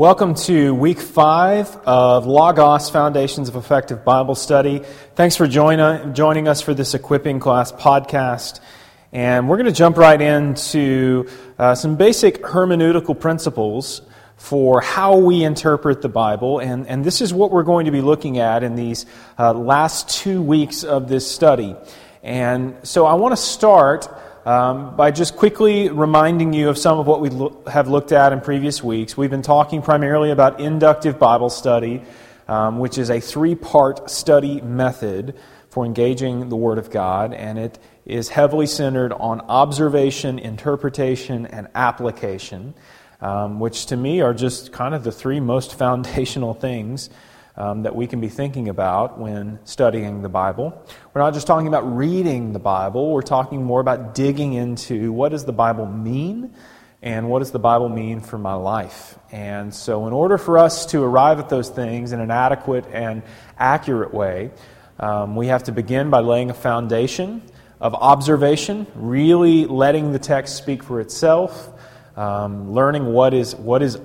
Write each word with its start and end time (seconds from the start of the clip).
Welcome 0.00 0.34
to 0.46 0.74
week 0.74 0.98
five 0.98 1.76
of 1.84 2.24
Logos 2.24 2.88
Foundations 2.88 3.50
of 3.50 3.56
Effective 3.56 4.02
Bible 4.02 4.34
Study. 4.34 4.78
Thanks 5.14 5.36
for 5.36 5.46
join, 5.46 6.14
joining 6.14 6.48
us 6.48 6.62
for 6.62 6.72
this 6.72 6.94
equipping 6.94 7.38
class 7.38 7.70
podcast. 7.70 8.60
And 9.12 9.46
we're 9.46 9.58
going 9.58 9.66
to 9.66 9.78
jump 9.78 9.98
right 9.98 10.18
into 10.18 11.28
uh, 11.58 11.74
some 11.74 11.96
basic 11.96 12.42
hermeneutical 12.42 13.20
principles 13.20 14.00
for 14.38 14.80
how 14.80 15.18
we 15.18 15.44
interpret 15.44 16.00
the 16.00 16.08
Bible. 16.08 16.60
And, 16.60 16.86
and 16.86 17.04
this 17.04 17.20
is 17.20 17.34
what 17.34 17.50
we're 17.50 17.62
going 17.62 17.84
to 17.84 17.92
be 17.92 18.00
looking 18.00 18.38
at 18.38 18.62
in 18.62 18.76
these 18.76 19.04
uh, 19.38 19.52
last 19.52 20.08
two 20.08 20.40
weeks 20.40 20.82
of 20.82 21.10
this 21.10 21.30
study. 21.30 21.76
And 22.22 22.74
so 22.84 23.04
I 23.04 23.12
want 23.16 23.32
to 23.32 23.42
start 23.42 24.08
um, 24.44 24.96
by 24.96 25.10
just 25.10 25.36
quickly 25.36 25.88
reminding 25.90 26.52
you 26.52 26.68
of 26.68 26.78
some 26.78 26.98
of 26.98 27.06
what 27.06 27.20
we 27.20 27.28
lo- 27.30 27.62
have 27.66 27.88
looked 27.88 28.12
at 28.12 28.32
in 28.32 28.40
previous 28.40 28.82
weeks. 28.82 29.16
We've 29.16 29.30
been 29.30 29.42
talking 29.42 29.82
primarily 29.82 30.30
about 30.30 30.60
inductive 30.60 31.18
Bible 31.18 31.50
study, 31.50 32.02
um, 32.48 32.78
which 32.78 32.96
is 32.96 33.10
a 33.10 33.20
three 33.20 33.54
part 33.54 34.10
study 34.10 34.60
method 34.60 35.36
for 35.68 35.84
engaging 35.84 36.48
the 36.48 36.56
Word 36.56 36.78
of 36.78 36.90
God, 36.90 37.32
and 37.34 37.58
it 37.58 37.78
is 38.06 38.28
heavily 38.28 38.66
centered 38.66 39.12
on 39.12 39.40
observation, 39.42 40.38
interpretation, 40.38 41.46
and 41.46 41.68
application, 41.74 42.74
um, 43.20 43.60
which 43.60 43.86
to 43.86 43.96
me 43.96 44.20
are 44.20 44.34
just 44.34 44.72
kind 44.72 44.94
of 44.94 45.04
the 45.04 45.12
three 45.12 45.38
most 45.38 45.74
foundational 45.78 46.54
things 46.54 47.10
um, 47.56 47.82
that 47.82 47.94
we 47.94 48.06
can 48.06 48.20
be 48.20 48.28
thinking 48.28 48.68
about 48.68 49.18
when 49.18 49.58
studying 49.64 50.22
the 50.22 50.28
Bible. 50.28 50.82
We're 51.12 51.22
not 51.22 51.34
just 51.34 51.46
talking 51.46 51.66
about 51.66 51.96
reading 51.96 52.52
the 52.52 52.58
Bible, 52.58 53.12
we're 53.12 53.22
talking 53.22 53.64
more 53.64 53.80
about 53.80 54.14
digging 54.14 54.52
into 54.54 55.12
what 55.12 55.30
does 55.30 55.44
the 55.44 55.52
Bible 55.52 55.86
mean 55.86 56.54
and 57.02 57.30
what 57.30 57.38
does 57.38 57.50
the 57.50 57.58
Bible 57.58 57.88
mean 57.88 58.20
for 58.20 58.38
my 58.38 58.54
life. 58.54 59.18
And 59.32 59.74
so, 59.74 60.06
in 60.06 60.12
order 60.12 60.38
for 60.38 60.58
us 60.58 60.86
to 60.86 61.02
arrive 61.02 61.38
at 61.38 61.48
those 61.48 61.68
things 61.68 62.12
in 62.12 62.20
an 62.20 62.30
adequate 62.30 62.86
and 62.92 63.22
accurate 63.58 64.12
way, 64.12 64.50
um, 64.98 65.34
we 65.34 65.46
have 65.46 65.64
to 65.64 65.72
begin 65.72 66.10
by 66.10 66.20
laying 66.20 66.50
a 66.50 66.54
foundation 66.54 67.42
of 67.80 67.94
observation, 67.94 68.86
really 68.94 69.64
letting 69.64 70.12
the 70.12 70.18
text 70.18 70.56
speak 70.56 70.82
for 70.82 71.00
itself, 71.00 71.70
um, 72.16 72.72
learning 72.72 73.06
what 73.06 73.32
is, 73.32 73.54
what 73.56 73.82
is 73.82 73.98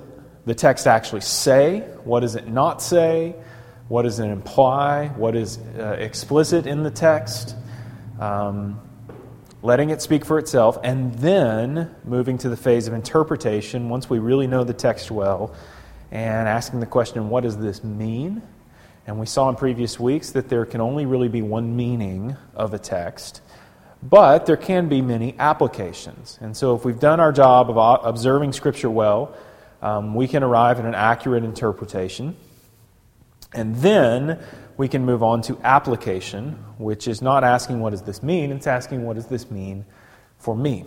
the 0.46 0.54
text 0.54 0.86
actually 0.86 1.20
say? 1.20 1.80
What 2.04 2.20
does 2.20 2.36
it 2.36 2.48
not 2.48 2.80
say? 2.80 3.34
What 3.88 4.02
does 4.02 4.18
it 4.18 4.26
imply? 4.26 5.08
What 5.08 5.36
is 5.36 5.58
uh, 5.58 5.96
explicit 5.98 6.66
in 6.66 6.82
the 6.82 6.90
text? 6.90 7.54
Um, 8.18 8.80
letting 9.62 9.90
it 9.90 10.00
speak 10.00 10.24
for 10.24 10.38
itself, 10.38 10.78
and 10.82 11.14
then 11.16 11.94
moving 12.04 12.38
to 12.38 12.48
the 12.48 12.56
phase 12.56 12.86
of 12.86 12.94
interpretation 12.94 13.88
once 13.88 14.08
we 14.08 14.18
really 14.18 14.46
know 14.46 14.64
the 14.64 14.72
text 14.72 15.10
well 15.10 15.54
and 16.12 16.48
asking 16.48 16.80
the 16.80 16.86
question, 16.86 17.28
what 17.28 17.42
does 17.42 17.58
this 17.58 17.82
mean? 17.82 18.42
And 19.06 19.18
we 19.18 19.26
saw 19.26 19.48
in 19.48 19.56
previous 19.56 19.98
weeks 19.98 20.30
that 20.30 20.48
there 20.48 20.64
can 20.64 20.80
only 20.80 21.06
really 21.06 21.28
be 21.28 21.42
one 21.42 21.76
meaning 21.76 22.36
of 22.54 22.74
a 22.74 22.78
text, 22.78 23.40
but 24.02 24.46
there 24.46 24.56
can 24.56 24.88
be 24.88 25.02
many 25.02 25.34
applications. 25.38 26.38
And 26.40 26.56
so 26.56 26.76
if 26.76 26.84
we've 26.84 26.98
done 26.98 27.18
our 27.18 27.32
job 27.32 27.70
of 27.70 28.00
observing 28.04 28.52
Scripture 28.52 28.90
well, 28.90 29.34
um, 29.82 30.14
we 30.14 30.28
can 30.28 30.42
arrive 30.42 30.78
at 30.78 30.84
an 30.84 30.94
accurate 30.94 31.44
interpretation. 31.44 32.36
And 33.52 33.76
then 33.76 34.38
we 34.76 34.88
can 34.88 35.04
move 35.04 35.22
on 35.22 35.42
to 35.42 35.58
application, 35.62 36.52
which 36.78 37.08
is 37.08 37.22
not 37.22 37.44
asking 37.44 37.80
what 37.80 37.90
does 37.90 38.02
this 38.02 38.22
mean, 38.22 38.52
it's 38.52 38.66
asking 38.66 39.04
what 39.04 39.16
does 39.16 39.26
this 39.26 39.50
mean 39.50 39.86
for 40.38 40.54
me. 40.54 40.84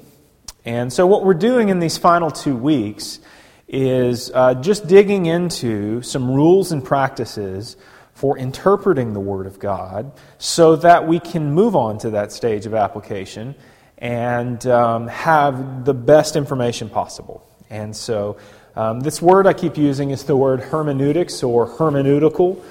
And 0.66 0.92
so, 0.92 1.08
what 1.08 1.24
we're 1.24 1.34
doing 1.34 1.70
in 1.70 1.80
these 1.80 1.98
final 1.98 2.30
two 2.30 2.56
weeks 2.56 3.20
is 3.68 4.32
uh, 4.34 4.56
just 4.56 4.88
digging 4.88 5.26
into 5.26 6.02
some 6.02 6.30
rules 6.30 6.72
and 6.72 6.84
practices 6.84 7.78
for 8.14 8.38
interpreting 8.38 9.14
the 9.14 9.20
Word 9.20 9.48
of 9.48 9.60
God 9.60 10.12
so 10.38 10.76
that 10.76 11.08
we 11.08 11.20
can 11.20 11.54
move 11.54 11.76
on 11.76 11.98
to 12.00 12.12
that 12.12 12.32
stage 12.32 12.66
of 12.66 12.74
application 12.74 13.56
and 13.98 14.66
um, 14.68 15.08
have 15.08 15.86
the 15.86 15.94
best 15.94 16.36
information 16.36 16.90
possible. 16.90 17.46
And 17.70 17.96
so, 17.96 18.38
um, 18.80 19.02
this 19.02 19.22
word 19.22 19.46
I 19.46 19.52
keep 19.52 19.78
using 19.78 20.12
is 20.12 20.24
the 20.24 20.38
word 20.38 20.62
hermeneutics 20.62 21.44
or 21.44 21.68
hermeneutical. 21.68 22.64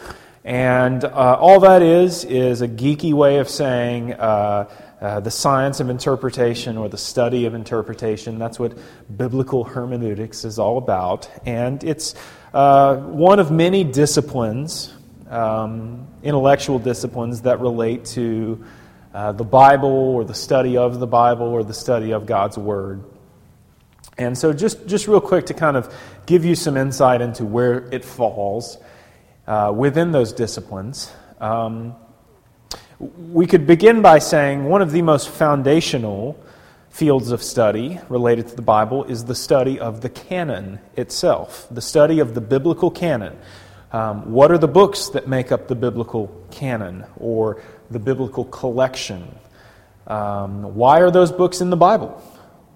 And 0.43 1.05
uh, 1.05 1.37
all 1.39 1.61
that 1.61 1.83
is, 1.83 2.25
is 2.25 2.63
a 2.63 2.67
geeky 2.67 3.13
way 3.13 3.41
of 3.41 3.49
saying 3.51 4.15
uh, 4.15 4.71
uh, 5.03 5.21
the 5.21 5.31
science 5.31 5.81
of 5.81 5.91
interpretation 5.91 6.79
or 6.79 6.89
the 6.89 6.97
study 6.97 7.45
of 7.45 7.53
interpretation. 7.53 8.39
That's 8.39 8.59
what 8.59 8.79
biblical 9.15 9.65
hermeneutics 9.65 10.47
is 10.47 10.59
all 10.59 10.79
about. 10.79 11.31
And 11.45 11.85
it's 11.85 12.15
uh, 12.55 12.97
one 12.97 13.39
of 13.39 13.51
many 13.51 13.85
disciplines, 13.85 14.95
um, 15.29 16.09
intellectual 16.23 16.79
disciplines, 16.79 17.43
that 17.43 17.61
relate 17.61 18.07
to 18.17 18.65
uh, 19.13 19.33
the 19.33 19.45
Bible 19.45 19.91
or 19.91 20.25
the 20.25 20.33
study 20.33 20.79
of 20.79 21.01
the 21.01 21.07
Bible 21.07 21.49
or 21.49 21.63
the 21.63 21.75
study 21.75 22.13
of 22.13 22.25
God's 22.25 22.57
Word. 22.57 23.05
And 24.19 24.37
so, 24.37 24.53
just, 24.53 24.87
just 24.87 25.07
real 25.07 25.21
quick 25.21 25.47
to 25.47 25.55
kind 25.55 25.77
of 25.77 25.95
give 26.27 26.45
you 26.45 26.57
some 26.57 26.77
insight 26.77 27.21
into 27.21 27.45
where 27.45 27.89
it 27.93 28.05
falls 28.05 28.79
uh, 29.47 29.73
within 29.75 30.11
those 30.13 30.33
disciplines, 30.33 31.13
um, 31.41 31.95
we 32.99 33.47
could 33.47 33.67
begin 33.67 34.03
by 34.03 34.19
saying 34.19 34.65
one 34.65 34.83
of 34.83 34.91
the 34.91 35.03
most 35.03 35.29
foundational 35.29 36.39
fields 36.91 37.31
of 37.31 37.43
study 37.43 38.01
related 38.09 38.49
to 38.49 38.57
the 38.57 38.63
Bible 38.63 39.05
is 39.05 39.25
the 39.25 39.35
study 39.35 39.79
of 39.79 40.01
the 40.01 40.09
canon 40.09 40.81
itself, 40.97 41.69
the 41.71 41.81
study 41.81 42.19
of 42.19 42.35
the 42.35 42.41
biblical 42.41 42.91
canon. 42.91 43.39
Um, 43.93 44.33
what 44.33 44.51
are 44.51 44.59
the 44.59 44.69
books 44.69 45.11
that 45.11 45.29
make 45.29 45.53
up 45.53 45.69
the 45.69 45.77
biblical 45.77 46.27
canon 46.51 47.07
or 47.17 47.63
the 47.91 48.01
biblical 48.01 48.45
collection? 48.45 49.33
Um, 50.09 50.75
why 50.75 51.01
are 51.01 51.11
those 51.11 51.31
books 51.31 51.61
in 51.61 51.71
the 51.71 51.77
Bible? 51.77 52.21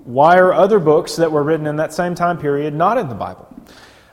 Why 0.05 0.39
are 0.39 0.53
other 0.53 0.81
books 0.81 1.17
that 1.17 1.31
were 1.31 1.43
written 1.43 1.67
in 1.67 1.77
that 1.77 1.93
same 1.93 2.15
time 2.15 2.39
period 2.39 2.75
not 2.75 2.99
in 2.99 3.09
the 3.09 3.15
Bible? 3.15 3.49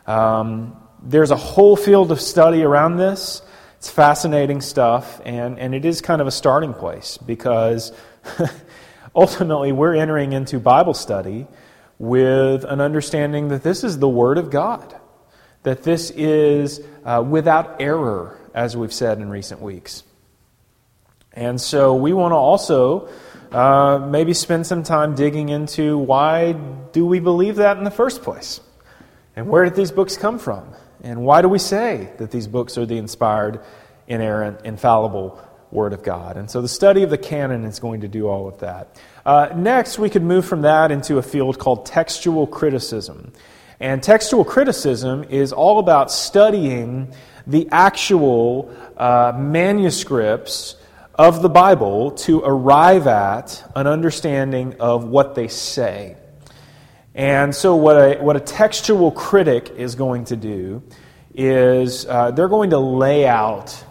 Um, 0.06 0.80
there's 1.02 1.32
a 1.32 1.36
whole 1.36 1.76
field 1.76 2.12
of 2.12 2.22
study 2.22 2.64
around 2.64 2.98
this. 2.98 3.42
It's 3.78 3.90
fascinating 3.90 4.62
stuff, 4.62 5.22
and, 5.24 5.58
and 5.58 5.74
it 5.74 5.86
is 5.86 6.02
kind 6.02 6.22
of 6.22 6.28
a 6.28 6.32
starting 6.32 6.74
place 6.74 7.18
because 7.18 7.92
ultimately 9.16 9.72
we're 9.72 9.96
entering 9.96 10.34
into 10.34 10.60
Bible 10.60 10.94
study 10.94 11.48
with 11.98 12.66
an 12.66 12.82
understanding 12.82 13.48
that 13.48 13.64
this 13.64 13.84
is 13.84 13.98
the 13.98 14.10
Word 14.10 14.38
of 14.38 14.50
God, 14.50 14.96
that 15.64 15.84
this 15.84 16.12
is 16.12 16.82
uh, 17.06 17.24
without 17.28 17.82
error, 17.82 18.38
as 18.54 18.76
we've 18.76 18.94
said 18.94 19.20
in 19.20 19.30
recent 19.30 19.62
weeks. 19.62 20.04
And 21.34 21.60
so 21.60 21.96
we 21.96 22.14
want 22.14 22.32
to 22.32 22.36
also 22.36 23.10
uh, 23.52 23.98
maybe 24.10 24.34
spend 24.34 24.68
some 24.68 24.84
time 24.84 25.16
digging 25.16 25.50
into 25.50 25.98
why 25.98 26.54
do 26.54 27.06
we 27.06 27.20
believe 27.20 27.56
that 27.56 27.78
in 27.78 27.84
the 27.84 27.92
first 27.92 28.22
place? 28.22 28.62
And 29.36 29.48
where 29.48 29.64
did 29.64 29.76
these 29.76 29.92
books 29.92 30.18
come 30.18 30.38
from? 30.38 30.74
And 31.02 31.24
why 31.24 31.42
do 31.42 31.50
we 31.50 31.60
say 31.60 32.12
that 32.18 32.32
these 32.32 32.48
books 32.48 32.78
are 32.78 32.86
the 32.86 32.98
inspired, 32.98 33.62
inerrant, 34.08 34.66
infallible 34.66 35.42
Word 35.72 35.94
of 35.94 36.04
God? 36.04 36.38
And 36.38 36.50
so 36.50 36.62
the 36.62 36.68
study 36.68 37.04
of 37.04 37.10
the 37.10 37.18
canon 37.18 37.64
is 37.64 37.80
going 37.80 38.02
to 38.02 38.08
do 38.08 38.28
all 38.28 38.48
of 38.48 38.60
that. 38.60 39.00
Uh, 39.26 39.50
next, 39.56 39.98
we 39.98 40.10
could 40.10 40.24
move 40.24 40.46
from 40.46 40.62
that 40.64 40.92
into 40.92 41.18
a 41.18 41.22
field 41.22 41.58
called 41.58 41.86
textual 41.86 42.48
criticism. 42.48 43.32
And 43.80 44.04
textual 44.04 44.44
criticism 44.44 45.24
is 45.24 45.54
all 45.54 45.80
about 45.80 46.12
studying 46.12 47.14
the 47.48 47.68
actual 47.72 48.76
uh, 48.98 49.34
manuscripts 49.38 50.76
of 51.20 51.42
the 51.42 51.50
Bible 51.50 52.12
to 52.12 52.40
arrive 52.46 53.06
at 53.06 53.70
an 53.76 53.88
understanding 53.88 54.80
of 54.80 55.04
what 55.04 55.36
they 55.36 55.50
say. 55.50 56.16
And 57.14 57.54
so, 57.54 57.76
what 57.76 57.98
a, 57.98 58.24
what 58.24 58.38
a 58.38 58.40
textual 58.40 59.12
critic 59.12 59.70
is 59.76 59.96
going 59.96 60.24
to 60.26 60.38
do 60.38 60.82
is 61.36 62.06
uh, 62.06 62.32
they're 62.32 62.48
going 62.48 62.70
to 62.70 62.80
lay 62.80 63.28
out 63.28 63.84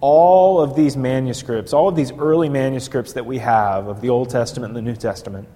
all 0.00 0.62
of 0.62 0.74
these 0.74 0.96
manuscripts, 0.96 1.74
all 1.74 1.86
of 1.86 1.96
these 1.96 2.12
early 2.12 2.48
manuscripts 2.48 3.12
that 3.12 3.26
we 3.26 3.36
have 3.36 3.86
of 3.86 4.00
the 4.00 4.08
Old 4.08 4.30
Testament 4.30 4.74
and 4.74 4.76
the 4.76 4.90
New 4.90 4.96
Testament. 4.96 5.50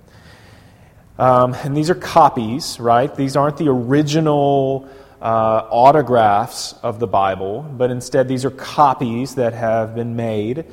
Um, 1.18 1.54
and 1.54 1.74
these 1.74 1.88
are 1.88 1.94
copies, 1.94 2.78
right? 2.78 3.14
These 3.14 3.34
aren't 3.34 3.56
the 3.56 3.70
original 3.70 4.90
uh, 5.22 5.24
autographs 5.70 6.74
of 6.82 6.98
the 6.98 7.06
Bible, 7.06 7.62
but 7.62 7.90
instead 7.90 8.28
these 8.28 8.44
are 8.44 8.50
copies 8.50 9.36
that 9.36 9.54
have 9.54 9.94
been 9.94 10.16
made 10.16 10.66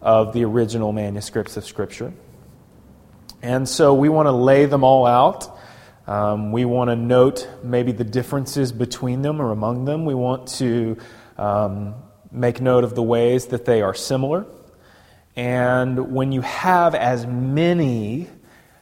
of 0.00 0.32
the 0.32 0.44
original 0.44 0.92
manuscripts 0.92 1.56
of 1.56 1.64
Scripture. 1.64 2.12
And 3.42 3.68
so 3.68 3.94
we 3.94 4.08
want 4.08 4.26
to 4.26 4.32
lay 4.32 4.66
them 4.66 4.84
all 4.84 5.06
out. 5.06 5.58
Um, 6.06 6.52
we 6.52 6.64
want 6.64 6.90
to 6.90 6.96
note 6.96 7.48
maybe 7.62 7.92
the 7.92 8.04
differences 8.04 8.72
between 8.72 9.22
them 9.22 9.40
or 9.40 9.52
among 9.52 9.84
them. 9.84 10.04
We 10.04 10.14
want 10.14 10.48
to 10.58 10.96
um, 11.36 11.94
make 12.32 12.60
note 12.60 12.84
of 12.84 12.94
the 12.94 13.02
ways 13.02 13.46
that 13.46 13.64
they 13.64 13.82
are 13.82 13.94
similar. 13.94 14.46
And 15.36 16.12
when 16.12 16.32
you 16.32 16.40
have 16.40 16.94
as 16.94 17.26
many 17.26 18.28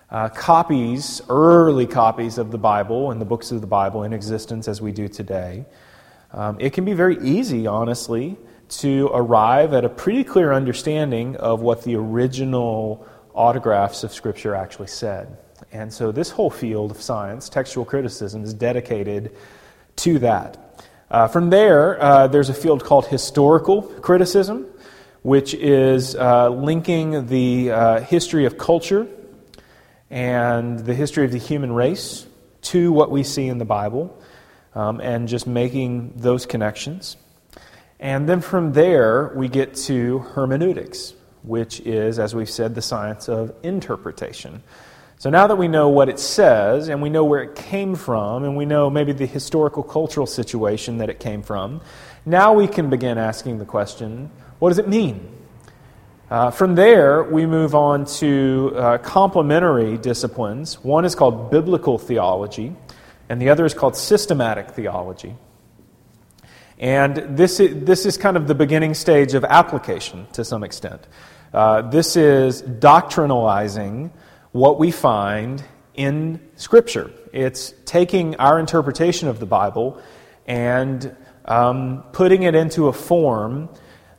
uh, 0.08 0.28
copies, 0.30 1.20
early 1.28 1.86
copies 1.86 2.38
of 2.38 2.50
the 2.50 2.58
Bible 2.58 3.10
and 3.10 3.20
the 3.20 3.26
books 3.26 3.50
of 3.50 3.60
the 3.60 3.66
Bible 3.66 4.04
in 4.04 4.12
existence 4.12 4.68
as 4.68 4.80
we 4.80 4.92
do 4.92 5.08
today, 5.08 5.66
um, 6.32 6.56
it 6.60 6.72
can 6.72 6.84
be 6.84 6.94
very 6.94 7.18
easy, 7.20 7.66
honestly, 7.66 8.36
to 8.68 9.10
arrive 9.12 9.72
at 9.72 9.84
a 9.84 9.88
pretty 9.88 10.24
clear 10.24 10.52
understanding 10.52 11.36
of 11.36 11.60
what 11.60 11.84
the 11.84 11.96
original 11.96 13.06
autographs 13.34 14.02
of 14.04 14.12
Scripture 14.12 14.54
actually 14.54 14.88
said. 14.88 15.36
And 15.72 15.92
so, 15.92 16.12
this 16.12 16.30
whole 16.30 16.50
field 16.50 16.90
of 16.90 17.00
science, 17.00 17.48
textual 17.48 17.84
criticism, 17.84 18.44
is 18.44 18.54
dedicated 18.54 19.34
to 19.96 20.18
that. 20.20 20.82
Uh, 21.10 21.28
from 21.28 21.50
there, 21.50 22.02
uh, 22.02 22.26
there's 22.26 22.48
a 22.48 22.54
field 22.54 22.84
called 22.84 23.06
historical 23.06 23.82
criticism, 23.82 24.66
which 25.22 25.54
is 25.54 26.16
uh, 26.16 26.48
linking 26.50 27.26
the 27.26 27.70
uh, 27.70 28.00
history 28.00 28.44
of 28.44 28.58
culture 28.58 29.06
and 30.10 30.80
the 30.80 30.94
history 30.94 31.24
of 31.24 31.32
the 31.32 31.38
human 31.38 31.72
race 31.72 32.26
to 32.62 32.92
what 32.92 33.10
we 33.10 33.22
see 33.22 33.46
in 33.46 33.58
the 33.58 33.64
Bible 33.64 34.20
um, 34.74 35.00
and 35.00 35.28
just 35.28 35.46
making 35.46 36.12
those 36.16 36.46
connections. 36.46 37.16
And 37.98 38.28
then 38.28 38.40
from 38.40 38.72
there, 38.72 39.32
we 39.34 39.48
get 39.48 39.74
to 39.86 40.18
hermeneutics, 40.18 41.14
which 41.42 41.80
is, 41.80 42.18
as 42.18 42.34
we've 42.34 42.50
said, 42.50 42.74
the 42.74 42.82
science 42.82 43.28
of 43.28 43.54
interpretation. 43.62 44.62
So 45.18 45.30
now 45.30 45.46
that 45.46 45.56
we 45.56 45.66
know 45.66 45.88
what 45.88 46.10
it 46.10 46.18
says 46.18 46.88
and 46.88 47.00
we 47.00 47.08
know 47.08 47.24
where 47.24 47.42
it 47.42 47.54
came 47.54 47.94
from 47.94 48.44
and 48.44 48.54
we 48.54 48.66
know 48.66 48.90
maybe 48.90 49.12
the 49.12 49.24
historical 49.24 49.82
cultural 49.82 50.26
situation 50.26 50.98
that 50.98 51.08
it 51.08 51.20
came 51.20 51.42
from, 51.42 51.80
now 52.26 52.52
we 52.52 52.68
can 52.68 52.90
begin 52.90 53.16
asking 53.16 53.58
the 53.58 53.64
question 53.64 54.30
what 54.58 54.70
does 54.70 54.78
it 54.78 54.88
mean? 54.88 55.32
Uh, 56.30 56.50
from 56.50 56.74
there, 56.74 57.22
we 57.22 57.46
move 57.46 57.74
on 57.74 58.04
to 58.04 58.72
uh, 58.74 58.98
complementary 58.98 59.96
disciplines. 59.96 60.82
One 60.82 61.04
is 61.04 61.14
called 61.14 61.50
biblical 61.50 61.98
theology, 61.98 62.74
and 63.28 63.40
the 63.40 63.50
other 63.50 63.64
is 63.64 63.74
called 63.74 63.96
systematic 63.96 64.70
theology. 64.70 65.36
And 66.78 67.36
this 67.36 67.58
is, 67.58 67.84
this 67.84 68.04
is 68.04 68.16
kind 68.16 68.36
of 68.36 68.48
the 68.48 68.54
beginning 68.54 68.94
stage 68.94 69.34
of 69.34 69.44
application 69.44 70.26
to 70.32 70.44
some 70.44 70.62
extent. 70.62 71.06
Uh, 71.52 71.82
this 71.82 72.16
is 72.16 72.62
doctrinalizing 72.62 74.10
what 74.52 74.78
we 74.78 74.90
find 74.90 75.64
in 75.94 76.40
Scripture. 76.56 77.10
It's 77.32 77.72
taking 77.86 78.36
our 78.36 78.60
interpretation 78.60 79.28
of 79.28 79.40
the 79.40 79.46
Bible 79.46 80.00
and 80.46 81.16
um, 81.46 82.04
putting 82.12 82.42
it 82.42 82.54
into 82.54 82.88
a 82.88 82.92
form 82.92 83.70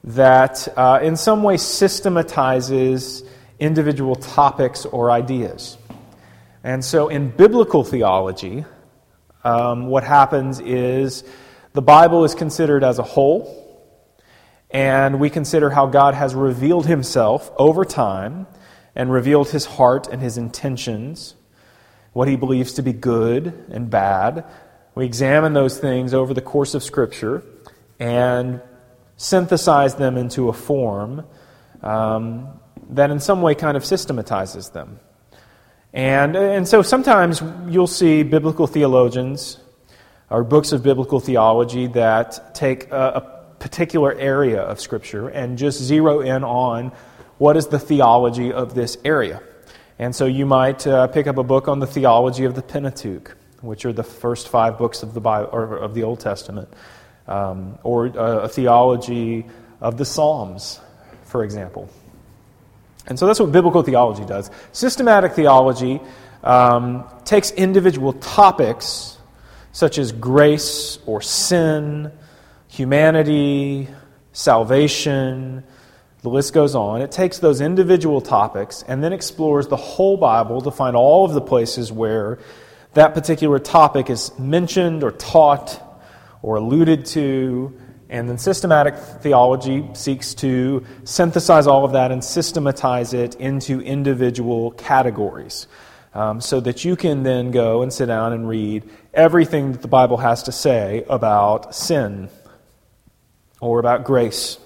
that, 0.04 0.68
uh, 0.78 1.00
in 1.04 1.16
some 1.16 1.44
way, 1.44 1.58
systematizes 1.58 3.24
individual 3.60 4.16
topics 4.16 4.86
or 4.86 5.12
ideas. 5.12 5.78
And 6.64 6.84
so, 6.84 7.10
in 7.10 7.30
biblical 7.30 7.84
theology, 7.84 8.66
um, 9.44 9.88
what 9.88 10.04
happens 10.04 10.60
is 10.60 11.24
the 11.78 11.82
Bible 11.84 12.24
is 12.24 12.34
considered 12.34 12.84
as 12.84 12.98
a 12.98 13.04
whole, 13.04 13.46
and 14.72 15.20
we 15.20 15.30
consider 15.30 15.70
how 15.70 15.86
God 15.86 16.16
has 16.16 16.34
revealed 16.34 16.88
himself 16.88 17.52
over 17.56 17.86
time 17.86 18.48
and 18.96 19.12
revealed 19.12 19.50
his 19.50 19.66
heart 19.66 20.08
and 20.08 20.20
his 20.20 20.40
intentions, 20.40 21.36
what 22.14 22.28
he 22.28 22.36
believes 22.36 22.74
to 22.74 22.82
be 22.82 22.94
good 22.94 23.54
and 23.70 23.92
bad. 23.92 24.44
We 24.96 25.06
examine 25.06 25.54
those 25.54 25.78
things 25.78 26.16
over 26.16 26.34
the 26.34 26.42
course 26.42 26.74
of 26.74 26.82
Scripture 26.82 27.44
and 28.00 28.60
synthesize 29.18 29.94
them 29.94 30.18
into 30.18 30.50
a 30.50 30.54
form 30.54 31.28
um, 31.84 32.60
that, 32.90 33.12
in 33.12 33.20
some 33.20 33.44
way, 33.44 33.54
kind 33.54 33.78
of 33.78 33.86
systematizes 33.86 34.72
them. 34.72 35.00
And, 35.94 36.36
and 36.36 36.68
so 36.68 36.82
sometimes 36.82 37.44
you'll 37.68 37.86
see 37.86 38.24
biblical 38.24 38.66
theologians 38.66 39.60
or 40.30 40.44
books 40.44 40.72
of 40.72 40.84
biblical 40.84 41.20
theology 41.20 41.88
that 41.88 42.54
take 42.54 42.92
a, 42.92 42.96
a 43.16 43.22
particular 43.60 44.14
area 44.14 44.62
of 44.62 44.80
Scripture 44.80 45.30
and 45.30 45.58
just 45.58 45.82
zero 45.82 46.20
in 46.22 46.44
on 46.44 46.92
what 47.38 47.58
is 47.58 47.68
the 47.68 47.80
theology 47.80 48.52
of 48.52 48.74
this 48.74 48.98
area. 49.06 49.42
And 50.00 50.16
so 50.16 50.26
you 50.26 50.46
might 50.46 50.86
uh, 50.86 51.08
pick 51.08 51.28
up 51.28 51.38
a 51.38 51.44
book 51.44 51.68
on 51.68 51.80
the 51.80 51.88
theology 51.88 52.44
of 52.44 52.56
the 52.56 52.62
Pentateuch, 52.62 53.36
which 53.62 53.86
are 53.86 53.94
the 53.94 54.04
first 54.04 54.50
five 54.50 54.78
books 54.78 55.02
of 55.02 55.14
the 55.14 55.22
Bible 55.22 55.50
or 55.52 55.78
of 55.78 55.94
the 55.94 56.04
Old 56.04 56.20
Testament, 56.20 56.72
um, 57.28 57.80
or 57.84 58.06
a, 58.08 58.44
a 58.44 58.50
theology 58.50 59.46
of 59.82 59.98
the 59.98 60.06
Psalms, 60.06 60.80
for 61.24 61.44
example. 61.44 61.90
And 63.08 63.18
so 63.18 63.26
that's 63.26 63.40
what 63.40 63.52
biblical 63.52 63.82
theology 63.82 64.26
does. 64.26 64.52
Systematic 64.72 65.34
theology 65.34 66.02
um, 66.44 67.06
takes 67.24 67.52
individual 67.52 68.14
topics 68.14 69.17
such 69.78 70.00
as 70.00 70.12
grace 70.12 70.98
or 71.06 71.22
sin, 71.22 72.12
humanity, 72.68 73.88
salvation, 74.34 75.64
the 76.24 76.30
list 76.30 76.52
goes 76.52 76.74
on. 76.74 77.04
It 77.04 77.12
takes 77.12 77.38
those 77.38 77.62
individual 77.62 78.20
topics 78.20 78.84
and 78.88 79.04
then 79.04 79.14
explores 79.14 79.68
the 79.68 79.76
whole 79.76 80.18
Bible 80.18 80.62
to 80.62 80.72
find 80.72 80.96
all 80.96 81.26
of 81.26 81.34
the 81.36 81.42
places 81.42 81.92
where 81.92 82.40
that 82.96 83.14
particular 83.14 83.60
topic 83.60 84.10
is 84.10 84.32
mentioned 84.40 85.04
or 85.04 85.12
taught 85.12 85.80
or 86.42 86.56
alluded 86.56 87.06
to. 87.06 87.80
And 88.10 88.28
then 88.28 88.40
systematic 88.40 88.96
theology 88.98 89.88
seeks 89.94 90.34
to 90.36 90.88
synthesize 91.04 91.68
all 91.68 91.86
of 91.86 91.92
that 91.92 92.12
and 92.12 92.24
systematize 92.24 93.14
it 93.14 93.36
into 93.36 93.80
individual 93.82 94.72
categories 94.72 95.68
um, 96.18 96.42
so 96.42 96.60
that 96.60 96.84
you 96.84 96.96
can 96.96 97.22
then 97.22 97.52
go 97.52 97.84
and 97.84 97.94
sit 97.94 98.08
down 98.08 98.34
and 98.34 98.50
read 98.50 98.84
everything 99.14 99.74
that 99.74 99.84
the 99.84 99.88
Bible 99.88 100.18
has 100.18 100.44
to 100.44 100.52
say 100.52 101.06
about 101.08 101.76
sin 101.76 102.28
or 103.62 103.80
about 103.80 104.04
grace 104.04 104.58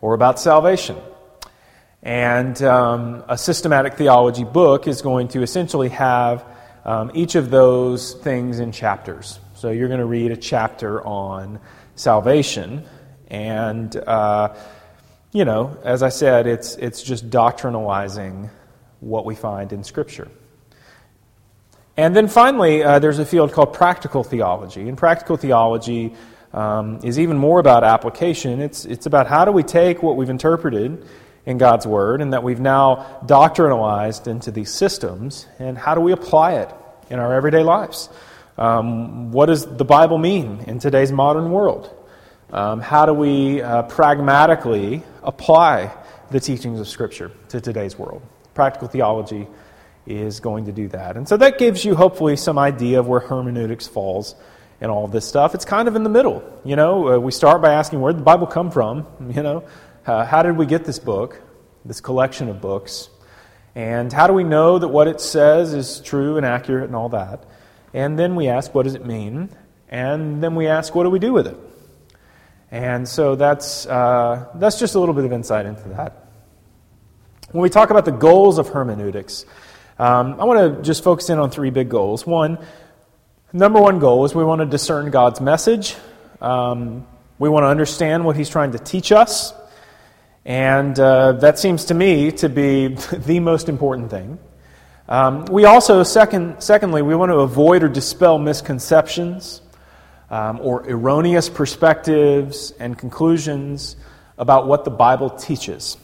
or 0.00 0.14
about 0.14 0.38
salvation. 0.38 0.96
And 2.04 2.62
um, 2.62 3.24
a 3.28 3.36
systematic 3.36 3.94
theology 3.94 4.44
book 4.44 4.86
is 4.86 5.02
going 5.02 5.26
to 5.28 5.42
essentially 5.42 5.88
have 5.88 6.44
um, 6.84 7.10
each 7.12 7.34
of 7.34 7.50
those 7.50 8.14
things 8.14 8.60
in 8.60 8.70
chapters. 8.70 9.40
So 9.54 9.70
you're 9.70 9.88
going 9.88 9.98
to 9.98 10.06
read 10.06 10.30
a 10.30 10.36
chapter 10.36 11.04
on 11.04 11.58
salvation, 11.96 12.84
and 13.26 13.96
uh, 13.96 14.54
you 15.32 15.44
know, 15.44 15.76
as 15.82 16.04
I 16.04 16.10
said, 16.10 16.46
it's 16.46 16.76
it's 16.76 17.02
just 17.02 17.28
doctrinalizing 17.28 18.50
what 19.00 19.24
we 19.24 19.34
find 19.34 19.72
in 19.72 19.84
Scripture. 19.84 20.28
And 21.96 22.14
then 22.14 22.28
finally, 22.28 22.82
uh, 22.82 22.98
there's 22.98 23.18
a 23.18 23.24
field 23.24 23.52
called 23.52 23.72
practical 23.72 24.22
theology. 24.22 24.88
And 24.88 24.98
practical 24.98 25.36
theology 25.36 26.14
um, 26.52 27.00
is 27.02 27.18
even 27.18 27.38
more 27.38 27.58
about 27.58 27.84
application. 27.84 28.60
It's, 28.60 28.84
it's 28.84 29.06
about 29.06 29.26
how 29.26 29.44
do 29.44 29.52
we 29.52 29.62
take 29.62 30.02
what 30.02 30.16
we've 30.16 30.30
interpreted 30.30 31.04
in 31.46 31.58
God's 31.58 31.86
Word 31.86 32.20
and 32.20 32.32
that 32.32 32.42
we've 32.42 32.60
now 32.60 33.20
doctrinalized 33.24 34.26
into 34.26 34.50
these 34.50 34.72
systems, 34.72 35.46
and 35.58 35.78
how 35.78 35.94
do 35.94 36.00
we 36.00 36.12
apply 36.12 36.54
it 36.54 36.74
in 37.08 37.18
our 37.18 37.32
everyday 37.32 37.62
lives? 37.62 38.08
Um, 38.58 39.30
what 39.30 39.46
does 39.46 39.64
the 39.64 39.84
Bible 39.84 40.18
mean 40.18 40.64
in 40.66 40.80
today's 40.80 41.12
modern 41.12 41.50
world? 41.50 41.94
Um, 42.52 42.80
how 42.80 43.06
do 43.06 43.12
we 43.12 43.62
uh, 43.62 43.82
pragmatically 43.82 45.02
apply 45.22 45.96
the 46.30 46.40
teachings 46.40 46.80
of 46.80 46.88
Scripture 46.88 47.30
to 47.48 47.60
today's 47.60 47.98
world? 47.98 48.22
Practical 48.56 48.88
theology 48.88 49.46
is 50.06 50.40
going 50.40 50.64
to 50.64 50.72
do 50.72 50.88
that. 50.88 51.16
And 51.16 51.28
so 51.28 51.36
that 51.36 51.58
gives 51.58 51.84
you 51.84 51.94
hopefully 51.94 52.36
some 52.36 52.58
idea 52.58 52.98
of 52.98 53.06
where 53.06 53.20
hermeneutics 53.20 53.86
falls 53.86 54.34
and 54.80 54.90
all 54.90 55.06
this 55.08 55.26
stuff. 55.26 55.54
It's 55.54 55.64
kind 55.64 55.88
of 55.88 55.96
in 55.96 56.02
the 56.02 56.10
middle. 56.10 56.42
You 56.64 56.76
know, 56.76 57.14
uh, 57.14 57.18
we 57.18 57.32
start 57.32 57.62
by 57.62 57.74
asking 57.74 58.00
where 58.00 58.12
did 58.12 58.20
the 58.20 58.24
Bible 58.24 58.46
come 58.46 58.70
from? 58.70 59.06
You 59.36 59.42
know, 59.42 59.64
uh, 60.06 60.24
how 60.24 60.42
did 60.42 60.56
we 60.56 60.66
get 60.66 60.84
this 60.84 60.98
book, 60.98 61.42
this 61.84 62.00
collection 62.00 62.48
of 62.48 62.60
books? 62.60 63.10
And 63.74 64.12
how 64.12 64.26
do 64.26 64.32
we 64.32 64.44
know 64.44 64.78
that 64.78 64.88
what 64.88 65.06
it 65.06 65.20
says 65.20 65.74
is 65.74 66.00
true 66.00 66.38
and 66.38 66.46
accurate 66.46 66.84
and 66.84 66.96
all 66.96 67.10
that? 67.10 67.44
And 67.92 68.18
then 68.18 68.36
we 68.36 68.48
ask, 68.48 68.74
what 68.74 68.84
does 68.84 68.94
it 68.94 69.04
mean? 69.04 69.50
And 69.88 70.42
then 70.42 70.54
we 70.54 70.66
ask, 70.66 70.94
what 70.94 71.04
do 71.04 71.10
we 71.10 71.18
do 71.18 71.32
with 71.32 71.46
it? 71.46 71.56
And 72.70 73.08
so 73.08 73.36
that's, 73.36 73.86
uh, 73.86 74.46
that's 74.54 74.78
just 74.78 74.94
a 74.94 75.00
little 75.00 75.14
bit 75.14 75.24
of 75.24 75.32
insight 75.32 75.66
into 75.66 75.88
that. 75.90 76.25
When 77.56 77.62
we 77.62 77.70
talk 77.70 77.88
about 77.88 78.04
the 78.04 78.12
goals 78.12 78.58
of 78.58 78.68
hermeneutics, 78.68 79.46
um, 79.98 80.38
I 80.38 80.44
want 80.44 80.76
to 80.76 80.82
just 80.82 81.02
focus 81.02 81.30
in 81.30 81.38
on 81.38 81.50
three 81.50 81.70
big 81.70 81.88
goals. 81.88 82.26
One, 82.26 82.58
number 83.50 83.80
one 83.80 83.98
goal 83.98 84.26
is 84.26 84.34
we 84.34 84.44
want 84.44 84.58
to 84.58 84.66
discern 84.66 85.10
God's 85.10 85.40
message. 85.40 85.96
Um, 86.42 87.06
we 87.38 87.48
want 87.48 87.62
to 87.62 87.68
understand 87.68 88.26
what 88.26 88.36
He's 88.36 88.50
trying 88.50 88.72
to 88.72 88.78
teach 88.78 89.10
us. 89.10 89.54
And 90.44 91.00
uh, 91.00 91.32
that 91.32 91.58
seems 91.58 91.86
to 91.86 91.94
me 91.94 92.30
to 92.32 92.50
be 92.50 92.88
the 93.12 93.40
most 93.40 93.70
important 93.70 94.10
thing. 94.10 94.38
Um, 95.08 95.46
we 95.46 95.64
also, 95.64 96.02
second, 96.02 96.62
secondly, 96.62 97.00
we 97.00 97.14
want 97.14 97.32
to 97.32 97.38
avoid 97.38 97.82
or 97.82 97.88
dispel 97.88 98.38
misconceptions 98.38 99.62
um, 100.28 100.60
or 100.60 100.86
erroneous 100.86 101.48
perspectives 101.48 102.72
and 102.72 102.98
conclusions 102.98 103.96
about 104.36 104.66
what 104.66 104.84
the 104.84 104.90
Bible 104.90 105.30
teaches. 105.30 105.96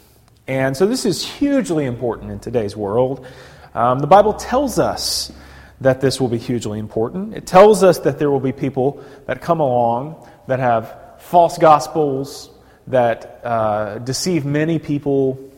And 0.53 0.77
so 0.77 0.85
this 0.85 1.07
is 1.07 1.25
hugely 1.25 1.87
important 1.87 2.31
in 2.31 2.39
today's 2.39 2.77
world. 2.77 3.27
Um, 3.75 4.01
the 4.01 4.07
Bible 4.07 4.35
tells 4.35 4.79
us 4.79 5.33
that 5.81 6.03
this 6.03 6.21
will 6.21 6.29
be 6.29 6.37
hugely 6.37 6.79
important. 6.79 7.35
It 7.35 7.47
tells 7.47 7.83
us 7.83 8.01
that 8.01 8.19
there 8.19 8.31
will 8.31 8.39
be 8.39 8.53
people 8.53 9.03
that 9.25 9.41
come 9.41 9.61
along 9.61 10.29
that 10.49 10.59
have 10.59 11.23
false 11.23 11.57
gospels, 11.57 12.51
that 12.89 13.41
uh, 13.43 13.99
deceive 14.01 14.45
many 14.45 14.79
people. 14.79 15.51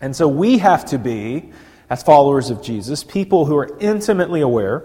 And 0.00 0.14
so 0.14 0.28
we 0.28 0.58
have 0.58 0.84
to 0.86 0.98
be, 0.98 1.50
as 1.90 2.04
followers 2.04 2.50
of 2.50 2.62
Jesus, 2.62 3.02
people 3.02 3.44
who 3.44 3.56
are 3.56 3.76
intimately 3.80 4.40
aware 4.40 4.84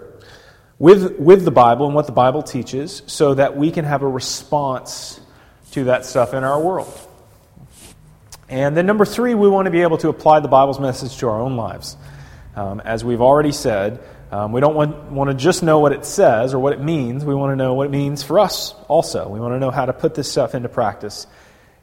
with, 0.80 1.16
with 1.16 1.44
the 1.44 1.52
Bible 1.52 1.86
and 1.86 1.94
what 1.94 2.06
the 2.06 2.12
Bible 2.12 2.42
teaches 2.42 3.04
so 3.06 3.34
that 3.34 3.56
we 3.56 3.70
can 3.70 3.84
have 3.84 4.02
a 4.02 4.08
response 4.08 5.20
to 5.70 5.84
that 5.84 6.04
stuff 6.04 6.34
in 6.34 6.42
our 6.42 6.60
world. 6.60 7.06
And 8.50 8.76
then, 8.76 8.84
number 8.84 9.04
three, 9.04 9.34
we 9.34 9.48
want 9.48 9.66
to 9.66 9.70
be 9.70 9.82
able 9.82 9.98
to 9.98 10.08
apply 10.08 10.40
the 10.40 10.48
Bible's 10.48 10.80
message 10.80 11.16
to 11.18 11.28
our 11.28 11.40
own 11.40 11.56
lives. 11.56 11.96
Um, 12.56 12.80
as 12.80 13.04
we've 13.04 13.20
already 13.20 13.52
said, 13.52 14.02
um, 14.32 14.50
we 14.50 14.60
don't 14.60 14.74
want, 14.74 15.12
want 15.12 15.30
to 15.30 15.36
just 15.36 15.62
know 15.62 15.78
what 15.78 15.92
it 15.92 16.04
says 16.04 16.52
or 16.52 16.58
what 16.58 16.72
it 16.72 16.80
means. 16.80 17.24
We 17.24 17.32
want 17.32 17.52
to 17.52 17.56
know 17.56 17.74
what 17.74 17.86
it 17.86 17.90
means 17.90 18.24
for 18.24 18.40
us 18.40 18.74
also. 18.88 19.28
We 19.28 19.38
want 19.38 19.54
to 19.54 19.60
know 19.60 19.70
how 19.70 19.86
to 19.86 19.92
put 19.92 20.16
this 20.16 20.28
stuff 20.28 20.56
into 20.56 20.68
practice 20.68 21.28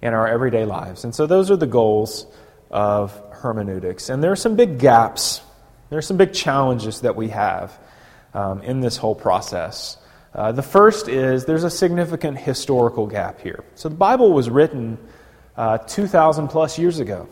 in 0.02 0.14
our 0.14 0.28
everyday 0.28 0.66
lives. 0.66 1.06
And 1.06 1.16
so, 1.16 1.26
those 1.26 1.50
are 1.52 1.56
the 1.56 1.68
goals 1.68 2.28
of 2.70 3.18
hermeneutics. 3.32 4.10
And 4.10 4.22
there 4.22 4.34
are 4.34 4.38
some 4.38 4.58
big 4.58 4.78
gaps, 4.78 5.40
there 5.90 6.00
are 6.00 6.02
some 6.02 6.18
big 6.18 6.34
challenges 6.34 7.00
that 7.00 7.16
we 7.16 7.30
have 7.30 7.80
um, 8.34 8.62
in 8.62 8.82
this 8.82 8.98
whole 8.98 9.16
process. 9.16 9.96
Uh, 10.36 10.52
the 10.52 10.64
first 10.64 11.08
is 11.08 11.46
there's 11.46 11.64
a 11.64 11.70
significant 11.70 12.38
historical 12.38 13.08
gap 13.08 13.40
here. 13.40 13.64
So, 13.76 13.88
the 13.88 13.96
Bible 13.96 14.34
was 14.34 14.50
written 14.50 14.98
uh, 15.58 15.80
2,000 15.80 16.48
plus 16.48 16.78
years 16.78 17.00
ago. 17.00 17.28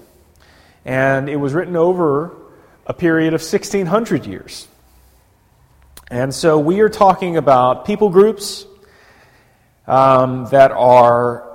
And 0.83 1.29
it 1.29 1.35
was 1.35 1.53
written 1.53 1.75
over 1.75 2.35
a 2.85 2.93
period 2.93 3.33
of 3.33 3.41
1,600 3.41 4.25
years. 4.25 4.67
And 6.11 6.33
so 6.33 6.59
we 6.59 6.81
are 6.81 6.89
talking 6.89 7.37
about 7.37 7.85
people 7.85 8.09
groups 8.09 8.65
um, 9.87 10.47
that 10.51 10.71
are 10.71 11.49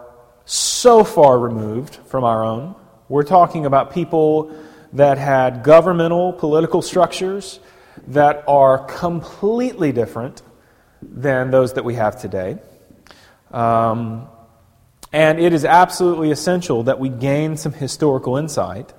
so 0.44 1.04
far 1.04 1.38
removed 1.38 1.96
from 2.06 2.24
our 2.24 2.44
own. 2.44 2.74
We're 3.08 3.24
talking 3.24 3.66
about 3.66 3.92
people 3.92 4.52
that 4.92 5.18
had 5.18 5.62
governmental, 5.62 6.32
political 6.32 6.82
structures 6.82 7.60
that 8.08 8.44
are 8.48 8.78
completely 8.78 9.92
different 9.92 10.42
than 11.02 11.50
those 11.50 11.74
that 11.74 11.84
we 11.84 11.94
have 11.94 12.20
today. 12.20 12.58
Um, 13.52 14.28
and 15.12 15.40
it 15.40 15.52
is 15.52 15.64
absolutely 15.64 16.30
essential 16.30 16.84
that 16.84 16.98
we 17.00 17.08
gain 17.08 17.56
some 17.56 17.72
historical 17.72 18.36
insight 18.36 18.92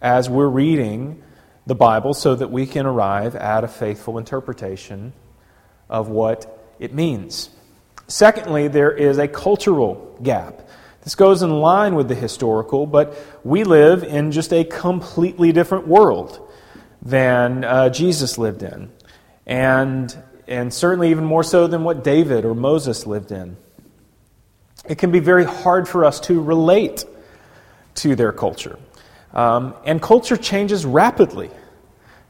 as 0.00 0.30
we're 0.30 0.48
reading 0.48 1.22
the 1.66 1.74
Bible 1.74 2.14
so 2.14 2.34
that 2.34 2.50
we 2.50 2.66
can 2.66 2.86
arrive 2.86 3.34
at 3.34 3.64
a 3.64 3.68
faithful 3.68 4.18
interpretation 4.18 5.12
of 5.88 6.08
what 6.08 6.74
it 6.78 6.94
means. 6.94 7.50
Secondly, 8.06 8.68
there 8.68 8.92
is 8.92 9.18
a 9.18 9.26
cultural 9.26 10.16
gap. 10.22 10.66
This 11.02 11.14
goes 11.14 11.42
in 11.42 11.50
line 11.50 11.94
with 11.94 12.08
the 12.08 12.14
historical, 12.14 12.86
but 12.86 13.16
we 13.44 13.64
live 13.64 14.04
in 14.04 14.30
just 14.30 14.52
a 14.52 14.64
completely 14.64 15.52
different 15.52 15.88
world 15.88 16.48
than 17.02 17.64
uh, 17.64 17.88
Jesus 17.88 18.38
lived 18.38 18.62
in. 18.62 18.90
And, 19.46 20.16
and 20.46 20.72
certainly 20.72 21.10
even 21.10 21.24
more 21.24 21.42
so 21.42 21.66
than 21.66 21.82
what 21.82 22.04
David 22.04 22.44
or 22.44 22.54
Moses 22.54 23.06
lived 23.06 23.32
in 23.32 23.56
it 24.88 24.98
can 24.98 25.10
be 25.10 25.20
very 25.20 25.44
hard 25.44 25.88
for 25.88 26.04
us 26.04 26.20
to 26.20 26.40
relate 26.42 27.04
to 27.96 28.16
their 28.16 28.32
culture. 28.32 28.78
Um, 29.32 29.74
and 29.84 30.00
culture 30.00 30.36
changes 30.36 30.86
rapidly. 30.86 31.50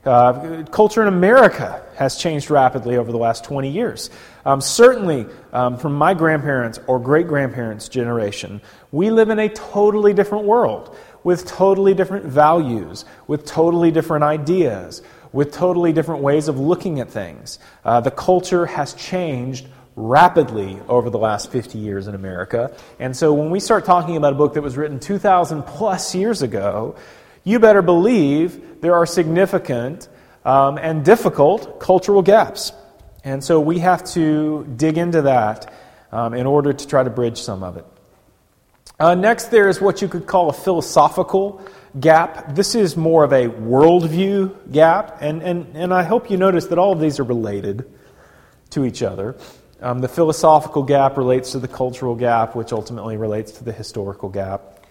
Uh, 0.05 0.65
culture 0.71 1.03
in 1.03 1.09
America 1.09 1.83
has 1.97 2.17
changed 2.17 2.51
rapidly 2.51 2.97
over 2.97 3.13
the 3.13 3.19
last 3.19 3.45
20 3.45 3.69
years. 3.69 4.11
Um, 4.45 4.61
certainly, 4.61 5.27
um, 5.53 5.77
from 5.77 5.95
my 5.95 6.15
grandparents' 6.15 6.81
or 6.87 6.99
great 6.99 7.29
grandparents' 7.29 7.89
generation, 7.89 8.61
we 8.91 9.11
live 9.11 9.29
in 9.29 9.39
a 9.39 9.49
totally 9.49 10.15
different 10.15 10.45
world 10.45 10.97
with 11.25 11.47
totally 11.47 11.95
different 11.95 12.25
values, 12.25 13.05
with 13.27 13.45
totally 13.45 13.91
different 13.91 14.25
ideas, 14.25 15.03
with 15.33 15.53
totally 15.53 15.93
different 15.93 16.23
ways 16.23 16.49
of 16.49 16.59
looking 16.59 17.01
at 17.01 17.11
things. 17.11 17.59
Uh, 17.85 18.01
the 18.01 18.11
culture 18.11 18.67
has 18.67 18.95
changed 18.95 19.67
rapidly 19.99 20.79
over 20.89 21.11
the 21.11 21.19
last 21.19 21.51
50 21.51 21.79
years 21.79 22.07
in 22.07 22.15
America. 22.15 22.75
And 23.01 23.17
so 23.17 23.35
when 23.35 23.51
we 23.51 23.59
start 23.59 23.85
talking 23.85 24.17
about 24.17 24.33
a 24.33 24.37
book 24.37 24.55
that 24.55 24.63
was 24.63 24.77
written 24.77 25.01
2,000 25.01 25.65
plus 25.65 26.15
years 26.15 26.41
ago, 26.41 26.95
you 27.43 27.59
better 27.59 27.83
believe 27.83 28.81
there 28.81 28.95
are 28.95 29.07
significant 29.07 30.09
um, 30.45 30.79
and 30.79 31.05
difficult 31.05 31.81
cultural 31.81 32.23
gaps. 32.23 32.73
And 33.25 33.43
so 33.43 33.61
we 33.61 33.81
have 33.81 34.05
to 34.13 34.65
dig 34.77 34.99
into 34.99 35.23
that 35.23 35.73
um, 36.13 36.33
in 36.33 36.47
order 36.47 36.73
to 36.73 36.87
try 36.87 37.03
to 37.03 37.11
bridge 37.11 37.41
some 37.41 37.63
of 37.65 37.77
it. 37.77 37.85
Uh, 39.01 39.15
next, 39.15 39.47
there 39.47 39.69
is 39.69 39.81
what 39.81 40.01
you 40.01 40.09
could 40.09 40.27
call 40.27 40.49
a 40.49 40.53
philosophical 40.53 41.61
gap. 41.99 42.55
This 42.55 42.75
is 42.75 42.97
more 42.97 43.25
of 43.25 43.33
a 43.33 43.49
worldview 43.49 44.73
gap, 44.73 45.19
and, 45.21 45.43
and, 45.43 45.77
and 45.77 45.93
I 45.93 46.03
hope 46.05 46.31
you 46.31 46.37
notice 46.37 46.67
that 46.67 46.79
all 46.79 46.93
of 46.93 47.01
these 47.01 47.21
are 47.21 47.25
related 47.25 47.89
to 48.71 48.85
each 48.85 49.03
other. 49.03 49.37
Um, 49.81 50.01
the 50.01 50.09
philosophical 50.09 50.83
gap 50.83 51.17
relates 51.17 51.53
to 51.53 51.61
the 51.61 51.69
cultural 51.69 52.17
gap, 52.17 52.57
which 52.57 52.73
ultimately 52.73 53.17
relates 53.17 53.53
to 53.53 53.65
the 53.65 53.73
historical 53.73 54.29
gap. 54.29 54.85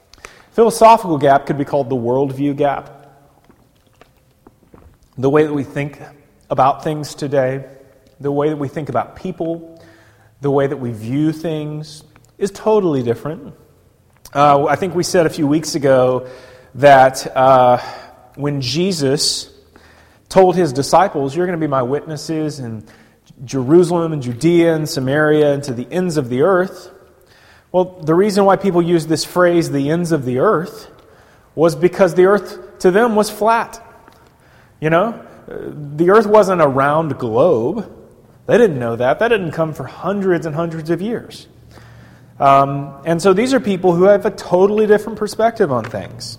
Philosophical 0.51 1.17
gap 1.17 1.46
could 1.46 1.58
be 1.58 1.65
called 1.65 1.89
the 1.89 1.96
worldview 1.96 2.56
gap. 2.56 2.94
The 5.17 5.29
way 5.29 5.44
that 5.44 5.53
we 5.53 5.63
think 5.63 6.00
about 6.50 6.84
things 6.84 7.15
today, 7.15 7.65
the 8.20 8.32
way 8.32 8.50
that 8.50 8.56
we 8.56 8.70
think 8.70 8.88
about 8.88 9.17
people, 9.17 9.84
the 10.39 10.51
way 10.51 10.67
that 10.67 10.77
we 10.77 10.91
view 10.91 11.34
things 11.34 12.03
is 12.38 12.50
totally 12.51 13.03
different. 13.03 13.56
Uh, 14.34 14.65
I 14.65 14.77
think 14.77 14.96
we 14.96 15.03
said 15.03 15.25
a 15.25 15.29
few 15.29 15.48
weeks 15.48 15.75
ago 15.75 16.29
that 16.75 17.27
uh, 17.36 17.79
when 18.36 18.62
Jesus 18.62 19.53
told 20.29 20.56
his 20.56 20.72
disciples, 20.72 21.36
You're 21.36 21.46
going 21.46 21.60
to 21.60 21.63
be 21.63 21.70
my 21.70 21.82
witnesses, 21.82 22.60
and 22.60 22.89
Jerusalem 23.46 24.13
and 24.13 24.22
Judea 24.22 24.75
and 24.75 24.88
Samaria 24.88 25.53
and 25.53 25.63
to 25.63 25.74
the 25.74 25.88
ends 25.91 26.17
of 26.17 26.29
the 26.29 26.41
earth. 26.41 26.91
Well, 27.72 28.00
the 28.01 28.15
reason 28.15 28.46
why 28.46 28.56
people 28.56 28.82
use 28.82 29.08
this 29.08 29.25
phrase, 29.25 29.72
the 29.72 29.89
ends 29.89 30.12
of 30.12 30.25
the 30.25 30.39
earth, 30.39 30.89
was 31.53 31.75
because 31.75 32.15
the 32.15 32.25
earth 32.25 32.79
to 32.79 32.91
them 32.91 33.15
was 33.15 33.29
flat. 33.29 33.84
You 34.79 34.89
know, 34.89 35.25
the 35.48 36.12
earth 36.12 36.25
wasn't 36.25 36.62
a 36.62 36.67
round 36.67 37.17
globe. 37.17 37.94
They 38.46 38.58
didn't 38.58 38.79
know 38.79 38.96
that. 38.96 39.20
That 39.20 39.27
didn't 39.27 39.51
come 39.51 39.74
for 39.74 39.84
hundreds 39.84 40.46
and 40.46 40.56
hundreds 40.56 40.89
of 40.89 41.01
years. 41.01 41.48
Um, 42.39 43.01
and 43.06 43.22
so 43.22 43.34
these 43.34 43.53
are 43.53 43.60
people 43.60 43.94
who 43.94 44.03
have 44.03 44.25
a 44.25 44.32
totally 44.32 44.88
different 44.88 45.17
perspective 45.17 45.72
on 45.72 45.84
things. 45.84 46.38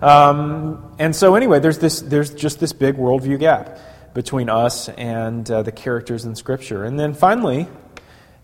Um, 0.00 0.94
and 0.98 1.14
so, 1.14 1.36
anyway, 1.36 1.60
there's, 1.60 1.78
this, 1.78 2.00
there's 2.00 2.34
just 2.34 2.58
this 2.58 2.72
big 2.72 2.96
worldview 2.96 3.38
gap 3.38 3.78
between 4.14 4.48
us 4.48 4.88
and 4.90 5.50
uh, 5.50 5.62
the 5.62 5.72
characters 5.72 6.24
in 6.24 6.34
Scripture. 6.34 6.84
And 6.84 6.98
then 6.98 7.14
finally, 7.14 7.66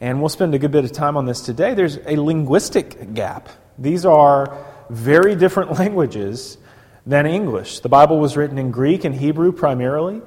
and 0.00 0.20
we'll 0.20 0.28
spend 0.28 0.54
a 0.54 0.58
good 0.58 0.70
bit 0.70 0.84
of 0.84 0.92
time 0.92 1.16
on 1.16 1.26
this 1.26 1.40
today, 1.40 1.74
there's 1.74 1.98
a 2.06 2.16
linguistic 2.16 3.14
gap. 3.14 3.48
These 3.78 4.04
are 4.04 4.56
very 4.90 5.34
different 5.34 5.72
languages 5.78 6.58
than 7.06 7.26
English. 7.26 7.80
The 7.80 7.88
Bible 7.88 8.18
was 8.18 8.36
written 8.36 8.58
in 8.58 8.70
Greek 8.70 9.04
and 9.04 9.14
Hebrew 9.14 9.52
primarily, 9.52 10.20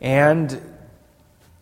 and 0.00 0.60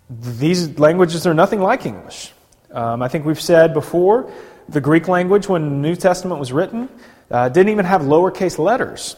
these 0.09 0.79
languages 0.79 1.27
are 1.27 1.35
nothing 1.35 1.61
like 1.61 1.87
English. 1.87 2.33
Um, 2.71 3.03
I 3.03 3.09
think 3.09 3.25
we've 3.25 3.41
said 3.41 3.75
before 3.75 4.31
the 4.69 4.81
Greek 4.81 5.09
language, 5.09 5.49
when 5.49 5.63
the 5.63 5.89
New 5.89 5.97
Testament 5.97 6.41
was 6.41 6.53
written, 6.53 6.89
uh, 7.31 7.49
didn't 7.49 7.71
even 7.71 7.85
have 7.85 8.03
lowercase 8.03 8.59
letters. 8.59 9.17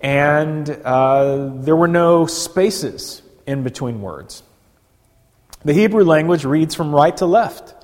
And 0.00 0.68
uh, 0.68 1.50
there 1.54 1.76
were 1.76 1.88
no 1.88 2.26
spaces 2.26 3.22
in 3.48 3.62
between 3.62 4.02
words. 4.02 4.42
The 5.64 5.72
Hebrew 5.72 6.04
language 6.04 6.44
reads 6.44 6.74
from 6.74 6.94
right 6.94 7.16
to 7.16 7.26
left. 7.26 7.74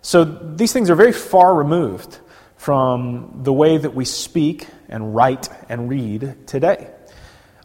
So 0.00 0.24
these 0.24 0.72
things 0.72 0.88
are 0.88 0.94
very 0.94 1.12
far 1.12 1.54
removed 1.54 2.18
from 2.56 3.40
the 3.42 3.52
way 3.52 3.76
that 3.76 3.94
we 3.94 4.06
speak 4.06 4.66
and 4.88 5.14
write 5.14 5.50
and 5.68 5.90
read 5.90 6.46
today. 6.46 6.90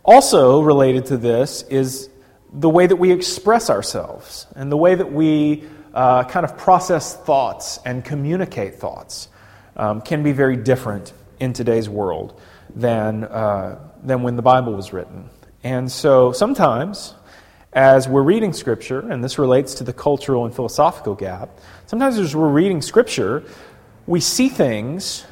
Also, 0.03 0.59
related 0.61 1.05
to 1.07 1.17
this 1.17 1.63
is 1.63 2.09
the 2.51 2.69
way 2.69 2.85
that 2.85 2.97
we 2.97 3.11
express 3.11 3.69
ourselves 3.69 4.45
and 4.55 4.69
the 4.69 4.77
way 4.77 4.95
that 4.95 5.11
we 5.11 5.63
uh, 5.93 6.25
kind 6.25 6.45
of 6.45 6.57
process 6.57 7.15
thoughts 7.15 7.79
and 7.85 8.03
communicate 8.03 8.75
thoughts 8.75 9.29
um, 9.77 10.01
can 10.01 10.23
be 10.23 10.33
very 10.33 10.57
different 10.57 11.13
in 11.39 11.53
today's 11.53 11.87
world 11.87 12.39
than, 12.75 13.23
uh, 13.23 13.79
than 14.03 14.23
when 14.23 14.35
the 14.35 14.41
Bible 14.41 14.73
was 14.73 14.91
written. 14.91 15.29
And 15.63 15.91
so 15.91 16.31
sometimes 16.31 17.13
as 17.71 18.07
we're 18.07 18.23
reading 18.23 18.53
Scripture, 18.53 18.99
and 18.99 19.23
this 19.23 19.37
relates 19.37 19.75
to 19.75 19.83
the 19.83 19.93
cultural 19.93 20.45
and 20.45 20.55
philosophical 20.55 21.15
gap, 21.15 21.49
sometimes 21.85 22.17
as 22.17 22.35
we're 22.35 22.49
reading 22.49 22.81
Scripture, 22.81 23.43
we 24.07 24.19
see 24.19 24.49
things 24.49 25.25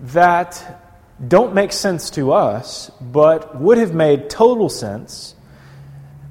that 0.00 0.82
don't 1.28 1.54
make 1.54 1.72
sense 1.72 2.10
to 2.10 2.32
us, 2.32 2.90
but 3.00 3.60
would 3.60 3.78
have 3.78 3.94
made 3.94 4.30
total 4.30 4.68
sense 4.68 5.34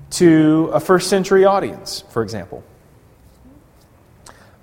to 0.10 0.70
a 0.74 0.80
first 0.80 1.10
century 1.10 1.46
audience, 1.46 2.04
for 2.10 2.22
example. 2.22 2.64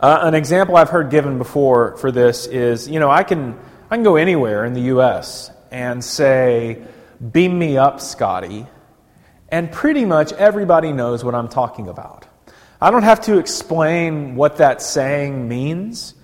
Uh, 0.01 0.21
an 0.23 0.35
example 0.35 0.77
I've 0.77 0.91
heard 0.91 1.11
given 1.11 1.39
before 1.39 1.97
for 1.99 2.11
this 2.11 2.47
is 2.47 2.89
you 2.89 3.01
know, 3.01 3.11
I 3.11 3.23
can, 3.23 3.59
I 3.91 3.97
can 3.97 4.03
go 4.03 4.17
anywhere 4.17 4.65
in 4.65 4.73
the 4.73 4.83
U.S. 4.83 5.51
and 5.71 6.03
say, 6.03 6.83
Beam 7.33 7.59
me 7.59 7.77
up, 7.77 8.01
Scotty, 8.01 8.67
and 9.51 9.71
pretty 9.71 10.05
much 10.05 10.33
everybody 10.33 10.93
knows 10.93 11.25
what 11.25 11.35
I'm 11.35 11.49
talking 11.49 11.89
about. 11.89 12.27
I 12.81 12.91
don't 12.91 13.03
have 13.03 13.23
to 13.23 13.39
explain 13.39 14.37
what 14.37 14.57
that 14.59 14.81
saying 14.81 15.49
means. 15.49 16.15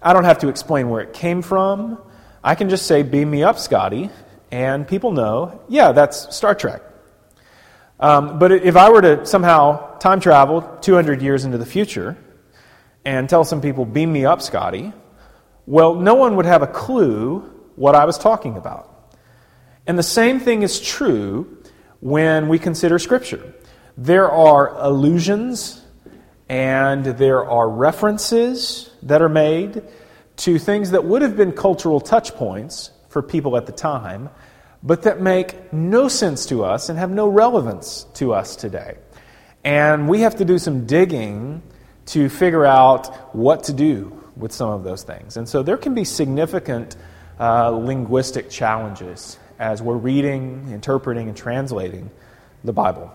I 0.00 0.12
don't 0.12 0.24
have 0.24 0.38
to 0.38 0.48
explain 0.48 0.88
where 0.88 1.02
it 1.02 1.12
came 1.12 1.42
from. 1.42 2.00
I 2.42 2.54
can 2.54 2.70
just 2.70 2.86
say, 2.86 3.02
Beam 3.02 3.30
me 3.30 3.42
up, 3.42 3.58
Scotty, 3.58 4.10
and 4.50 4.86
people 4.86 5.12
know, 5.12 5.60
yeah, 5.68 5.92
that's 5.92 6.34
Star 6.34 6.54
Trek. 6.54 6.82
Um, 8.00 8.38
but 8.38 8.52
if 8.52 8.76
I 8.76 8.90
were 8.90 9.02
to 9.02 9.26
somehow 9.26 9.98
time 9.98 10.20
travel 10.20 10.62
200 10.80 11.20
years 11.20 11.44
into 11.44 11.58
the 11.58 11.66
future 11.66 12.16
and 13.04 13.28
tell 13.28 13.44
some 13.44 13.60
people, 13.60 13.84
Beam 13.84 14.12
me 14.12 14.24
up, 14.24 14.40
Scotty, 14.40 14.92
well, 15.66 15.96
no 15.96 16.14
one 16.14 16.36
would 16.36 16.46
have 16.46 16.62
a 16.62 16.66
clue 16.68 17.40
what 17.74 17.94
I 17.94 18.04
was 18.04 18.16
talking 18.16 18.56
about. 18.56 19.14
And 19.86 19.98
the 19.98 20.02
same 20.02 20.38
thing 20.38 20.62
is 20.62 20.80
true 20.80 21.57
when 22.00 22.48
we 22.48 22.58
consider 22.58 22.98
Scripture. 22.98 23.54
There 23.96 24.30
are 24.30 24.76
allusions 24.78 25.84
and 26.48 27.04
there 27.04 27.44
are 27.44 27.68
references 27.68 28.90
that 29.02 29.20
are 29.20 29.28
made 29.28 29.82
to 30.36 30.58
things 30.58 30.92
that 30.92 31.04
would 31.04 31.22
have 31.22 31.36
been 31.36 31.52
cultural 31.52 32.00
touch 32.00 32.34
points 32.34 32.92
for 33.08 33.22
people 33.22 33.56
at 33.56 33.66
the 33.66 33.72
time, 33.72 34.30
but 34.82 35.02
that 35.02 35.20
make 35.20 35.72
no 35.72 36.08
sense 36.08 36.46
to 36.46 36.64
us 36.64 36.88
and 36.88 36.98
have 36.98 37.10
no 37.10 37.26
relevance 37.26 38.06
to 38.14 38.32
us 38.32 38.54
today. 38.54 38.96
And 39.64 40.08
we 40.08 40.20
have 40.20 40.36
to 40.36 40.44
do 40.44 40.58
some 40.58 40.86
digging 40.86 41.62
to 42.06 42.28
figure 42.28 42.64
out 42.64 43.34
what 43.34 43.64
to 43.64 43.72
do 43.72 44.24
with 44.36 44.52
some 44.52 44.70
of 44.70 44.84
those 44.84 45.02
things. 45.02 45.36
And 45.36 45.48
so 45.48 45.62
there 45.62 45.76
can 45.76 45.94
be 45.94 46.04
significant 46.04 46.96
uh, 47.40 47.70
linguistic 47.70 48.48
challenges 48.48 49.38
as 49.58 49.82
we're 49.82 49.96
reading, 49.96 50.70
interpreting, 50.70 51.28
and 51.28 51.36
translating 51.36 52.10
the 52.64 52.72
Bible. 52.72 53.12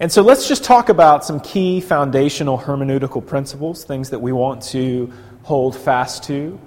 And 0.00 0.12
so 0.12 0.22
let's 0.22 0.46
just 0.46 0.62
talk 0.62 0.90
about 0.90 1.24
some 1.24 1.40
key 1.40 1.80
foundational 1.80 2.56
hermeneutical 2.56 3.26
principles, 3.26 3.84
things 3.84 4.10
that 4.10 4.20
we 4.20 4.30
want 4.30 4.62
to 4.64 5.12
hold 5.42 5.76
fast 5.76 6.24
to 6.24 6.60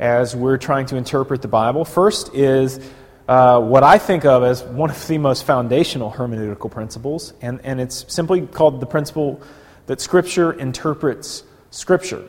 as 0.00 0.34
we're 0.34 0.56
trying 0.56 0.86
to 0.86 0.96
interpret 0.96 1.42
the 1.42 1.48
Bible. 1.48 1.84
First 1.84 2.34
is 2.34 2.80
uh, 3.28 3.60
what 3.60 3.84
I 3.84 3.98
think 3.98 4.24
of 4.24 4.42
as 4.42 4.64
one 4.64 4.90
of 4.90 5.06
the 5.06 5.18
most 5.18 5.44
foundational 5.44 6.10
hermeneutical 6.10 6.72
principles, 6.72 7.34
and, 7.40 7.60
and 7.62 7.80
it's 7.80 8.04
simply 8.12 8.46
called 8.48 8.80
the 8.80 8.86
principle 8.86 9.40
that 9.86 10.00
Scripture 10.00 10.52
interprets 10.52 11.44
Scripture. 11.70 12.24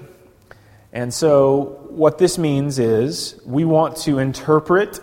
And 0.93 1.11
so, 1.11 1.87
what 1.89 2.19
this 2.19 2.37
means 2.37 2.77
is 2.77 3.41
we 3.47 3.65
want 3.65 3.97
to 3.97 4.19
interpret 4.19 4.99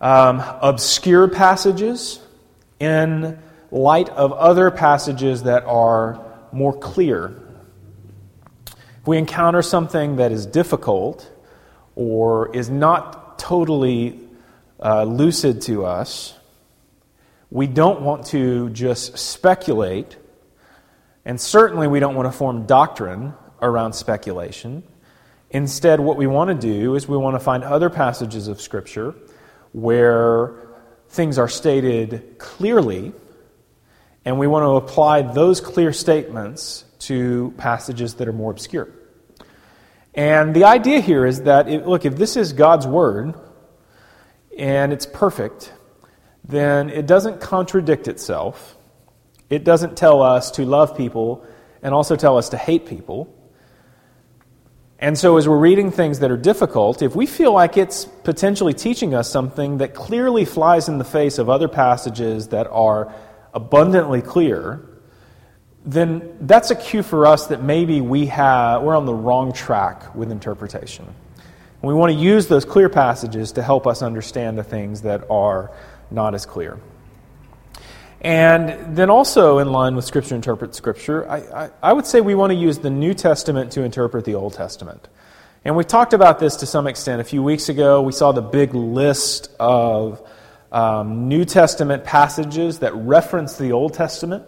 um, 0.00 0.42
obscure 0.62 1.28
passages 1.28 2.18
in 2.80 3.38
light 3.70 4.08
of 4.08 4.32
other 4.32 4.70
passages 4.70 5.42
that 5.42 5.64
are 5.64 6.24
more 6.50 6.72
clear. 6.72 7.42
If 8.66 9.06
we 9.06 9.18
encounter 9.18 9.60
something 9.60 10.16
that 10.16 10.32
is 10.32 10.46
difficult 10.46 11.30
or 11.94 12.54
is 12.56 12.70
not 12.70 13.38
totally 13.38 14.18
uh, 14.82 15.04
lucid 15.04 15.60
to 15.62 15.84
us, 15.84 16.34
we 17.50 17.66
don't 17.66 18.00
want 18.00 18.26
to 18.28 18.70
just 18.70 19.18
speculate, 19.18 20.16
and 21.26 21.38
certainly 21.38 21.86
we 21.86 22.00
don't 22.00 22.14
want 22.14 22.32
to 22.32 22.32
form 22.32 22.64
doctrine 22.64 23.34
around 23.62 23.92
speculation. 23.92 24.82
Instead, 25.50 26.00
what 26.00 26.16
we 26.16 26.26
want 26.26 26.48
to 26.48 26.54
do 26.54 26.94
is 26.94 27.08
we 27.08 27.16
want 27.16 27.34
to 27.34 27.40
find 27.40 27.64
other 27.64 27.90
passages 27.90 28.48
of 28.48 28.60
Scripture 28.60 29.14
where 29.72 30.54
things 31.08 31.38
are 31.38 31.48
stated 31.48 32.36
clearly 32.38 33.12
and 34.24 34.38
we 34.38 34.46
want 34.46 34.64
to 34.64 34.76
apply 34.76 35.22
those 35.22 35.60
clear 35.60 35.92
statements 35.92 36.84
to 37.00 37.54
passages 37.56 38.14
that 38.14 38.28
are 38.28 38.32
more 38.32 38.50
obscure. 38.50 38.88
And 40.14 40.54
the 40.54 40.64
idea 40.64 41.00
here 41.00 41.24
is 41.24 41.42
that, 41.42 41.68
if, 41.68 41.86
look, 41.86 42.04
if 42.04 42.16
this 42.16 42.36
is 42.36 42.52
God's 42.52 42.86
Word 42.86 43.34
and 44.58 44.92
it's 44.92 45.06
perfect, 45.06 45.72
then 46.44 46.90
it 46.90 47.06
doesn't 47.06 47.40
contradict 47.40 48.08
itself. 48.08 48.76
It 49.48 49.64
doesn't 49.64 49.96
tell 49.96 50.22
us 50.22 50.50
to 50.52 50.64
love 50.64 50.96
people 50.96 51.46
and 51.82 51.94
also 51.94 52.16
tell 52.16 52.36
us 52.36 52.50
to 52.50 52.56
hate 52.56 52.86
people. 52.86 53.34
And 55.02 55.18
so, 55.18 55.38
as 55.38 55.48
we're 55.48 55.56
reading 55.56 55.90
things 55.90 56.18
that 56.18 56.30
are 56.30 56.36
difficult, 56.36 57.00
if 57.00 57.16
we 57.16 57.24
feel 57.24 57.54
like 57.54 57.78
it's 57.78 58.04
potentially 58.04 58.74
teaching 58.74 59.14
us 59.14 59.30
something 59.30 59.78
that 59.78 59.94
clearly 59.94 60.44
flies 60.44 60.90
in 60.90 60.98
the 60.98 61.04
face 61.04 61.38
of 61.38 61.48
other 61.48 61.68
passages 61.68 62.48
that 62.48 62.66
are 62.66 63.10
abundantly 63.54 64.20
clear, 64.20 64.84
then 65.86 66.36
that's 66.42 66.70
a 66.70 66.76
cue 66.76 67.02
for 67.02 67.26
us 67.26 67.46
that 67.46 67.62
maybe 67.62 68.02
we 68.02 68.26
have, 68.26 68.82
we're 68.82 68.94
on 68.94 69.06
the 69.06 69.14
wrong 69.14 69.54
track 69.54 70.14
with 70.14 70.30
interpretation. 70.30 71.06
And 71.06 71.88
we 71.88 71.94
want 71.94 72.12
to 72.12 72.18
use 72.18 72.48
those 72.48 72.66
clear 72.66 72.90
passages 72.90 73.52
to 73.52 73.62
help 73.62 73.86
us 73.86 74.02
understand 74.02 74.58
the 74.58 74.62
things 74.62 75.00
that 75.00 75.24
are 75.30 75.70
not 76.10 76.34
as 76.34 76.44
clear. 76.44 76.78
And 78.20 78.94
then, 78.96 79.08
also 79.08 79.58
in 79.58 79.72
line 79.72 79.96
with 79.96 80.04
Scripture 80.04 80.34
interprets 80.34 80.76
Scripture, 80.76 81.28
I, 81.28 81.36
I, 81.38 81.70
I, 81.82 81.92
would 81.94 82.04
say 82.04 82.20
we 82.20 82.34
want 82.34 82.50
to 82.50 82.54
use 82.54 82.78
the 82.78 82.90
New 82.90 83.14
Testament 83.14 83.72
to 83.72 83.82
interpret 83.82 84.26
the 84.26 84.34
Old 84.34 84.52
Testament. 84.52 85.08
And 85.64 85.74
we 85.74 85.84
talked 85.84 86.12
about 86.12 86.38
this 86.38 86.56
to 86.56 86.66
some 86.66 86.86
extent. 86.86 87.22
A 87.22 87.24
few 87.24 87.42
weeks 87.42 87.70
ago, 87.70 88.02
we 88.02 88.12
saw 88.12 88.32
the 88.32 88.42
big 88.42 88.74
list 88.74 89.50
of 89.58 90.26
um, 90.70 91.28
New 91.28 91.46
Testament 91.46 92.04
passages 92.04 92.80
that 92.80 92.94
reference 92.94 93.56
the 93.56 93.72
Old 93.72 93.94
Testament, 93.94 94.44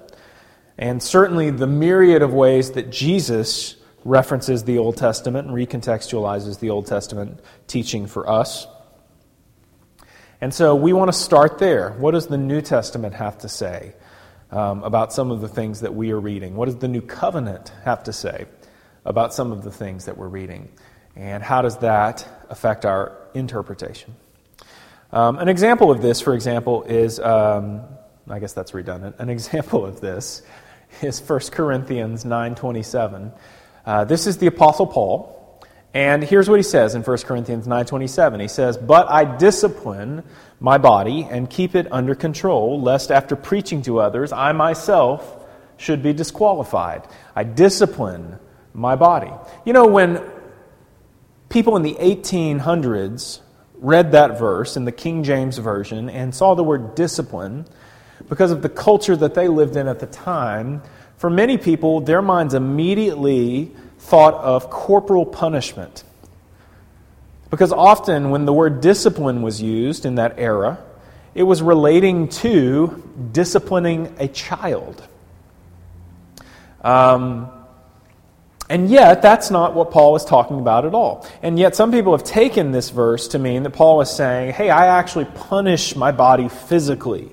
and 0.77 1.03
certainly 1.03 1.49
the 1.49 1.67
myriad 1.67 2.21
of 2.21 2.35
ways 2.35 2.73
that 2.73 2.91
Jesus 2.91 3.77
references 4.05 4.65
the 4.65 4.79
Old 4.79 4.99
Testament 4.99 5.49
and 5.49 5.57
recontextualizes 5.57 6.61
the 6.61 6.71
Old 6.71 6.87
Testament 6.87 7.41
teaching 7.67 8.07
for 8.07 8.29
us. 8.29 8.67
And 10.43 10.53
so 10.53 10.75
we 10.75 10.93
want 10.93 11.09
to 11.09 11.17
start 11.17 11.61
there. 11.61 11.93
What 11.93 12.11
does 12.11 12.27
the 12.27 12.37
New 12.37 12.63
Testament 12.63 13.15
have 13.15 13.39
to 13.39 13.49
say 13.49 13.95
um, 14.51 14.83
about 14.83 15.13
some 15.13 15.31
of 15.31 15.41
the 15.41 15.47
things 15.47 15.83
that 15.83 15.95
we 15.95 16.11
are 16.11 16.19
reading? 16.19 16.57
What 16.57 16.65
does 16.65 16.79
the 16.79 16.89
New 16.89 17.01
Covenant 17.01 17.73
have 17.85 18.03
to 18.03 18.13
say 18.13 18.47
about 19.05 19.33
some 19.33 19.53
of 19.53 19.63
the 19.63 19.71
things 19.71 20.07
that 20.07 20.19
we're 20.19 20.27
reading? 20.27 20.69
And 21.15 21.45
how 21.45 21.63
does 21.63 21.77
that 21.79 22.27
affect 22.51 22.85
our 22.85 23.17
interpretation? 23.35 24.17
Um, 25.13 25.39
an 25.39 25.49
example 25.49 25.93
of 25.93 26.03
this, 26.03 26.21
for 26.21 26.35
example, 26.35 26.83
is 26.83 27.21
um, 27.21 27.83
I 28.29 28.41
guess 28.41 28.53
that's 28.53 28.75
redundant. 28.75 29.15
An 29.21 29.31
example 29.37 29.87
of 29.87 30.01
this 30.01 30.43
is 31.03 31.21
1 31.21 31.39
Corinthians 31.53 32.25
9:27. 32.25 33.33
Uh, 33.87 34.05
this 34.07 34.27
is 34.27 34.39
the 34.39 34.49
Apostle 34.49 34.89
Paul, 34.89 35.42
and 35.95 36.23
here's 36.23 36.49
what 36.49 36.59
he 36.59 36.63
says 36.63 36.95
in 36.95 37.03
1 37.03 37.27
Corinthians 37.27 37.67
9:27. 37.67 38.41
He 38.41 38.49
says, 38.49 38.77
"But 38.77 39.11
I 39.11 39.25
discipline 39.25 40.23
my 40.61 40.79
body 40.79 41.29
and 41.31 41.51
keep 41.51 41.75
it 41.75 41.87
under 41.91 42.15
control, 42.15 42.81
lest 42.81 43.11
after 43.11 43.37
preaching 43.37 43.83
to 43.83 44.01
others, 44.01 44.33
I 44.33 44.53
myself 44.53 45.37
should 45.77 46.03
be 46.03 46.13
disqualified. 46.13 47.03
I 47.37 47.45
discipline 47.45 48.39
my 48.73 48.97
body." 48.97 49.33
You 49.65 49.73
know, 49.73 49.87
when 49.87 50.21
people 51.49 51.77
in 51.77 51.83
the 51.83 51.97
1800s 52.01 53.41
read 53.79 54.13
that 54.13 54.39
verse 54.39 54.77
in 54.77 54.85
the 54.85 54.93
King 54.93 55.23
James 55.25 55.59
Version 55.59 56.09
and 56.09 56.35
saw 56.35 56.55
the 56.55 56.65
word 56.65 56.95
discipline, 56.95 57.67
because 58.29 58.51
of 58.51 58.63
the 58.63 58.69
culture 58.69 59.17
that 59.17 59.35
they 59.35 59.49
lived 59.49 59.77
in 59.77 59.89
at 59.89 59.99
the 59.99 60.07
time, 60.07 60.81
for 61.17 61.29
many 61.29 61.59
people, 61.59 62.01
their 62.01 62.23
minds 62.23 62.55
immediately 62.55 63.73
thought 64.03 64.35
of 64.35 64.69
corporal 64.69 65.25
punishment. 65.25 66.03
Because 67.51 67.73
often, 67.73 68.31
when 68.31 68.47
the 68.47 68.53
word 68.53 68.81
discipline 68.81 69.43
was 69.43 69.63
used 69.63 70.05
in 70.05 70.17
that 70.17 70.35
era, 70.39 70.79
it 71.35 71.45
was 71.45 71.63
relating 71.63 72.29
to 72.29 73.03
disciplining 73.31 74.15
a 74.19 74.27
child. 74.27 75.07
Um, 76.83 77.49
and 78.69 78.91
yet, 78.91 79.23
that's 79.23 79.51
not 79.51 79.75
what 79.75 79.91
Paul 79.93 80.17
is 80.17 80.25
talking 80.25 80.59
about 80.59 80.85
at 80.85 80.95
all. 80.95 81.27
And 81.43 81.59
yet, 81.59 81.77
some 81.77 81.93
people 81.93 82.17
have 82.17 82.25
taken 82.25 82.73
this 82.73 82.91
verse 82.91 83.29
to 83.29 83.39
mean 83.39 83.63
that 83.63 83.71
Paul 83.71 84.01
is 84.01 84.11
saying, 84.11 84.53
hey, 84.55 84.69
I 84.69 84.99
actually 84.99 85.27
punish 85.27 85.95
my 85.95 86.11
body 86.11 86.49
physically. 86.49 87.31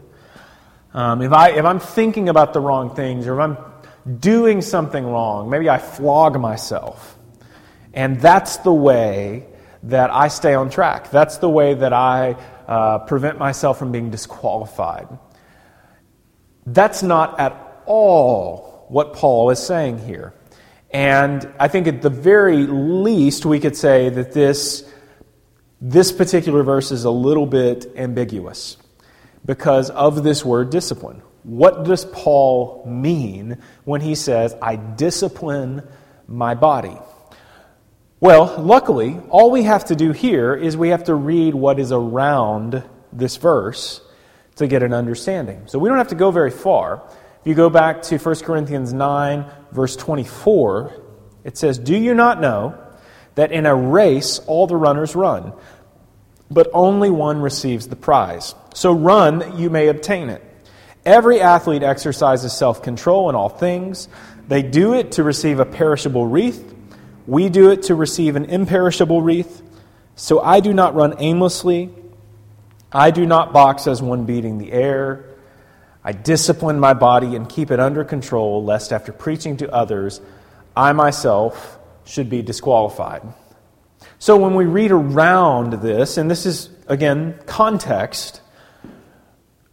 Um, 0.94 1.22
if, 1.22 1.32
I, 1.32 1.52
if 1.52 1.66
I'm 1.66 1.80
thinking 1.80 2.30
about 2.30 2.54
the 2.54 2.60
wrong 2.60 2.96
things, 2.96 3.26
or 3.26 3.34
if 3.36 3.40
I'm 3.40 3.58
doing 4.18 4.62
something 4.62 5.06
wrong, 5.06 5.50
maybe 5.50 5.70
I 5.70 5.78
flog 5.78 6.40
myself. 6.40 7.18
And 7.94 8.20
that's 8.20 8.58
the 8.58 8.74
way 8.74 9.46
that 9.84 10.10
I 10.12 10.28
stay 10.28 10.54
on 10.54 10.70
track. 10.70 11.12
That's 11.12 11.38
the 11.38 11.50
way 11.50 11.74
that 11.74 11.94
I 11.94 12.36
uh, 12.68 13.00
prevent 13.00 13.38
myself 13.38 13.80
from 13.80 13.92
being 13.92 14.10
disqualified. 14.10 15.08
That's 16.66 17.02
not 17.02 17.40
at 17.40 17.82
all 17.86 18.86
what 18.90 19.14
Paul 19.14 19.50
is 19.50 19.60
saying 19.60 20.00
here. 20.00 20.34
And 20.92 21.48
I 21.60 21.68
think 21.68 21.88
at 21.88 22.02
the 22.02 22.10
very 22.10 22.66
least, 22.66 23.46
we 23.46 23.60
could 23.60 23.76
say 23.76 24.10
that 24.10 24.34
this, 24.34 24.92
this 25.80 26.12
particular 26.12 26.64
verse 26.64 26.92
is 26.92 27.04
a 27.04 27.12
little 27.12 27.46
bit 27.46 27.92
ambiguous 27.96 28.78
because 29.46 29.90
of 29.92 30.24
this 30.24 30.44
word 30.44 30.72
discipline. 30.72 31.22
What 31.44 31.86
does 31.86 32.06
Paul 32.06 32.84
mean 32.86 33.58
when 33.86 34.02
he 34.02 34.16
says, 34.16 34.56
I 34.62 34.76
discipline 34.76 35.84
my 36.28 36.56
body? 36.56 36.98
Well, 38.20 38.56
luckily, 38.60 39.18
all 39.30 39.50
we 39.50 39.64
have 39.64 39.86
to 39.86 39.96
do 39.96 40.12
here 40.12 40.54
is 40.54 40.76
we 40.76 40.90
have 40.90 41.06
to 41.06 41.16
read 41.16 41.56
what 41.56 41.80
is 41.80 41.94
around 41.94 42.84
this 43.14 43.38
verse 43.38 44.02
to 44.58 44.68
get 44.68 44.84
an 44.84 44.94
understanding. 44.94 45.64
So 45.68 45.80
we 45.80 45.88
don't 45.88 45.98
have 45.98 46.10
to 46.10 46.16
go 46.16 46.30
very 46.30 46.52
far. 46.52 47.02
If 47.42 47.48
you 47.48 47.56
go 47.56 47.70
back 47.70 48.02
to 48.04 48.18
1 48.18 48.36
Corinthians 48.40 48.92
9, 48.92 49.46
verse 49.72 49.96
24, 49.96 51.02
it 51.46 51.58
says, 51.58 51.80
Do 51.80 51.96
you 51.96 52.14
not 52.14 52.42
know 52.42 52.78
that 53.36 53.54
in 53.54 53.66
a 53.66 53.74
race 53.74 54.40
all 54.40 54.68
the 54.68 54.76
runners 54.76 55.16
run, 55.16 55.54
but 56.52 56.70
only 56.74 57.10
one 57.10 57.40
receives 57.40 57.88
the 57.88 57.96
prize? 57.96 58.54
So 58.74 58.92
run 58.92 59.40
that 59.40 59.58
you 59.58 59.70
may 59.70 59.88
obtain 59.88 60.30
it. 60.30 60.44
Every 61.10 61.42
athlete 61.42 61.82
exercises 61.82 62.54
self 62.54 62.84
control 62.84 63.32
in 63.32 63.36
all 63.36 63.50
things. 63.50 64.08
They 64.48 64.62
do 64.62 64.94
it 64.94 65.14
to 65.14 65.24
receive 65.24 65.60
a 65.60 65.66
perishable 65.66 66.28
wreath. 66.28 66.76
We 67.26 67.50
do 67.50 67.72
it 67.72 67.82
to 67.84 67.96
receive 67.96 68.36
an 68.36 68.46
imperishable 68.46 69.24
wreath. 69.24 69.64
So 70.16 70.40
I 70.40 70.60
do 70.60 70.72
not 70.72 70.94
run 70.94 71.16
aimlessly. 71.18 71.90
I 72.92 73.10
do 73.10 73.26
not 73.26 73.54
box 73.54 73.88
as 73.88 74.04
one 74.04 74.26
beating 74.26 74.60
the 74.60 74.72
air. 74.72 75.26
I 76.04 76.12
discipline 76.12 76.80
my 76.80 76.94
body 76.94 77.36
and 77.36 77.50
keep 77.50 77.72
it 77.72 77.80
under 77.80 78.04
control, 78.04 78.64
lest 78.64 78.94
after 78.94 79.12
preaching 79.12 79.58
to 79.58 79.74
others, 79.74 80.22
I 80.78 80.94
myself 80.94 81.80
should 82.06 82.30
be 82.30 82.44
disqualified. 82.44 83.24
So 84.20 84.38
when 84.38 84.54
we 84.54 84.66
read 84.66 84.92
around 84.92 85.82
this, 85.82 86.18
and 86.18 86.30
this 86.30 86.46
is, 86.46 86.70
again, 86.86 87.40
context, 87.48 88.42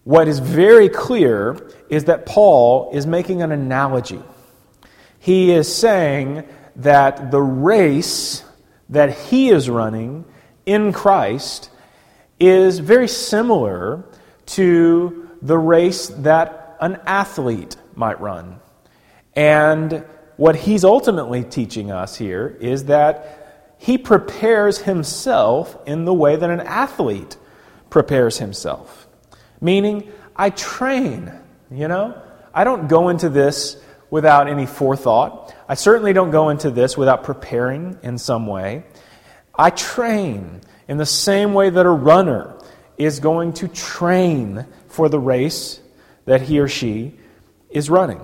what 0.06 0.28
is 0.28 0.38
very 0.38 0.88
clear 0.88 1.58
is 1.88 2.04
that 2.04 2.26
Paul 2.26 2.90
is 2.92 3.08
making 3.08 3.42
an 3.42 3.50
analogy. 3.50 4.22
He 5.18 5.50
is 5.50 5.74
saying 5.74 6.44
that 6.76 7.32
the 7.32 7.42
race 7.42 8.44
that 8.88 9.10
he 9.18 9.48
is 9.48 9.68
running 9.68 10.24
in 10.64 10.92
Christ 10.92 11.70
is 12.38 12.78
very 12.78 13.08
similar 13.08 14.04
to 14.54 15.28
the 15.42 15.58
race 15.58 16.06
that 16.06 16.76
an 16.80 17.00
athlete 17.04 17.74
might 17.96 18.20
run. 18.20 18.60
And 19.34 20.04
what 20.36 20.54
he's 20.54 20.84
ultimately 20.84 21.42
teaching 21.42 21.90
us 21.90 22.14
here 22.14 22.56
is 22.60 22.84
that 22.84 23.74
he 23.78 23.98
prepares 23.98 24.78
himself 24.78 25.76
in 25.84 26.04
the 26.04 26.14
way 26.14 26.36
that 26.36 26.48
an 26.48 26.60
athlete 26.60 27.36
prepares 27.90 28.38
himself. 28.38 29.05
Meaning, 29.66 30.12
I 30.36 30.50
train, 30.50 31.32
you 31.72 31.88
know? 31.88 32.22
I 32.54 32.62
don't 32.62 32.86
go 32.86 33.08
into 33.08 33.28
this 33.28 33.76
without 34.10 34.48
any 34.48 34.64
forethought. 34.64 35.52
I 35.68 35.74
certainly 35.74 36.12
don't 36.12 36.30
go 36.30 36.50
into 36.50 36.70
this 36.70 36.96
without 36.96 37.24
preparing 37.24 37.98
in 38.04 38.16
some 38.16 38.46
way. 38.46 38.84
I 39.58 39.70
train 39.70 40.60
in 40.86 40.98
the 40.98 41.04
same 41.04 41.52
way 41.52 41.70
that 41.70 41.84
a 41.84 41.90
runner 41.90 42.56
is 42.96 43.18
going 43.18 43.54
to 43.54 43.66
train 43.66 44.66
for 44.86 45.08
the 45.08 45.18
race 45.18 45.80
that 46.26 46.42
he 46.42 46.60
or 46.60 46.68
she 46.68 47.18
is 47.68 47.90
running. 47.90 48.20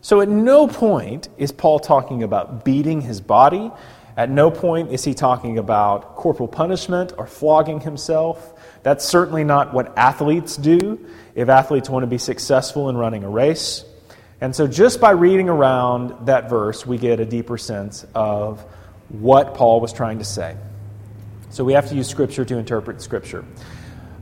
So 0.00 0.20
at 0.20 0.28
no 0.28 0.68
point 0.68 1.28
is 1.38 1.50
Paul 1.50 1.80
talking 1.80 2.22
about 2.22 2.64
beating 2.64 3.00
his 3.00 3.20
body. 3.20 3.72
At 4.16 4.30
no 4.30 4.50
point 4.50 4.92
is 4.92 5.02
he 5.04 5.14
talking 5.14 5.58
about 5.58 6.14
corporal 6.16 6.48
punishment 6.48 7.12
or 7.18 7.26
flogging 7.26 7.80
himself. 7.80 8.52
That's 8.82 9.04
certainly 9.04 9.44
not 9.44 9.74
what 9.74 9.96
athletes 9.98 10.56
do 10.56 11.04
if 11.34 11.48
athletes 11.48 11.90
want 11.90 12.04
to 12.04 12.06
be 12.06 12.18
successful 12.18 12.88
in 12.88 12.96
running 12.96 13.24
a 13.24 13.28
race. 13.28 13.84
And 14.40 14.54
so, 14.54 14.66
just 14.66 15.00
by 15.00 15.12
reading 15.12 15.48
around 15.48 16.26
that 16.26 16.50
verse, 16.50 16.86
we 16.86 16.98
get 16.98 17.18
a 17.18 17.24
deeper 17.24 17.56
sense 17.56 18.06
of 18.14 18.64
what 19.08 19.54
Paul 19.54 19.80
was 19.80 19.92
trying 19.92 20.18
to 20.18 20.24
say. 20.24 20.56
So 21.50 21.62
we 21.62 21.72
have 21.74 21.88
to 21.88 21.94
use 21.94 22.08
Scripture 22.08 22.44
to 22.44 22.58
interpret 22.58 23.00
Scripture. 23.00 23.44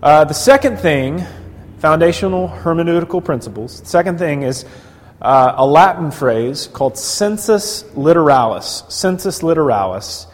Uh, 0.02 0.24
the 0.24 0.35
second 0.35 0.78
thing, 0.78 1.24
foundational 1.78 2.48
hermeneutical 2.48 3.24
principles, 3.24 3.81
the 3.81 3.87
second 3.87 4.18
thing 4.18 4.42
is 4.42 4.64
uh, 5.22 5.54
a 5.56 5.64
Latin 5.64 6.11
phrase 6.11 6.66
called 6.66 6.98
sensus 6.98 7.85
literalis. 7.94 8.90
Sensus 8.90 9.40
literalis. 9.40 10.26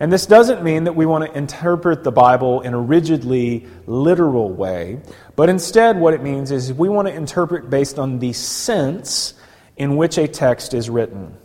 And 0.00 0.12
this 0.12 0.26
doesn't 0.26 0.64
mean 0.64 0.84
that 0.84 0.96
we 0.96 1.06
want 1.06 1.24
to 1.24 1.38
interpret 1.38 2.02
the 2.02 2.10
Bible 2.10 2.60
in 2.62 2.74
a 2.74 2.80
rigidly 2.80 3.68
literal 3.86 4.50
way, 4.50 5.00
but 5.36 5.48
instead, 5.48 5.96
what 5.96 6.12
it 6.12 6.22
means 6.22 6.50
is 6.50 6.72
we 6.72 6.88
want 6.88 7.06
to 7.06 7.14
interpret 7.14 7.70
based 7.70 8.00
on 8.00 8.18
the 8.18 8.32
sense 8.32 9.34
in 9.76 9.96
which 9.96 10.18
a 10.18 10.26
text 10.26 10.74
is 10.74 10.90
written. 10.90 11.36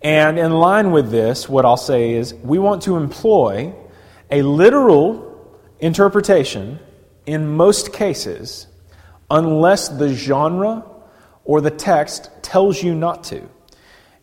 And 0.00 0.38
in 0.38 0.52
line 0.52 0.90
with 0.90 1.10
this, 1.10 1.50
what 1.50 1.66
I'll 1.66 1.76
say 1.76 2.12
is 2.14 2.32
we 2.32 2.58
want 2.58 2.84
to 2.84 2.96
employ 2.96 3.74
a 4.30 4.40
literal 4.40 5.60
interpretation 5.80 6.78
in 7.26 7.46
most 7.46 7.92
cases 7.92 8.68
unless 9.30 9.90
the 9.90 10.14
genre 10.14 10.84
or 11.44 11.60
the 11.60 11.70
text 11.70 12.30
tells 12.42 12.82
you 12.82 12.94
not 12.94 13.24
to. 13.24 13.48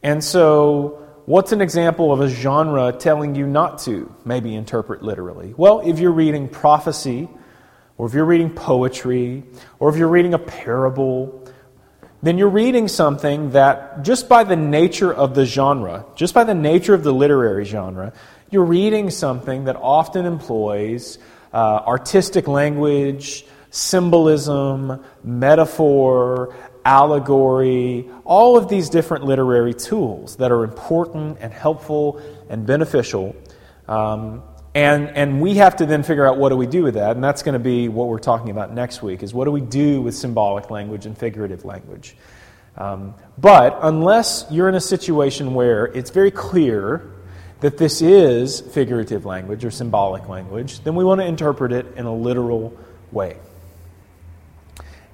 And 0.02 0.24
so, 0.24 1.06
what's 1.26 1.52
an 1.52 1.62
example 1.62 2.12
of 2.12 2.22
a 2.22 2.30
genre 2.30 2.92
telling 2.92 3.36
you 3.36 3.46
not 3.46 3.80
to 3.80 4.14
maybe 4.26 4.56
interpret 4.56 5.04
literally? 5.04 5.54
Well, 5.58 5.82
if 5.82 6.00
you're 6.00 6.12
reading 6.12 6.48
prophecy, 6.48 7.28
or 7.98 8.08
if 8.08 8.14
you're 8.14 8.26
reading 8.26 8.50
poetry, 8.52 9.44
or 9.80 9.90
if 9.90 9.98
you're 9.98 10.08
reading 10.08 10.34
a 10.34 10.40
parable, 10.40 11.46
then 12.24 12.38
you're 12.38 12.50
reading 12.50 12.88
something 12.88 13.52
that, 13.52 14.04
just 14.04 14.30
by 14.30 14.44
the 14.44 14.56
nature 14.56 15.14
of 15.14 15.36
the 15.36 15.46
genre, 15.46 16.06
just 16.16 16.34
by 16.34 16.44
the 16.46 16.54
nature 16.54 16.94
of 16.94 17.04
the 17.04 17.14
literary 17.14 17.66
genre, 17.66 18.14
you're 18.50 18.66
reading 18.66 19.10
something 19.10 19.66
that 19.66 19.76
often 19.76 20.26
employs 20.26 21.20
uh, 21.54 21.58
artistic 21.86 22.48
language, 22.48 23.46
symbolism, 23.70 25.04
metaphor, 25.24 26.56
allegory, 26.86 28.10
all 28.24 28.58
of 28.58 28.68
these 28.70 28.90
different 28.90 29.26
literary 29.26 29.74
tools 29.74 30.38
that 30.38 30.52
are 30.52 30.64
important 30.64 31.38
and 31.42 31.54
helpful 31.54 32.22
and 32.50 32.66
beneficial. 32.66 33.36
Um, 33.88 34.44
and, 34.76 35.10
and 35.10 35.42
we 35.42 35.56
have 35.56 35.78
to 35.78 35.86
then 35.86 36.04
figure 36.04 36.26
out 36.26 36.38
what 36.38 36.50
do 36.50 36.58
we 36.58 36.68
do 36.68 36.84
with 36.84 36.94
that, 36.94 37.16
and 37.16 37.24
that's 37.24 37.42
going 37.42 37.54
to 37.54 37.60
be 37.60 37.90
what 37.90 38.08
we're 38.08 38.20
talking 38.20 38.50
about 38.52 38.74
next 38.74 39.02
week, 39.02 39.24
is 39.24 39.34
what 39.34 39.46
do 39.46 39.52
we 39.52 39.62
do 39.62 40.02
with 40.02 40.16
symbolic 40.16 40.70
language 40.70 41.06
and 41.06 41.18
figurative 41.18 41.66
language. 41.66 42.16
Um, 42.78 43.16
but 43.38 43.80
unless 43.82 44.46
you're 44.50 44.70
in 44.70 44.76
a 44.76 44.82
situation 44.82 45.54
where 45.54 45.88
it's 45.88 46.12
very 46.12 46.32
clear 46.32 47.12
that 47.60 47.78
this 47.78 48.02
is 48.02 48.62
figurative 48.62 49.26
language 49.26 49.66
or 49.66 49.72
symbolic 49.72 50.30
language, 50.30 50.82
then 50.84 50.96
we 50.96 51.04
want 51.04 51.20
to 51.20 51.26
interpret 51.26 51.74
it 51.74 51.86
in 51.98 52.06
a 52.06 52.14
literal 52.14 52.78
way. 53.12 53.38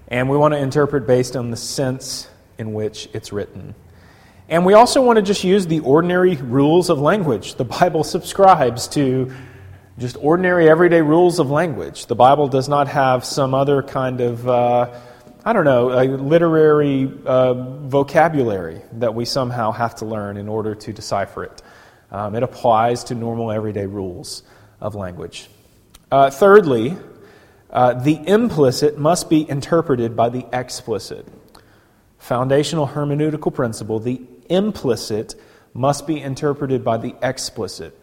And 0.08 0.30
we 0.30 0.38
want 0.38 0.54
to 0.54 0.60
interpret 0.60 1.08
based 1.08 1.36
on 1.36 1.52
the 1.52 1.58
sense 1.58 2.28
in 2.58 2.74
which 2.74 3.10
it's 3.13 3.34
written. 3.34 3.76
And 4.48 4.65
we 4.65 4.74
also 4.74 5.02
want 5.02 5.18
to 5.18 5.24
just 5.24 5.44
use 5.44 5.65
the 5.65 5.80
ordinary 5.80 6.36
rules 6.36 6.89
of 6.89 7.00
language. 7.00 7.56
The 7.56 7.65
Bible 7.65 8.04
subscribes 8.04 8.88
to 8.89 9.32
just 9.98 10.18
ordinary, 10.20 10.70
everyday 10.70 11.02
rules 11.02 11.39
of 11.39 11.50
language. 11.50 12.06
The 12.06 12.15
Bible 12.15 12.48
does 12.48 12.70
not 12.70 12.88
have 12.89 13.26
some 13.26 13.54
other 13.54 13.82
kind 13.82 14.22
of, 14.22 14.48
uh, 14.48 15.00
I 15.44 15.54
don't 15.54 15.63
know, 15.63 15.89
a 15.89 16.06
literary 16.06 17.12
uh, 17.26 17.54
vocabulary 17.88 18.82
that 18.94 19.15
we 19.15 19.26
somehow 19.26 19.72
have 19.72 19.96
to 19.96 20.06
learn 20.06 20.38
in 20.38 20.48
order 20.48 20.76
to 20.76 20.94
decipher 20.94 21.46
it. 21.46 21.62
Um, 22.12 22.36
it 22.36 22.44
applies 22.44 23.06
to 23.06 23.15
normal, 23.15 23.52
everyday 23.52 23.88
rules 23.88 24.44
of 24.80 24.94
language. 24.94 25.50
Uh, 26.12 26.30
thirdly, 26.30 26.96
uh, 27.69 27.93
the 27.93 28.28
implicit 28.28 28.97
must 28.97 29.30
be 29.30 29.49
interpreted 29.49 30.15
by 30.15 30.30
the 30.30 30.45
explicit. 30.54 31.28
Foundational 32.17 32.88
hermeneutical 32.88 33.54
principle 33.54 33.99
the 33.99 34.21
implicit 34.49 35.36
must 35.73 36.08
be 36.08 36.19
interpreted 36.21 36.84
by 36.84 36.97
the 36.97 37.15
explicit. 37.21 37.99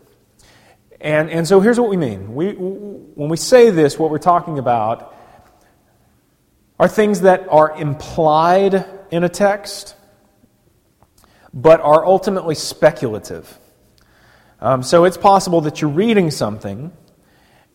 And, 1.01 1.31
and 1.31 1.48
so 1.48 1.61
here's 1.61 1.81
what 1.81 1.90
we 1.90 1.96
mean. 1.96 2.35
We, 2.35 2.53
when 2.53 3.29
we 3.29 3.37
say 3.37 3.70
this, 3.70 3.98
what 3.98 4.11
we're 4.11 4.18
talking 4.18 4.59
about 4.59 5.14
are 6.79 6.87
things 6.87 7.22
that 7.22 7.46
are 7.48 7.77
implied 7.77 8.85
in 9.11 9.25
a 9.25 9.29
text, 9.29 9.96
but 11.53 11.81
are 11.81 12.05
ultimately 12.07 12.55
speculative. 12.55 13.59
Um, 14.61 14.83
so 14.83 15.05
it's 15.05 15.16
possible 15.16 15.62
that 15.62 15.81
you're 15.81 15.90
reading 15.90 16.31
something 16.31 16.92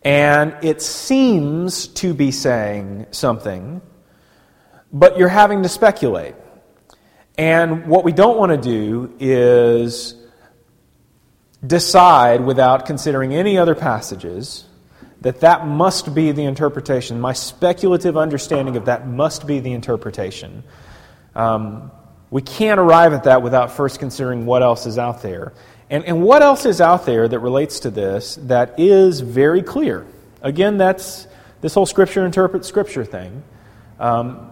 and 0.03 0.55
it 0.61 0.81
seems 0.81 1.87
to 1.87 2.13
be 2.13 2.31
saying 2.31 3.07
something, 3.11 3.81
but 4.91 5.17
you're 5.17 5.27
having 5.27 5.63
to 5.63 5.69
speculate. 5.69 6.35
And 7.37 7.87
what 7.87 8.03
we 8.03 8.11
don't 8.11 8.37
want 8.37 8.51
to 8.51 8.57
do 8.57 9.13
is 9.19 10.15
decide 11.65 12.41
without 12.41 12.85
considering 12.85 13.33
any 13.33 13.57
other 13.57 13.75
passages 13.75 14.65
that 15.21 15.41
that 15.41 15.67
must 15.67 16.13
be 16.13 16.31
the 16.31 16.43
interpretation. 16.43 17.19
My 17.19 17.33
speculative 17.33 18.17
understanding 18.17 18.75
of 18.75 18.85
that 18.85 19.07
must 19.07 19.47
be 19.47 19.59
the 19.59 19.73
interpretation. 19.73 20.63
Um, 21.35 21.91
we 22.29 22.41
can't 22.41 22.79
arrive 22.79 23.13
at 23.13 23.23
that 23.23 23.41
without 23.41 23.71
first 23.71 23.99
considering 23.99 24.45
what 24.45 24.61
else 24.61 24.85
is 24.85 24.97
out 24.97 25.21
there. 25.21 25.53
And, 25.89 26.03
and 26.05 26.21
what 26.21 26.41
else 26.41 26.65
is 26.65 26.81
out 26.81 27.05
there 27.05 27.27
that 27.27 27.39
relates 27.39 27.81
to 27.81 27.89
this 27.89 28.35
that 28.43 28.79
is 28.79 29.21
very 29.21 29.61
clear? 29.61 30.05
Again, 30.41 30.77
that's 30.77 31.27
this 31.61 31.73
whole 31.73 31.85
Scripture 31.85 32.25
interprets 32.25 32.67
Scripture 32.67 33.05
thing. 33.05 33.43
Um, 33.99 34.51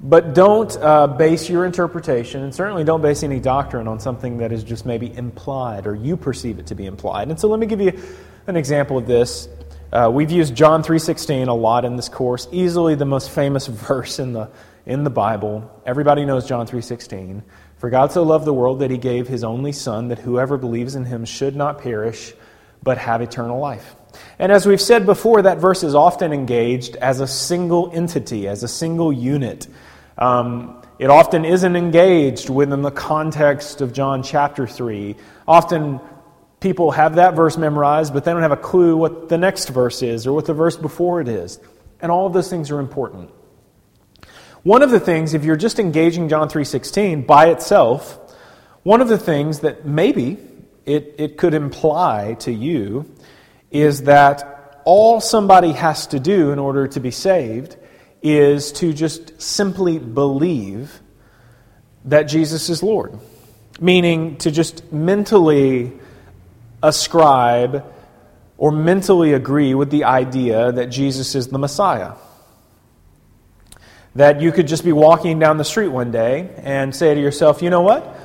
but 0.00 0.32
don't 0.32 0.76
uh, 0.76 1.08
base 1.08 1.50
your 1.50 1.64
interpretation, 1.64 2.44
and 2.44 2.54
certainly 2.54 2.84
don't 2.84 3.02
base 3.02 3.24
any 3.24 3.40
doctrine 3.40 3.88
on 3.88 3.98
something 3.98 4.38
that 4.38 4.52
is 4.52 4.62
just 4.62 4.86
maybe 4.86 5.12
implied 5.12 5.86
or 5.86 5.94
you 5.94 6.16
perceive 6.16 6.60
it 6.60 6.66
to 6.66 6.76
be 6.76 6.86
implied. 6.86 7.30
And 7.30 7.40
so 7.40 7.48
let 7.48 7.58
me 7.58 7.66
give 7.66 7.80
you 7.80 8.00
an 8.46 8.54
example 8.56 8.96
of 8.96 9.06
this. 9.06 9.48
Uh, 9.92 10.10
we've 10.12 10.30
used 10.30 10.54
John 10.54 10.84
3.16 10.84 11.48
a 11.48 11.52
lot 11.52 11.84
in 11.84 11.96
this 11.96 12.08
course, 12.08 12.46
easily 12.52 12.94
the 12.94 13.06
most 13.06 13.30
famous 13.30 13.66
verse 13.88 14.20
in 14.20 14.34
the, 14.34 14.50
in 14.86 15.02
the 15.02 15.10
Bible. 15.10 15.68
Everybody 15.84 16.24
knows 16.24 16.46
John 16.46 16.66
3.16. 16.66 17.42
For 17.78 17.90
God 17.90 18.12
so 18.12 18.24
loved 18.24 18.44
the 18.44 18.52
world 18.52 18.80
that 18.80 18.90
he 18.90 18.98
gave 18.98 19.28
his 19.28 19.44
only 19.44 19.72
Son, 19.72 20.08
that 20.08 20.18
whoever 20.18 20.56
believes 20.56 20.96
in 20.96 21.04
him 21.04 21.24
should 21.24 21.54
not 21.54 21.80
perish, 21.80 22.34
but 22.82 22.98
have 22.98 23.22
eternal 23.22 23.60
life. 23.60 23.94
And 24.38 24.50
as 24.50 24.66
we've 24.66 24.80
said 24.80 25.06
before, 25.06 25.42
that 25.42 25.58
verse 25.58 25.84
is 25.84 25.94
often 25.94 26.32
engaged 26.32 26.96
as 26.96 27.20
a 27.20 27.26
single 27.26 27.90
entity, 27.94 28.48
as 28.48 28.64
a 28.64 28.68
single 28.68 29.12
unit. 29.12 29.68
Um, 30.16 30.82
it 30.98 31.10
often 31.10 31.44
isn't 31.44 31.76
engaged 31.76 32.50
within 32.50 32.82
the 32.82 32.90
context 32.90 33.80
of 33.80 33.92
John 33.92 34.24
chapter 34.24 34.66
3. 34.66 35.14
Often 35.46 36.00
people 36.58 36.90
have 36.90 37.14
that 37.14 37.34
verse 37.34 37.56
memorized, 37.56 38.12
but 38.12 38.24
they 38.24 38.32
don't 38.32 38.42
have 38.42 38.50
a 38.50 38.56
clue 38.56 38.96
what 38.96 39.28
the 39.28 39.38
next 39.38 39.68
verse 39.68 40.02
is 40.02 40.26
or 40.26 40.32
what 40.32 40.46
the 40.46 40.54
verse 40.54 40.76
before 40.76 41.20
it 41.20 41.28
is. 41.28 41.60
And 42.00 42.10
all 42.10 42.26
of 42.26 42.32
those 42.32 42.50
things 42.50 42.72
are 42.72 42.80
important. 42.80 43.30
One 44.62 44.82
of 44.82 44.90
the 44.90 45.00
things, 45.00 45.34
if 45.34 45.44
you're 45.44 45.56
just 45.56 45.78
engaging 45.78 46.28
John 46.28 46.48
3.16 46.48 47.26
by 47.26 47.48
itself, 47.48 48.18
one 48.82 49.00
of 49.00 49.08
the 49.08 49.18
things 49.18 49.60
that 49.60 49.84
maybe 49.84 50.38
it, 50.84 51.14
it 51.18 51.36
could 51.36 51.54
imply 51.54 52.34
to 52.40 52.52
you 52.52 53.14
is 53.70 54.04
that 54.04 54.80
all 54.84 55.20
somebody 55.20 55.72
has 55.72 56.06
to 56.08 56.18
do 56.18 56.50
in 56.50 56.58
order 56.58 56.88
to 56.88 57.00
be 57.00 57.10
saved 57.10 57.76
is 58.22 58.72
to 58.72 58.92
just 58.92 59.40
simply 59.40 59.98
believe 59.98 61.00
that 62.06 62.22
Jesus 62.22 62.68
is 62.70 62.82
Lord. 62.82 63.18
Meaning 63.80 64.38
to 64.38 64.50
just 64.50 64.92
mentally 64.92 65.92
ascribe 66.82 67.84
or 68.56 68.72
mentally 68.72 69.34
agree 69.34 69.74
with 69.74 69.90
the 69.90 70.04
idea 70.04 70.72
that 70.72 70.86
Jesus 70.86 71.34
is 71.34 71.48
the 71.48 71.58
Messiah. 71.58 72.14
That 74.14 74.40
you 74.40 74.52
could 74.52 74.66
just 74.66 74.84
be 74.84 74.92
walking 74.92 75.38
down 75.38 75.58
the 75.58 75.64
street 75.64 75.88
one 75.88 76.10
day 76.10 76.50
and 76.56 76.94
say 76.94 77.14
to 77.14 77.20
yourself, 77.20 77.62
you 77.62 77.70
know 77.70 77.82
what? 77.82 78.18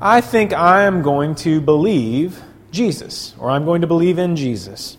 I 0.00 0.20
think 0.20 0.52
I 0.52 0.84
am 0.84 1.02
going 1.02 1.34
to 1.36 1.60
believe 1.60 2.40
Jesus, 2.70 3.34
or 3.38 3.50
I'm 3.50 3.64
going 3.64 3.80
to 3.80 3.86
believe 3.86 4.18
in 4.18 4.36
Jesus. 4.36 4.96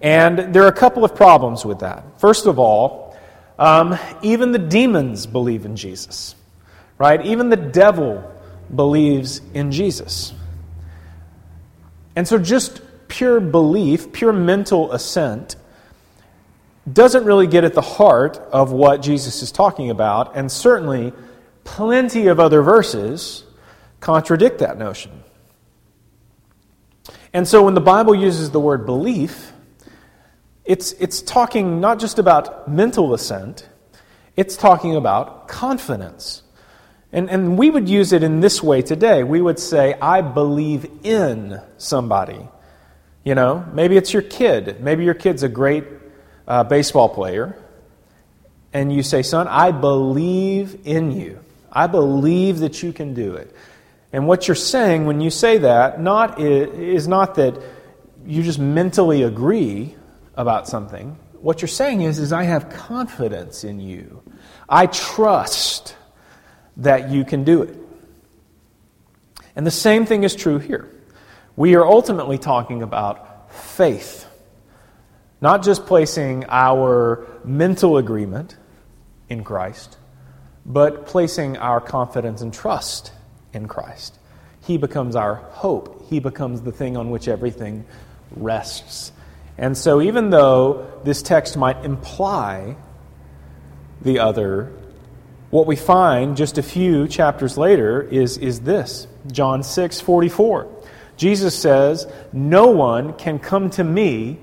And 0.00 0.54
there 0.54 0.62
are 0.64 0.68
a 0.68 0.72
couple 0.72 1.04
of 1.04 1.14
problems 1.14 1.64
with 1.64 1.80
that. 1.80 2.20
First 2.20 2.46
of 2.46 2.58
all, 2.58 3.16
um, 3.58 3.98
even 4.22 4.52
the 4.52 4.58
demons 4.58 5.26
believe 5.26 5.64
in 5.64 5.76
Jesus, 5.76 6.34
right? 6.98 7.24
Even 7.24 7.48
the 7.48 7.56
devil 7.56 8.32
believes 8.74 9.40
in 9.54 9.72
Jesus. 9.72 10.34
And 12.14 12.28
so 12.28 12.38
just 12.38 12.80
pure 13.08 13.40
belief, 13.40 14.12
pure 14.12 14.32
mental 14.32 14.92
assent, 14.92 15.56
doesn't 16.90 17.24
really 17.24 17.46
get 17.46 17.64
at 17.64 17.74
the 17.74 17.80
heart 17.80 18.38
of 18.52 18.72
what 18.72 19.02
Jesus 19.02 19.42
is 19.42 19.50
talking 19.50 19.90
about, 19.90 20.36
and 20.36 20.50
certainly 20.50 21.12
plenty 21.64 22.28
of 22.28 22.38
other 22.38 22.62
verses 22.62 23.44
contradict 24.00 24.58
that 24.60 24.78
notion. 24.78 25.22
And 27.32 27.46
so 27.46 27.64
when 27.64 27.74
the 27.74 27.80
Bible 27.80 28.14
uses 28.14 28.50
the 28.50 28.60
word 28.60 28.86
belief, 28.86 29.52
it's, 30.64 30.92
it's 30.92 31.20
talking 31.20 31.80
not 31.80 31.98
just 31.98 32.18
about 32.18 32.68
mental 32.68 33.14
assent, 33.14 33.68
it's 34.36 34.56
talking 34.56 34.96
about 34.96 35.48
confidence. 35.48 36.42
And, 37.12 37.30
and 37.30 37.56
we 37.58 37.70
would 37.70 37.88
use 37.88 38.12
it 38.12 38.22
in 38.22 38.40
this 38.40 38.62
way 38.62 38.82
today. 38.82 39.22
We 39.22 39.40
would 39.40 39.58
say, 39.58 39.94
I 40.00 40.20
believe 40.22 40.88
in 41.02 41.60
somebody. 41.78 42.48
You 43.24 43.34
know, 43.34 43.64
maybe 43.72 43.96
it's 43.96 44.12
your 44.12 44.22
kid. 44.22 44.80
Maybe 44.80 45.04
your 45.04 45.14
kid's 45.14 45.42
a 45.42 45.48
great 45.48 45.84
uh, 46.46 46.64
baseball 46.64 47.08
player, 47.08 47.56
and 48.72 48.92
you 48.92 49.02
say, 49.02 49.22
Son, 49.22 49.48
I 49.48 49.70
believe 49.70 50.80
in 50.84 51.12
you. 51.12 51.40
I 51.72 51.86
believe 51.86 52.60
that 52.60 52.82
you 52.82 52.92
can 52.92 53.14
do 53.14 53.34
it. 53.34 53.54
And 54.12 54.26
what 54.26 54.48
you're 54.48 54.54
saying 54.54 55.06
when 55.06 55.20
you 55.20 55.30
say 55.30 55.58
that 55.58 56.00
not 56.00 56.40
is 56.40 57.06
not 57.06 57.34
that 57.34 57.60
you 58.24 58.42
just 58.42 58.58
mentally 58.58 59.22
agree 59.22 59.94
about 60.36 60.68
something. 60.68 61.18
What 61.40 61.60
you're 61.60 61.68
saying 61.68 62.02
is, 62.02 62.18
is 62.18 62.32
I 62.32 62.44
have 62.44 62.70
confidence 62.70 63.62
in 63.64 63.78
you. 63.78 64.22
I 64.68 64.86
trust 64.86 65.96
that 66.78 67.10
you 67.10 67.24
can 67.24 67.44
do 67.44 67.62
it. 67.62 67.76
And 69.54 69.66
the 69.66 69.70
same 69.70 70.06
thing 70.06 70.24
is 70.24 70.34
true 70.34 70.58
here. 70.58 70.90
We 71.56 71.74
are 71.74 71.86
ultimately 71.86 72.36
talking 72.36 72.82
about 72.82 73.52
faith. 73.52 74.25
Not 75.40 75.62
just 75.62 75.86
placing 75.86 76.44
our 76.48 77.26
mental 77.44 77.98
agreement 77.98 78.56
in 79.28 79.44
Christ, 79.44 79.98
but 80.64 81.06
placing 81.06 81.56
our 81.58 81.80
confidence 81.80 82.40
and 82.40 82.52
trust 82.52 83.12
in 83.52 83.68
Christ. 83.68 84.18
He 84.62 84.78
becomes 84.78 85.14
our 85.14 85.36
hope, 85.36 86.06
He 86.08 86.20
becomes 86.20 86.62
the 86.62 86.72
thing 86.72 86.96
on 86.96 87.10
which 87.10 87.28
everything 87.28 87.84
rests. 88.34 89.12
And 89.58 89.76
so, 89.76 90.02
even 90.02 90.30
though 90.30 90.90
this 91.04 91.22
text 91.22 91.56
might 91.56 91.84
imply 91.84 92.76
the 94.02 94.18
other, 94.18 94.72
what 95.50 95.66
we 95.66 95.76
find 95.76 96.36
just 96.36 96.58
a 96.58 96.62
few 96.62 97.08
chapters 97.08 97.56
later 97.56 98.02
is, 98.02 98.36
is 98.38 98.60
this 98.60 99.06
John 99.30 99.62
6 99.62 100.00
44. 100.00 100.68
Jesus 101.16 101.58
says, 101.58 102.06
No 102.32 102.66
one 102.68 103.14
can 103.14 103.38
come 103.38 103.70
to 103.70 103.84
me 103.84 104.38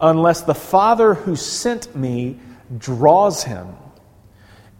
unless 0.00 0.42
the 0.42 0.54
Father 0.54 1.14
who 1.14 1.36
sent 1.36 1.94
me 1.94 2.38
draws 2.76 3.44
him. 3.44 3.74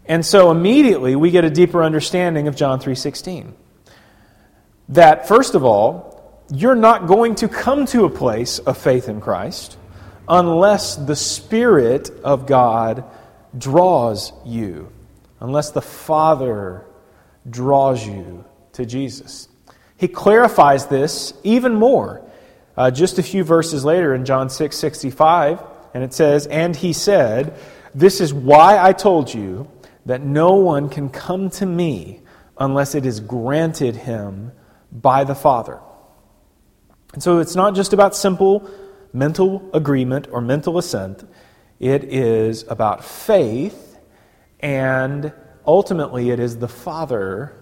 And 0.05 0.25
so 0.25 0.51
immediately 0.51 1.15
we 1.15 1.31
get 1.31 1.45
a 1.45 1.49
deeper 1.49 1.83
understanding 1.83 2.47
of 2.47 2.55
John 2.55 2.79
3:16. 2.79 3.53
That 4.89 5.27
first 5.27 5.55
of 5.55 5.63
all, 5.63 6.43
you're 6.51 6.75
not 6.75 7.05
going 7.05 7.35
to 7.35 7.47
come 7.47 7.85
to 7.87 8.05
a 8.05 8.09
place 8.09 8.59
of 8.59 8.77
faith 8.77 9.07
in 9.07 9.21
Christ 9.21 9.77
unless 10.27 10.95
the 10.95 11.15
spirit 11.15 12.09
of 12.23 12.47
God 12.47 13.03
draws 13.57 14.33
you. 14.45 14.89
Unless 15.39 15.71
the 15.71 15.81
Father 15.81 16.85
draws 17.49 18.05
you 18.05 18.45
to 18.73 18.85
Jesus. 18.85 19.47
He 19.95 20.07
clarifies 20.07 20.87
this 20.87 21.33
even 21.43 21.75
more 21.75 22.21
uh, 22.79 22.89
just 22.89 23.19
a 23.19 23.23
few 23.23 23.43
verses 23.43 23.83
later 23.83 24.15
in 24.15 24.23
John 24.23 24.49
6 24.49 24.75
65, 24.75 25.61
and 25.93 26.01
it 26.01 26.13
says, 26.13 26.47
And 26.47 26.73
he 26.73 26.93
said, 26.93 27.59
This 27.93 28.21
is 28.21 28.33
why 28.33 28.79
I 28.79 28.93
told 28.93 29.33
you 29.33 29.69
that 30.05 30.21
no 30.21 30.55
one 30.55 30.87
can 30.87 31.09
come 31.09 31.49
to 31.51 31.65
me 31.65 32.21
unless 32.57 32.95
it 32.95 33.05
is 33.05 33.19
granted 33.19 33.97
him 33.97 34.53
by 34.93 35.25
the 35.25 35.35
Father. 35.35 35.81
And 37.11 37.21
so 37.21 37.39
it's 37.39 37.55
not 37.55 37.75
just 37.75 37.91
about 37.91 38.15
simple 38.15 38.69
mental 39.11 39.69
agreement 39.73 40.29
or 40.31 40.39
mental 40.39 40.77
assent, 40.77 41.27
it 41.81 42.05
is 42.05 42.63
about 42.69 43.03
faith, 43.03 43.97
and 44.61 45.33
ultimately 45.67 46.29
it 46.29 46.39
is 46.39 46.59
the 46.59 46.67
Father 46.69 47.53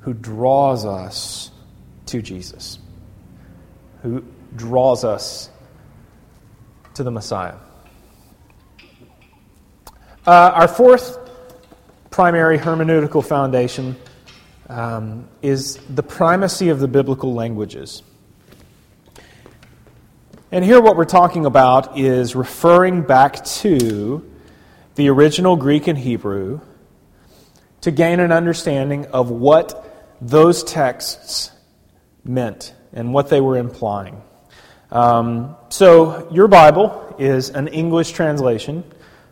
who 0.00 0.14
draws 0.14 0.86
us 0.86 1.50
to 2.06 2.22
Jesus 2.22 2.78
who 4.02 4.24
draws 4.56 5.04
us 5.04 5.50
to 6.94 7.02
the 7.02 7.10
Messiah. 7.10 7.56
Uh, 10.26 10.52
our 10.54 10.68
fourth 10.68 11.18
primary 12.10 12.58
hermeneutical 12.58 13.24
foundation 13.24 13.96
um, 14.68 15.28
is 15.42 15.76
the 15.88 16.02
primacy 16.02 16.68
of 16.68 16.78
the 16.78 16.88
biblical 16.88 17.34
languages. 17.34 18.02
And 20.52 20.64
here, 20.64 20.80
what 20.80 20.96
we're 20.96 21.04
talking 21.04 21.46
about 21.46 21.96
is 21.98 22.34
referring 22.34 23.02
back 23.02 23.44
to 23.44 24.28
the 24.96 25.08
original 25.08 25.56
Greek 25.56 25.86
and 25.86 25.96
Hebrew 25.96 26.60
to 27.82 27.90
gain 27.90 28.20
an 28.20 28.32
understanding 28.32 29.06
of 29.06 29.30
what 29.30 30.16
those 30.20 30.62
texts 30.64 31.52
meant 32.24 32.74
and 32.92 33.12
what 33.12 33.28
they 33.28 33.40
were 33.40 33.56
implying. 33.56 34.22
Um, 34.90 35.56
so, 35.68 36.28
your 36.32 36.48
Bible 36.48 37.14
is 37.18 37.50
an 37.50 37.68
English 37.68 38.10
translation, 38.12 38.82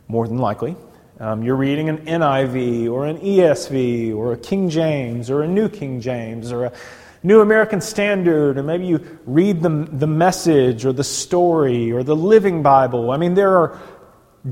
more 0.06 0.28
than 0.28 0.38
likely. 0.38 0.76
Um, 1.20 1.42
you're 1.42 1.56
reading 1.56 1.88
an 1.88 1.98
NIV 1.98 2.90
or 2.92 3.06
an 3.06 3.18
ESV 3.18 4.14
or 4.14 4.34
a 4.34 4.36
King 4.36 4.70
James 4.70 5.30
or 5.30 5.42
a 5.42 5.48
New 5.48 5.68
King 5.68 6.00
James 6.00 6.52
or 6.52 6.66
a 6.66 6.72
New 7.24 7.40
American 7.40 7.80
Standard, 7.80 8.56
or 8.56 8.62
maybe 8.62 8.86
you 8.86 9.18
read 9.26 9.60
the, 9.60 9.88
the 9.90 10.06
message 10.06 10.84
or 10.84 10.92
the 10.92 11.02
story 11.02 11.90
or 11.90 12.04
the 12.04 12.14
Living 12.14 12.62
Bible. 12.62 13.10
I 13.10 13.16
mean, 13.16 13.34
there 13.34 13.56
are 13.56 13.80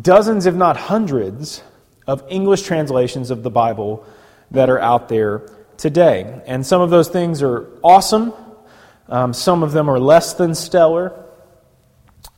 dozens, 0.01 0.47
if 0.47 0.57
not 0.57 0.77
hundreds, 0.77 1.63
of 2.07 2.25
English 2.29 2.63
translations 2.63 3.31
of 3.31 3.45
the 3.45 3.51
Bible 3.51 4.05
that 4.51 4.69
are 4.69 4.81
out 4.81 5.09
there 5.09 5.49
today. 5.77 6.43
And 6.47 6.67
some 6.67 6.81
of 6.81 6.91
those 6.91 7.09
things 7.09 7.43
are 7.43 7.69
awesome, 7.83 8.33
um, 9.09 9.33
some 9.33 9.63
of 9.63 9.73
them 9.73 9.89
are 9.89 9.99
less 9.99 10.35
than 10.35 10.55
stellar. 10.55 11.25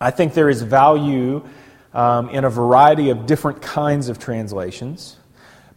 I 0.00 0.10
think 0.10 0.34
there 0.34 0.48
is 0.48 0.62
value 0.62 1.46
um, 1.94 2.28
in 2.30 2.44
a 2.44 2.50
variety 2.50 3.10
of 3.10 3.26
different 3.26 3.62
kinds 3.62 4.08
of 4.08 4.18
translations. 4.18 5.16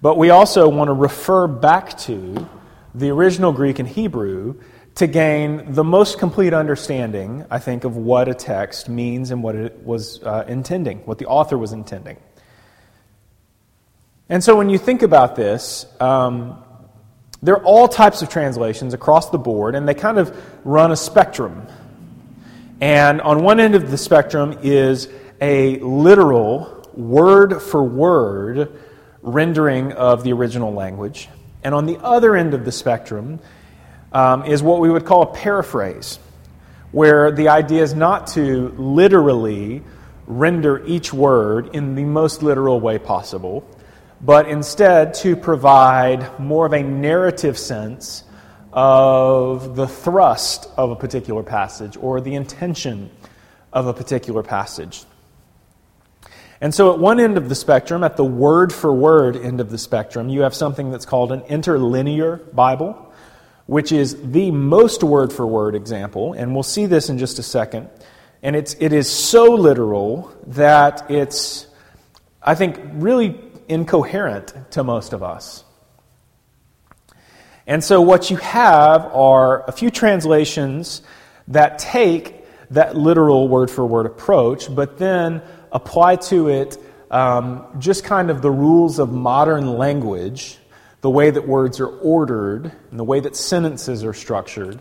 But 0.01 0.17
we 0.17 0.29
also 0.29 0.67
want 0.67 0.89
to 0.89 0.93
refer 0.93 1.47
back 1.47 1.97
to 1.99 2.49
the 2.93 3.09
original 3.09 3.51
Greek 3.53 3.79
and 3.79 3.87
Hebrew 3.87 4.55
to 4.95 5.07
gain 5.07 5.73
the 5.73 5.83
most 5.83 6.19
complete 6.19 6.53
understanding, 6.53 7.45
I 7.49 7.59
think, 7.59 7.85
of 7.85 7.95
what 7.95 8.27
a 8.27 8.33
text 8.33 8.89
means 8.89 9.31
and 9.31 9.41
what 9.41 9.55
it 9.55 9.83
was 9.83 10.21
uh, 10.23 10.43
intending, 10.47 10.99
what 10.99 11.17
the 11.17 11.27
author 11.27 11.57
was 11.57 11.71
intending. 11.71 12.17
And 14.27 14.43
so 14.43 14.55
when 14.55 14.69
you 14.69 14.77
think 14.77 15.01
about 15.01 15.35
this, 15.35 15.85
um, 15.99 16.61
there 17.41 17.55
are 17.55 17.63
all 17.63 17.87
types 17.87 18.21
of 18.21 18.29
translations 18.29 18.93
across 18.93 19.29
the 19.29 19.37
board, 19.37 19.75
and 19.75 19.87
they 19.87 19.93
kind 19.93 20.19
of 20.19 20.35
run 20.63 20.91
a 20.91 20.95
spectrum. 20.95 21.67
And 22.79 23.21
on 23.21 23.43
one 23.43 23.59
end 23.59 23.75
of 23.75 23.89
the 23.89 23.97
spectrum 23.97 24.59
is 24.61 25.07
a 25.39 25.77
literal, 25.79 26.87
word 26.93 27.61
for 27.61 27.83
word 27.83 28.79
rendering 29.21 29.93
of 29.93 30.23
the 30.23 30.33
original 30.33 30.73
language. 30.73 31.29
And 31.63 31.75
on 31.75 31.85
the 31.85 31.97
other 31.97 32.35
end 32.35 32.53
of 32.53 32.65
the 32.65 32.71
spectrum 32.71 33.39
um, 34.11 34.45
is 34.45 34.61
what 34.63 34.79
we 34.79 34.89
would 34.89 35.05
call 35.05 35.21
a 35.23 35.33
paraphrase, 35.33 36.19
where 36.91 37.31
the 37.31 37.49
idea 37.49 37.83
is 37.83 37.93
not 37.93 38.27
to 38.27 38.69
literally 38.77 39.83
render 40.27 40.83
each 40.85 41.13
word 41.13 41.75
in 41.75 41.95
the 41.95 42.03
most 42.03 42.43
literal 42.43 42.79
way 42.79 42.97
possible, 42.97 43.67
but 44.23 44.47
instead 44.47 45.13
to 45.15 45.35
provide 45.35 46.39
more 46.39 46.65
of 46.65 46.73
a 46.73 46.83
narrative 46.83 47.57
sense 47.57 48.23
of 48.71 49.75
the 49.75 49.87
thrust 49.87 50.69
of 50.77 50.91
a 50.91 50.95
particular 50.95 51.43
passage 51.43 51.97
or 51.99 52.21
the 52.21 52.35
intention 52.35 53.09
of 53.73 53.87
a 53.87 53.93
particular 53.93 54.43
passage. 54.43 55.03
And 56.61 56.73
so, 56.73 56.93
at 56.93 56.99
one 56.99 57.19
end 57.19 57.37
of 57.37 57.49
the 57.49 57.55
spectrum, 57.55 58.03
at 58.03 58.17
the 58.17 58.23
word 58.23 58.71
for 58.71 58.93
word 58.93 59.35
end 59.35 59.59
of 59.59 59.71
the 59.71 59.79
spectrum, 59.79 60.29
you 60.29 60.41
have 60.41 60.53
something 60.53 60.91
that's 60.91 61.07
called 61.07 61.31
an 61.31 61.41
interlinear 61.41 62.37
Bible, 62.53 63.11
which 63.65 63.91
is 63.91 64.31
the 64.31 64.51
most 64.51 65.03
word 65.03 65.33
for 65.33 65.47
word 65.47 65.73
example. 65.73 66.33
And 66.33 66.53
we'll 66.53 66.61
see 66.61 66.85
this 66.85 67.09
in 67.09 67.17
just 67.17 67.39
a 67.39 67.43
second. 67.43 67.89
And 68.43 68.55
it's, 68.55 68.75
it 68.79 68.93
is 68.93 69.09
so 69.09 69.53
literal 69.55 70.31
that 70.47 71.09
it's, 71.09 71.65
I 72.43 72.53
think, 72.53 72.79
really 72.93 73.50
incoherent 73.67 74.53
to 74.71 74.83
most 74.83 75.13
of 75.13 75.23
us. 75.23 75.63
And 77.67 77.83
so, 77.83 78.01
what 78.01 78.29
you 78.29 78.37
have 78.37 79.05
are 79.13 79.63
a 79.67 79.71
few 79.71 79.91
translations 79.91 81.01
that 81.47 81.79
take 81.79 82.45
that 82.71 82.95
literal 82.95 83.47
word 83.47 83.69
for 83.69 83.85
word 83.85 84.05
approach, 84.05 84.73
but 84.73 84.97
then 84.97 85.41
apply 85.71 86.15
to 86.15 86.49
it 86.49 86.77
um, 87.11 87.65
just 87.77 88.03
kind 88.03 88.29
of 88.29 88.41
the 88.41 88.49
rules 88.49 88.97
of 88.97 89.11
modern 89.11 89.77
language, 89.77 90.57
the 91.01 91.09
way 91.09 91.29
that 91.29 91.47
words 91.47 91.79
are 91.79 91.87
ordered, 91.87 92.71
and 92.89 92.99
the 92.99 93.03
way 93.03 93.19
that 93.19 93.35
sentences 93.35 94.03
are 94.03 94.13
structured, 94.13 94.79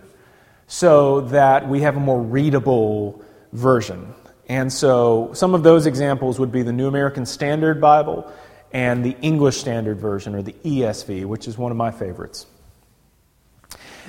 so 0.67 1.23
that 1.23 1.69
we 1.69 1.81
have 1.81 1.97
a 1.97 2.01
more 2.01 2.23
readable 2.23 3.23
version. 3.53 4.15
And 4.49 4.73
so 4.73 5.31
some 5.33 5.55
of 5.55 5.63
those 5.63 5.87
examples 5.87 6.39
would 6.39 6.53
be 6.53 6.63
the 6.63 6.73
New 6.73 6.89
American 6.89 7.27
Standard 7.27 7.81
Bible 7.81 8.33
and 8.73 9.05
the 9.05 9.17
English 9.21 9.59
Standard 9.59 9.99
Version, 9.99 10.35
or 10.35 10.43
the 10.43 10.53
ESV, 10.53 11.25
which 11.25 11.49
is 11.49 11.59
one 11.59 11.71
of 11.71 11.77
my 11.77 11.91
favorites. 11.91 12.47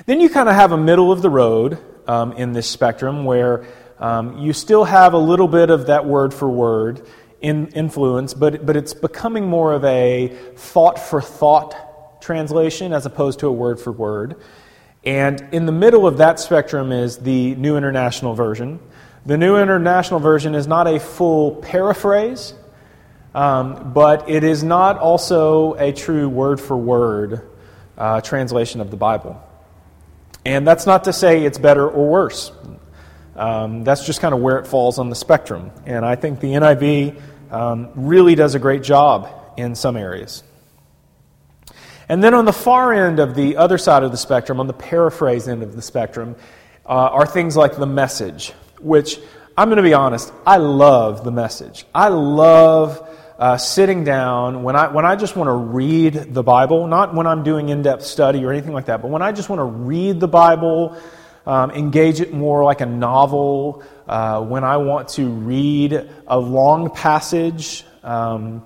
Then 0.06 0.20
you 0.20 0.28
kind 0.28 0.48
of 0.48 0.54
have 0.54 0.72
a 0.72 0.76
middle 0.76 1.12
of 1.12 1.22
the 1.22 1.30
road 1.30 1.78
um, 2.06 2.32
in 2.32 2.52
this 2.52 2.68
spectrum 2.68 3.24
where 3.24 3.64
um, 3.98 4.38
you 4.38 4.52
still 4.52 4.84
have 4.84 5.12
a 5.12 5.18
little 5.18 5.48
bit 5.48 5.70
of 5.70 5.86
that 5.86 6.04
word 6.04 6.34
for 6.34 6.48
word 6.48 7.06
in 7.40 7.68
influence, 7.68 8.34
but, 8.34 8.64
but 8.64 8.76
it's 8.76 8.94
becoming 8.94 9.46
more 9.46 9.72
of 9.72 9.84
a 9.84 10.28
thought 10.56 10.98
for 10.98 11.20
thought 11.20 12.20
translation 12.22 12.92
as 12.92 13.04
opposed 13.04 13.40
to 13.40 13.48
a 13.48 13.52
word 13.52 13.80
for 13.80 13.92
word. 13.92 14.36
And 15.04 15.48
in 15.52 15.66
the 15.66 15.72
middle 15.72 16.06
of 16.06 16.18
that 16.18 16.38
spectrum 16.38 16.92
is 16.92 17.18
the 17.18 17.56
New 17.56 17.76
International 17.76 18.34
Version. 18.34 18.78
The 19.26 19.36
New 19.36 19.56
International 19.56 20.20
Version 20.20 20.54
is 20.54 20.66
not 20.66 20.86
a 20.86 21.00
full 21.00 21.56
paraphrase, 21.56 22.54
um, 23.34 23.92
but 23.92 24.28
it 24.28 24.44
is 24.44 24.62
not 24.62 24.98
also 24.98 25.74
a 25.74 25.92
true 25.92 26.28
word 26.28 26.60
for 26.60 26.76
word 26.76 27.48
uh, 27.96 28.20
translation 28.20 28.80
of 28.80 28.90
the 28.90 28.96
Bible. 28.96 29.42
And 30.44 30.66
that's 30.66 30.86
not 30.86 31.04
to 31.04 31.12
say 31.12 31.44
it's 31.44 31.58
better 31.58 31.88
or 31.88 32.08
worse. 32.08 32.52
Um, 33.36 33.84
that's 33.84 34.04
just 34.04 34.20
kind 34.20 34.34
of 34.34 34.40
where 34.40 34.58
it 34.58 34.66
falls 34.66 34.98
on 34.98 35.08
the 35.08 35.14
spectrum. 35.14 35.70
And 35.86 36.04
I 36.04 36.16
think 36.16 36.40
the 36.40 36.48
NIV 36.48 37.20
um, 37.50 37.90
really 37.94 38.34
does 38.34 38.54
a 38.54 38.58
great 38.58 38.82
job 38.82 39.28
in 39.56 39.74
some 39.74 39.96
areas. 39.96 40.42
And 42.08 42.22
then 42.22 42.34
on 42.34 42.44
the 42.44 42.52
far 42.52 42.92
end 42.92 43.20
of 43.20 43.34
the 43.34 43.56
other 43.56 43.78
side 43.78 44.02
of 44.02 44.10
the 44.10 44.16
spectrum, 44.16 44.60
on 44.60 44.66
the 44.66 44.74
paraphrase 44.74 45.48
end 45.48 45.62
of 45.62 45.74
the 45.74 45.82
spectrum, 45.82 46.36
uh, 46.84 46.88
are 46.88 47.26
things 47.26 47.56
like 47.56 47.76
the 47.76 47.86
message, 47.86 48.52
which 48.80 49.18
I'm 49.56 49.68
going 49.68 49.76
to 49.76 49.82
be 49.82 49.94
honest, 49.94 50.32
I 50.46 50.56
love 50.56 51.24
the 51.24 51.30
message. 51.30 51.86
I 51.94 52.08
love 52.08 53.08
uh, 53.42 53.56
sitting 53.56 54.04
down 54.04 54.62
when 54.62 54.76
I, 54.76 54.86
when 54.86 55.04
I 55.04 55.16
just 55.16 55.34
want 55.34 55.48
to 55.48 55.52
read 55.52 56.14
the 56.14 56.44
Bible, 56.44 56.86
not 56.86 57.12
when 57.12 57.26
I'm 57.26 57.42
doing 57.42 57.70
in 57.70 57.82
depth 57.82 58.04
study 58.04 58.44
or 58.44 58.52
anything 58.52 58.72
like 58.72 58.86
that, 58.86 59.02
but 59.02 59.10
when 59.10 59.20
I 59.20 59.32
just 59.32 59.48
want 59.48 59.58
to 59.58 59.64
read 59.64 60.20
the 60.20 60.28
Bible 60.28 60.96
um, 61.44 61.72
engage 61.72 62.20
it 62.20 62.32
more 62.32 62.62
like 62.62 62.80
a 62.80 62.86
novel. 62.86 63.82
Uh, 64.06 64.42
when 64.42 64.62
I 64.62 64.76
want 64.76 65.08
to 65.10 65.26
read 65.26 66.08
a 66.28 66.38
long 66.38 66.90
passage, 66.90 67.84
um, 68.04 68.64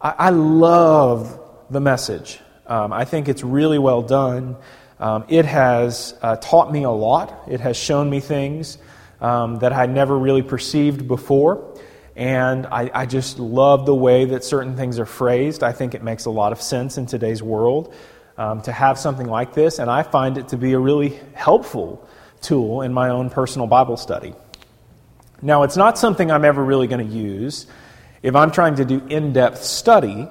I, 0.00 0.14
I, 0.18 0.30
love 0.30 1.38
the 1.70 1.80
message. 1.80 2.40
Um, 2.66 2.92
I 2.92 3.04
think 3.04 3.28
it's 3.28 3.44
really 3.44 3.78
well 3.78 4.02
done. 4.02 4.56
Um, 4.98 5.24
it 5.28 5.44
has 5.44 6.18
uh, 6.20 6.34
taught 6.34 6.72
me 6.72 6.82
a 6.82 6.90
lot, 6.90 7.44
it 7.48 7.60
has 7.60 7.76
shown 7.76 8.10
me 8.10 8.18
things 8.18 8.78
um, 9.20 9.60
that 9.60 9.72
I 9.72 9.86
never 9.86 10.18
really 10.18 10.42
perceived 10.42 11.06
before. 11.06 11.75
And 12.16 12.66
I, 12.66 12.90
I 12.92 13.06
just 13.06 13.38
love 13.38 13.86
the 13.86 13.94
way 13.94 14.24
that 14.24 14.42
certain 14.42 14.74
things 14.74 14.98
are 14.98 15.06
phrased. 15.06 15.62
I 15.62 15.72
think 15.72 15.94
it 15.94 16.02
makes 16.02 16.24
a 16.24 16.30
lot 16.30 16.50
of 16.50 16.60
sense 16.60 16.98
in 16.98 17.06
today's 17.06 17.42
world. 17.42 17.94
Um, 18.38 18.60
to 18.62 18.72
have 18.72 18.98
something 18.98 19.26
like 19.26 19.54
this, 19.54 19.78
and 19.78 19.90
I 19.90 20.02
find 20.02 20.36
it 20.36 20.48
to 20.48 20.58
be 20.58 20.74
a 20.74 20.78
really 20.78 21.18
helpful 21.32 22.06
tool 22.42 22.82
in 22.82 22.92
my 22.92 23.08
own 23.08 23.30
personal 23.30 23.66
Bible 23.66 23.96
study. 23.96 24.34
Now, 25.40 25.62
it's 25.62 25.76
not 25.78 25.96
something 25.96 26.30
I'm 26.30 26.44
ever 26.44 26.62
really 26.62 26.86
going 26.86 27.06
to 27.06 27.14
use 27.14 27.66
if 28.22 28.36
I'm 28.36 28.50
trying 28.50 28.74
to 28.74 28.84
do 28.84 29.02
in 29.08 29.32
depth 29.32 29.64
study, 29.64 30.28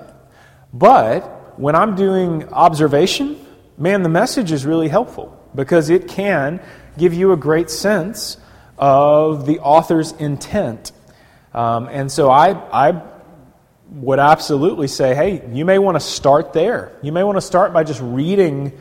but 0.72 1.58
when 1.60 1.76
I'm 1.76 1.96
doing 1.96 2.48
observation, 2.50 3.44
man, 3.78 4.04
the 4.04 4.10
message 4.10 4.52
is 4.52 4.66
really 4.66 4.88
helpful 4.88 5.36
because 5.56 5.90
it 5.90 6.08
can 6.08 6.62
give 6.98 7.14
you 7.14 7.32
a 7.32 7.38
great 7.38 7.70
sense 7.70 8.38
of 8.78 9.46
the 9.46 9.60
author's 9.60 10.12
intent. 10.14 10.92
Um, 11.56 11.88
and 11.90 12.12
so 12.12 12.30
I, 12.30 12.52
I 12.90 13.02
would 13.90 14.20
absolutely 14.20 14.90
say, 14.90 15.16
hey, 15.16 15.42
you 15.54 15.64
may 15.64 15.80
want 15.80 15.96
to 15.96 16.02
start 16.02 16.52
there. 16.52 16.92
You 17.02 17.14
may 17.14 17.24
want 17.24 17.38
to 17.38 17.42
start 17.42 17.72
by 17.72 17.86
just 17.86 18.02
reading 18.02 18.74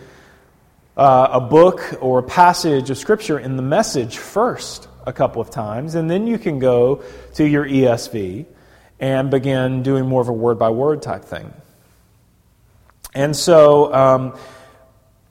uh, 0.97 1.29
a 1.31 1.41
book 1.41 1.97
or 2.01 2.19
a 2.19 2.23
passage 2.25 2.91
of 2.91 2.99
Scripture 2.99 3.39
in 3.39 3.57
the 3.57 3.63
message 3.63 4.19
first 4.19 4.89
a 5.07 5.13
couple 5.13 5.41
of 5.41 5.51
times, 5.51 5.95
and 5.95 6.11
then 6.11 6.27
you 6.27 6.37
can 6.37 6.59
go 6.59 7.05
to 7.35 7.47
your 7.47 7.65
ESV 7.65 8.45
and 8.99 9.31
begin 9.31 9.85
doing 9.85 10.07
more 10.07 10.21
of 10.21 10.29
a 10.29 10.33
word 10.33 10.59
by 10.59 10.71
word 10.71 11.01
type 11.01 11.25
thing. 11.25 11.53
And 13.15 13.37
so, 13.37 13.95
um, 13.95 14.39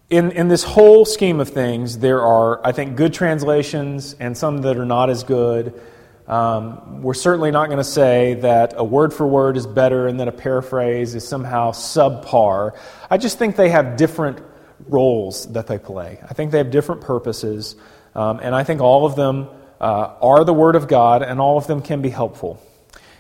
in, 0.10 0.32
in 0.32 0.48
this 0.48 0.64
whole 0.64 1.04
scheme 1.04 1.42
of 1.42 1.50
things, 1.50 1.98
there 1.98 2.22
are, 2.22 2.66
I 2.66 2.72
think, 2.72 2.96
good 2.96 3.14
translations 3.14 4.16
and 4.18 4.38
some 4.38 4.60
that 4.60 4.78
are 4.78 4.86
not 4.86 5.10
as 5.10 5.24
good. 5.24 5.82
Um, 6.28 7.02
we're 7.02 7.14
certainly 7.14 7.52
not 7.52 7.66
going 7.66 7.80
to 7.80 7.84
say 7.84 8.36
that 8.36 8.76
a 8.78 8.84
word 8.84 9.14
for 9.14 9.28
word 9.28 9.58
is 9.58 9.68
better 9.68 10.08
and 10.08 10.20
that 10.22 10.30
a 10.30 10.32
paraphrase 10.32 11.16
is 11.16 11.28
somehow 11.28 11.72
subpar. 11.72 12.78
I 13.10 13.18
just 13.18 13.38
think 13.38 13.56
they 13.58 13.70
have 13.70 13.98
different 13.98 14.40
roles 14.88 15.52
that 15.54 15.68
they 15.68 15.78
play. 15.78 16.20
I 16.24 16.34
think 16.34 16.52
they 16.52 16.60
have 16.60 16.72
different 16.72 17.02
purposes, 17.02 17.76
um, 18.16 18.40
and 18.42 18.56
I 18.56 18.64
think 18.64 18.80
all 18.80 19.06
of 19.06 19.16
them 19.16 19.50
uh, 19.82 20.14
are 20.22 20.46
the 20.46 20.54
Word 20.54 20.76
of 20.76 20.88
God, 20.88 21.24
and 21.24 21.42
all 21.42 21.58
of 21.58 21.68
them 21.68 21.82
can 21.82 22.02
be 22.02 22.10
helpful. 22.10 22.62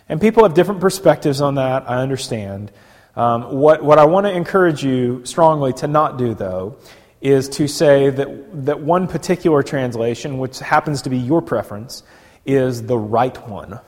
And 0.08 0.22
people 0.22 0.44
have 0.44 0.54
different 0.54 0.80
perspectives 0.80 1.42
on 1.42 1.56
that, 1.56 1.90
I 1.90 1.98
understand. 1.98 2.72
Um, 3.16 3.56
what, 3.56 3.84
what 3.84 4.00
I 4.00 4.06
want 4.06 4.28
to 4.28 4.32
encourage 4.32 4.84
you 4.84 5.26
strongly 5.26 5.74
to 5.74 5.88
not 5.88 6.18
do, 6.18 6.34
though, 6.34 6.78
is 7.22 7.50
to 7.50 7.68
say 7.68 8.10
that, 8.10 8.66
that 8.66 8.80
one 8.82 9.08
particular 9.08 9.62
translation, 9.62 10.38
which 10.38 10.60
happens 10.60 11.04
to 11.04 11.10
be 11.10 11.18
your 11.18 11.42
preference, 11.42 12.04
is 12.46 12.84
the 12.84 12.98
right 12.98 13.36
one. 13.48 13.80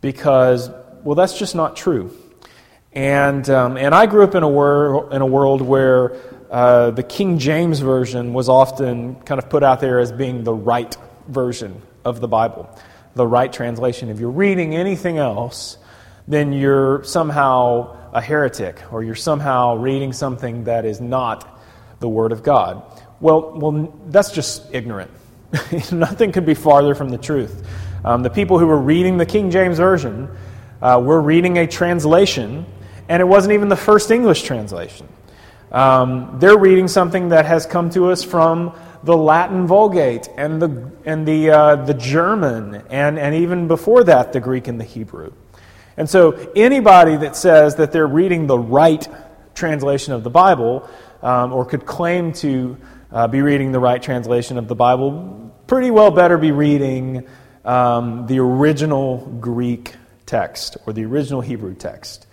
Because, 0.00 0.70
well, 1.02 1.14
that's 1.14 1.38
just 1.38 1.54
not 1.54 1.76
true. 1.76 2.16
And, 2.92 3.48
um, 3.50 3.76
and 3.76 3.94
I 3.94 4.06
grew 4.06 4.24
up 4.24 4.34
in 4.34 4.42
a, 4.42 4.48
wor- 4.48 5.12
in 5.12 5.22
a 5.22 5.26
world 5.26 5.60
where 5.60 6.16
uh, 6.50 6.90
the 6.90 7.02
King 7.02 7.38
James 7.38 7.80
Version 7.80 8.32
was 8.32 8.48
often 8.48 9.16
kind 9.22 9.38
of 9.38 9.50
put 9.50 9.62
out 9.62 9.80
there 9.80 9.98
as 9.98 10.12
being 10.12 10.44
the 10.44 10.54
right 10.54 10.96
version 11.28 11.82
of 12.04 12.20
the 12.20 12.28
Bible, 12.28 12.68
the 13.14 13.26
right 13.26 13.52
translation. 13.52 14.08
If 14.08 14.18
you're 14.18 14.30
reading 14.30 14.74
anything 14.74 15.18
else, 15.18 15.76
then 16.26 16.52
you're 16.52 17.04
somehow 17.04 17.96
a 18.12 18.20
heretic 18.20 18.80
or 18.92 19.02
you're 19.02 19.14
somehow 19.14 19.76
reading 19.76 20.12
something 20.12 20.64
that 20.64 20.84
is 20.84 21.00
not 21.00 21.60
the 22.00 22.08
Word 22.08 22.32
of 22.32 22.42
God. 22.42 22.82
Well, 23.20 23.52
well 23.58 23.92
that's 24.06 24.32
just 24.32 24.72
ignorant. 24.72 25.10
Nothing 25.92 26.32
could 26.32 26.44
be 26.44 26.54
farther 26.54 26.94
from 26.94 27.08
the 27.08 27.18
truth. 27.18 27.66
Um, 28.04 28.22
the 28.22 28.30
people 28.30 28.58
who 28.58 28.66
were 28.66 28.78
reading 28.78 29.16
the 29.16 29.26
King 29.26 29.50
James 29.50 29.78
Version 29.78 30.28
uh, 30.82 31.00
were 31.02 31.20
reading 31.20 31.58
a 31.58 31.66
translation, 31.66 32.66
and 33.08 33.20
it 33.20 33.24
wasn't 33.24 33.54
even 33.54 33.68
the 33.68 33.76
first 33.76 34.10
English 34.10 34.42
translation. 34.42 35.08
Um, 35.72 36.38
they're 36.38 36.58
reading 36.58 36.88
something 36.88 37.30
that 37.30 37.46
has 37.46 37.66
come 37.66 37.90
to 37.90 38.10
us 38.10 38.22
from 38.22 38.74
the 39.02 39.16
Latin 39.16 39.66
Vulgate 39.66 40.28
and 40.36 40.60
the, 40.60 40.90
and 41.04 41.26
the, 41.26 41.50
uh, 41.50 41.76
the 41.76 41.94
German, 41.94 42.82
and, 42.90 43.18
and 43.18 43.34
even 43.34 43.68
before 43.68 44.04
that, 44.04 44.32
the 44.32 44.40
Greek 44.40 44.68
and 44.68 44.78
the 44.78 44.84
Hebrew. 44.84 45.32
And 45.96 46.08
so, 46.08 46.52
anybody 46.54 47.16
that 47.16 47.36
says 47.36 47.76
that 47.76 47.90
they're 47.90 48.06
reading 48.06 48.46
the 48.46 48.58
right 48.58 49.06
translation 49.54 50.12
of 50.12 50.22
the 50.22 50.30
Bible, 50.30 50.88
um, 51.22 51.52
or 51.52 51.64
could 51.64 51.86
claim 51.86 52.32
to 52.34 52.76
uh, 53.10 53.26
be 53.28 53.40
reading 53.40 53.72
the 53.72 53.80
right 53.80 54.02
translation 54.02 54.58
of 54.58 54.68
the 54.68 54.74
Bible, 54.74 55.54
pretty 55.66 55.90
well 55.90 56.10
better 56.10 56.38
be 56.38 56.52
reading 56.52 57.26
um, 57.64 58.26
the 58.26 58.38
original 58.38 59.18
Greek 59.40 59.94
text 60.26 60.76
or 60.86 60.92
the 60.92 61.04
original 61.04 61.40
Hebrew 61.40 61.74
text. 61.74 62.26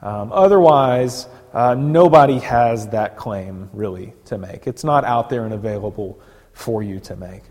Um, 0.00 0.32
otherwise, 0.32 1.26
uh, 1.52 1.74
nobody 1.74 2.38
has 2.40 2.88
that 2.88 3.16
claim 3.16 3.70
really 3.72 4.14
to 4.26 4.38
make. 4.38 4.66
It's 4.66 4.84
not 4.84 5.04
out 5.04 5.30
there 5.30 5.44
and 5.44 5.54
available 5.54 6.20
for 6.52 6.82
you 6.82 7.00
to 7.00 7.16
make. 7.16 7.42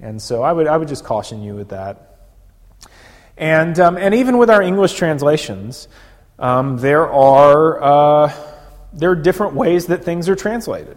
And 0.00 0.20
so 0.20 0.42
I 0.42 0.52
would, 0.52 0.66
I 0.66 0.76
would 0.76 0.88
just 0.88 1.04
caution 1.04 1.42
you 1.42 1.54
with 1.54 1.70
that. 1.70 2.18
And, 3.36 3.78
um, 3.80 3.96
and 3.96 4.14
even 4.14 4.38
with 4.38 4.50
our 4.50 4.62
English 4.62 4.94
translations, 4.94 5.88
um, 6.38 6.78
there, 6.78 7.10
are, 7.10 7.82
uh, 7.82 8.32
there 8.92 9.10
are 9.10 9.16
different 9.16 9.54
ways 9.54 9.86
that 9.86 10.04
things 10.04 10.28
are 10.28 10.36
translated. 10.36 10.96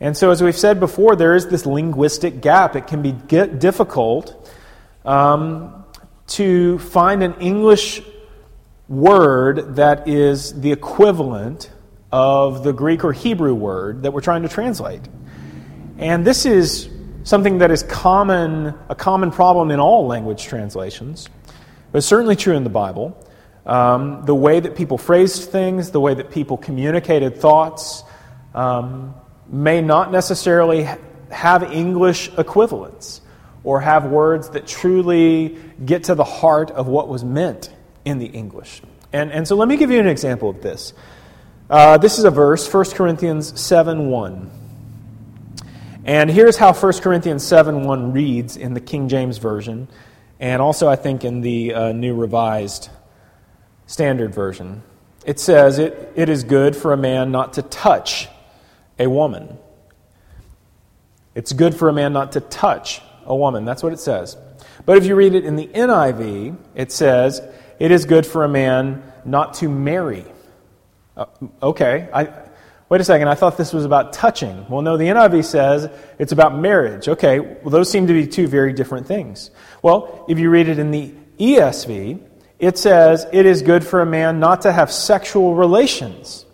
And 0.00 0.16
so, 0.16 0.30
as 0.30 0.42
we've 0.42 0.56
said 0.56 0.80
before, 0.80 1.14
there 1.14 1.36
is 1.36 1.48
this 1.48 1.66
linguistic 1.66 2.40
gap. 2.40 2.74
It 2.74 2.86
can 2.86 3.02
be 3.02 3.12
difficult 3.12 4.50
um, 5.04 5.84
to 6.28 6.78
find 6.78 7.22
an 7.22 7.34
English 7.34 8.00
word 8.88 9.76
that 9.76 10.08
is 10.08 10.58
the 10.58 10.72
equivalent 10.72 11.70
of 12.10 12.64
the 12.64 12.72
Greek 12.72 13.04
or 13.04 13.12
Hebrew 13.12 13.54
word 13.54 14.02
that 14.02 14.12
we're 14.12 14.22
trying 14.22 14.42
to 14.42 14.48
translate. 14.48 15.02
And 15.98 16.26
this 16.26 16.46
is 16.46 16.88
something 17.24 17.58
that 17.58 17.70
is 17.70 17.82
common, 17.82 18.74
a 18.88 18.94
common 18.94 19.30
problem 19.30 19.70
in 19.70 19.80
all 19.80 20.06
language 20.06 20.44
translations, 20.44 21.28
but 21.92 22.02
certainly 22.02 22.36
true 22.36 22.56
in 22.56 22.64
the 22.64 22.70
Bible. 22.70 23.16
Um, 23.66 24.24
the 24.24 24.34
way 24.34 24.58
that 24.58 24.74
people 24.74 24.96
phrased 24.96 25.50
things, 25.50 25.90
the 25.90 26.00
way 26.00 26.14
that 26.14 26.30
people 26.30 26.56
communicated 26.56 27.36
thoughts, 27.36 28.02
um, 28.54 29.14
may 29.50 29.80
not 29.80 30.12
necessarily 30.12 30.88
have 31.30 31.62
English 31.72 32.30
equivalents 32.38 33.20
or 33.64 33.80
have 33.80 34.04
words 34.06 34.50
that 34.50 34.66
truly 34.66 35.58
get 35.84 36.04
to 36.04 36.14
the 36.14 36.24
heart 36.24 36.70
of 36.70 36.86
what 36.86 37.08
was 37.08 37.24
meant 37.24 37.70
in 38.04 38.18
the 38.18 38.26
English. 38.26 38.80
And, 39.12 39.30
and 39.32 39.46
so 39.46 39.56
let 39.56 39.68
me 39.68 39.76
give 39.76 39.90
you 39.90 39.98
an 39.98 40.06
example 40.06 40.48
of 40.48 40.62
this. 40.62 40.92
Uh, 41.68 41.98
this 41.98 42.18
is 42.18 42.24
a 42.24 42.30
verse, 42.30 42.72
1 42.72 42.90
Corinthians 42.90 43.60
7 43.60 44.08
1. 44.08 44.50
And 46.04 46.30
here's 46.30 46.56
how 46.56 46.72
1 46.72 46.92
Corinthians 47.00 47.44
7 47.44 47.84
1 47.84 48.12
reads 48.12 48.56
in 48.56 48.74
the 48.74 48.80
King 48.80 49.08
James 49.08 49.38
Version, 49.38 49.88
and 50.38 50.62
also, 50.62 50.88
I 50.88 50.96
think, 50.96 51.24
in 51.24 51.42
the 51.42 51.74
uh, 51.74 51.92
New 51.92 52.14
Revised 52.14 52.88
Standard 53.86 54.34
Version. 54.34 54.82
It 55.26 55.38
says, 55.38 55.78
it, 55.78 56.12
it 56.16 56.28
is 56.30 56.44
good 56.44 56.74
for 56.74 56.92
a 56.94 56.96
man 56.96 57.30
not 57.30 57.52
to 57.54 57.62
touch 57.62 58.28
a 59.00 59.08
woman. 59.08 59.58
It's 61.34 61.52
good 61.52 61.74
for 61.74 61.88
a 61.88 61.92
man 61.92 62.12
not 62.12 62.32
to 62.32 62.40
touch 62.40 63.00
a 63.24 63.34
woman. 63.34 63.64
That's 63.64 63.82
what 63.82 63.92
it 63.92 63.98
says. 63.98 64.36
But 64.84 64.98
if 64.98 65.06
you 65.06 65.16
read 65.16 65.34
it 65.34 65.44
in 65.44 65.56
the 65.56 65.66
NIV, 65.66 66.56
it 66.74 66.92
says, 66.92 67.40
it 67.78 67.90
is 67.90 68.04
good 68.04 68.26
for 68.26 68.44
a 68.44 68.48
man 68.48 69.02
not 69.24 69.54
to 69.54 69.68
marry. 69.68 70.24
Uh, 71.16 71.26
okay, 71.62 72.08
I, 72.12 72.32
wait 72.88 73.00
a 73.00 73.04
second, 73.04 73.28
I 73.28 73.34
thought 73.34 73.56
this 73.56 73.72
was 73.72 73.84
about 73.84 74.12
touching. 74.12 74.68
Well, 74.68 74.82
no, 74.82 74.96
the 74.96 75.06
NIV 75.06 75.44
says 75.44 75.90
it's 76.18 76.32
about 76.32 76.54
marriage. 76.54 77.08
Okay, 77.08 77.40
well, 77.40 77.70
those 77.70 77.90
seem 77.90 78.06
to 78.06 78.12
be 78.12 78.26
two 78.26 78.48
very 78.48 78.72
different 78.72 79.06
things. 79.06 79.50
Well, 79.82 80.26
if 80.28 80.38
you 80.38 80.50
read 80.50 80.68
it 80.68 80.78
in 80.78 80.90
the 80.90 81.14
ESV, 81.38 82.20
it 82.58 82.76
says 82.76 83.26
it 83.32 83.46
is 83.46 83.62
good 83.62 83.86
for 83.86 84.02
a 84.02 84.06
man 84.06 84.40
not 84.40 84.62
to 84.62 84.72
have 84.72 84.92
sexual 84.92 85.54
relations 85.54 86.44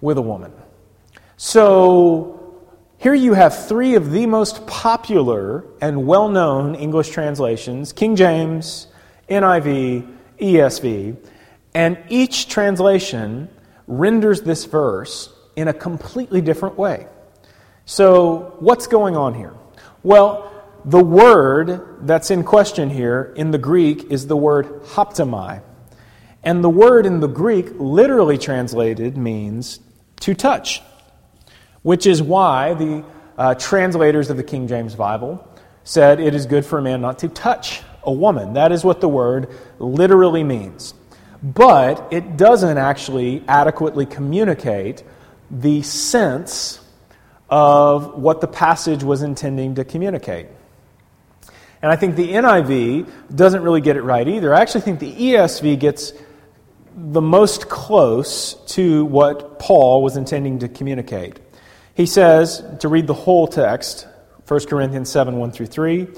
with 0.00 0.16
a 0.16 0.22
woman. 0.22 0.52
So, 1.36 2.62
here 2.98 3.14
you 3.14 3.34
have 3.34 3.66
three 3.66 3.96
of 3.96 4.12
the 4.12 4.26
most 4.26 4.66
popular 4.66 5.64
and 5.80 6.06
well 6.06 6.28
known 6.28 6.74
English 6.74 7.10
translations 7.10 7.92
King 7.92 8.16
James, 8.16 8.86
NIV, 9.28 10.16
ESV, 10.38 11.16
and 11.74 11.98
each 12.08 12.48
translation 12.48 13.48
renders 13.86 14.42
this 14.42 14.64
verse 14.64 15.32
in 15.56 15.68
a 15.68 15.74
completely 15.74 16.40
different 16.40 16.78
way. 16.78 17.06
So, 17.84 18.56
what's 18.60 18.86
going 18.86 19.16
on 19.16 19.34
here? 19.34 19.54
Well, 20.02 20.50
the 20.84 21.02
word 21.02 22.06
that's 22.06 22.30
in 22.30 22.44
question 22.44 22.90
here 22.90 23.32
in 23.36 23.50
the 23.50 23.58
Greek 23.58 24.10
is 24.10 24.26
the 24.26 24.36
word 24.36 24.66
haptomai. 24.82 25.62
And 26.42 26.62
the 26.62 26.70
word 26.70 27.06
in 27.06 27.20
the 27.20 27.26
Greek, 27.26 27.68
literally 27.76 28.36
translated, 28.36 29.16
means 29.16 29.80
to 30.20 30.34
touch, 30.34 30.82
which 31.84 32.06
is 32.06 32.20
why 32.20 32.72
the 32.74 33.04
uh, 33.36 33.54
translators 33.54 34.30
of 34.30 34.36
the 34.36 34.42
King 34.42 34.66
James 34.66 34.94
Bible 34.94 35.46
said 35.84 36.18
it 36.18 36.34
is 36.34 36.46
good 36.46 36.64
for 36.64 36.78
a 36.78 36.82
man 36.82 37.02
not 37.02 37.18
to 37.18 37.28
touch 37.28 37.82
a 38.02 38.10
woman. 38.10 38.54
That 38.54 38.72
is 38.72 38.82
what 38.82 39.00
the 39.02 39.08
word 39.08 39.50
literally 39.78 40.42
means. 40.42 40.94
But 41.42 42.08
it 42.10 42.38
doesn't 42.38 42.78
actually 42.78 43.44
adequately 43.46 44.06
communicate 44.06 45.04
the 45.50 45.82
sense 45.82 46.80
of 47.50 48.14
what 48.14 48.40
the 48.40 48.48
passage 48.48 49.04
was 49.04 49.22
intending 49.22 49.74
to 49.74 49.84
communicate. 49.84 50.46
And 51.82 51.92
I 51.92 51.96
think 51.96 52.16
the 52.16 52.32
NIV 52.32 53.10
doesn't 53.36 53.62
really 53.62 53.82
get 53.82 53.96
it 53.96 54.02
right 54.02 54.26
either. 54.26 54.54
I 54.54 54.62
actually 54.62 54.80
think 54.80 55.00
the 55.00 55.14
ESV 55.14 55.78
gets 55.78 56.14
the 56.96 57.20
most 57.20 57.68
close 57.68 58.54
to 58.68 59.04
what 59.04 59.58
Paul 59.58 60.02
was 60.02 60.16
intending 60.16 60.60
to 60.60 60.68
communicate. 60.68 61.40
He 61.94 62.06
says, 62.06 62.62
to 62.80 62.88
read 62.88 63.06
the 63.06 63.14
whole 63.14 63.46
text, 63.46 64.06
1 64.48 64.66
Corinthians 64.66 65.10
7 65.10 65.36
1 65.38 65.52
through 65.52 65.66
3, 65.66 66.08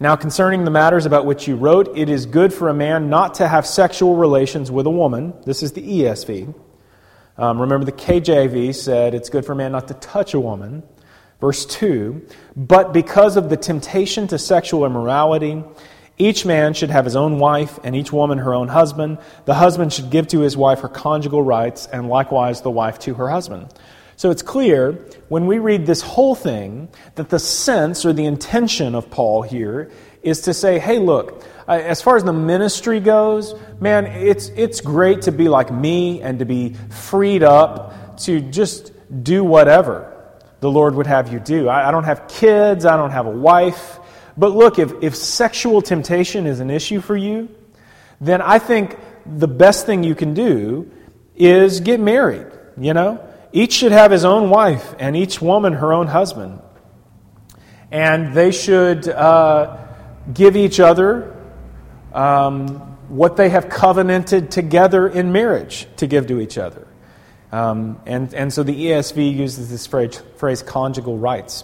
now, 0.00 0.16
concerning 0.16 0.64
the 0.64 0.72
matters 0.72 1.06
about 1.06 1.24
which 1.24 1.46
you 1.46 1.54
wrote, 1.54 1.96
it 1.96 2.08
is 2.08 2.26
good 2.26 2.52
for 2.52 2.68
a 2.68 2.74
man 2.74 3.08
not 3.08 3.34
to 3.34 3.46
have 3.46 3.64
sexual 3.64 4.16
relations 4.16 4.70
with 4.70 4.86
a 4.86 4.90
woman. 4.90 5.34
This 5.46 5.62
is 5.62 5.72
the 5.72 5.82
ESV. 5.82 6.52
Um, 7.38 7.60
remember, 7.60 7.86
the 7.86 7.92
KJV 7.92 8.74
said 8.74 9.14
it's 9.14 9.28
good 9.28 9.46
for 9.46 9.52
a 9.52 9.56
man 9.56 9.72
not 9.72 9.88
to 9.88 9.94
touch 9.94 10.34
a 10.34 10.40
woman. 10.40 10.82
Verse 11.40 11.64
2 11.66 12.26
But 12.56 12.92
because 12.92 13.36
of 13.36 13.50
the 13.50 13.56
temptation 13.56 14.26
to 14.28 14.38
sexual 14.38 14.84
immorality, 14.84 15.62
each 16.18 16.44
man 16.44 16.74
should 16.74 16.90
have 16.90 17.04
his 17.04 17.16
own 17.16 17.38
wife, 17.38 17.78
and 17.84 17.94
each 17.94 18.12
woman 18.12 18.38
her 18.38 18.52
own 18.52 18.68
husband. 18.68 19.18
The 19.44 19.54
husband 19.54 19.92
should 19.92 20.10
give 20.10 20.26
to 20.28 20.40
his 20.40 20.56
wife 20.56 20.80
her 20.80 20.88
conjugal 20.88 21.42
rights, 21.42 21.86
and 21.86 22.08
likewise 22.08 22.62
the 22.62 22.70
wife 22.70 22.98
to 23.00 23.14
her 23.14 23.28
husband. 23.28 23.72
So 24.16 24.30
it's 24.30 24.42
clear 24.42 24.92
when 25.28 25.46
we 25.46 25.58
read 25.58 25.86
this 25.86 26.00
whole 26.00 26.34
thing 26.34 26.88
that 27.16 27.30
the 27.30 27.38
sense 27.38 28.04
or 28.04 28.12
the 28.12 28.24
intention 28.24 28.94
of 28.94 29.10
Paul 29.10 29.42
here 29.42 29.90
is 30.22 30.42
to 30.42 30.54
say, 30.54 30.78
hey, 30.78 30.98
look, 30.98 31.44
as 31.66 32.00
far 32.00 32.16
as 32.16 32.24
the 32.24 32.32
ministry 32.32 33.00
goes, 33.00 33.54
man, 33.80 34.06
it's, 34.06 34.48
it's 34.50 34.80
great 34.80 35.22
to 35.22 35.32
be 35.32 35.48
like 35.48 35.72
me 35.72 36.22
and 36.22 36.38
to 36.38 36.44
be 36.44 36.74
freed 36.90 37.42
up 37.42 38.18
to 38.18 38.40
just 38.40 38.92
do 39.22 39.44
whatever 39.44 40.10
the 40.60 40.70
Lord 40.70 40.94
would 40.94 41.06
have 41.06 41.32
you 41.32 41.40
do. 41.40 41.68
I, 41.68 41.88
I 41.88 41.90
don't 41.90 42.04
have 42.04 42.26
kids, 42.28 42.86
I 42.86 42.96
don't 42.96 43.10
have 43.10 43.26
a 43.26 43.30
wife. 43.30 43.98
But 44.36 44.52
look, 44.52 44.78
if, 44.78 44.92
if 45.02 45.14
sexual 45.14 45.82
temptation 45.82 46.46
is 46.46 46.60
an 46.60 46.70
issue 46.70 47.00
for 47.00 47.16
you, 47.16 47.48
then 48.20 48.40
I 48.40 48.58
think 48.58 48.96
the 49.26 49.48
best 49.48 49.86
thing 49.86 50.04
you 50.04 50.14
can 50.14 50.34
do 50.34 50.90
is 51.36 51.80
get 51.80 52.00
married, 52.00 52.46
you 52.78 52.94
know? 52.94 53.28
Each 53.54 53.72
should 53.72 53.92
have 53.92 54.10
his 54.10 54.24
own 54.24 54.50
wife 54.50 54.96
and 54.98 55.16
each 55.16 55.40
woman 55.40 55.74
her 55.74 55.92
own 55.92 56.08
husband. 56.08 56.60
And 57.92 58.34
they 58.34 58.50
should 58.50 59.08
uh, 59.08 59.76
give 60.32 60.56
each 60.56 60.80
other 60.80 61.40
um, 62.12 62.68
what 63.08 63.36
they 63.36 63.50
have 63.50 63.68
covenanted 63.68 64.50
together 64.50 65.06
in 65.06 65.30
marriage 65.30 65.86
to 65.98 66.08
give 66.08 66.26
to 66.26 66.40
each 66.40 66.58
other. 66.58 66.88
Um, 67.52 68.00
and, 68.06 68.34
and 68.34 68.52
so 68.52 68.64
the 68.64 68.74
ESV 68.74 69.36
uses 69.36 69.70
this 69.70 69.86
phrase, 69.86 70.20
phrase 70.36 70.60
conjugal 70.60 71.16
rights. 71.16 71.62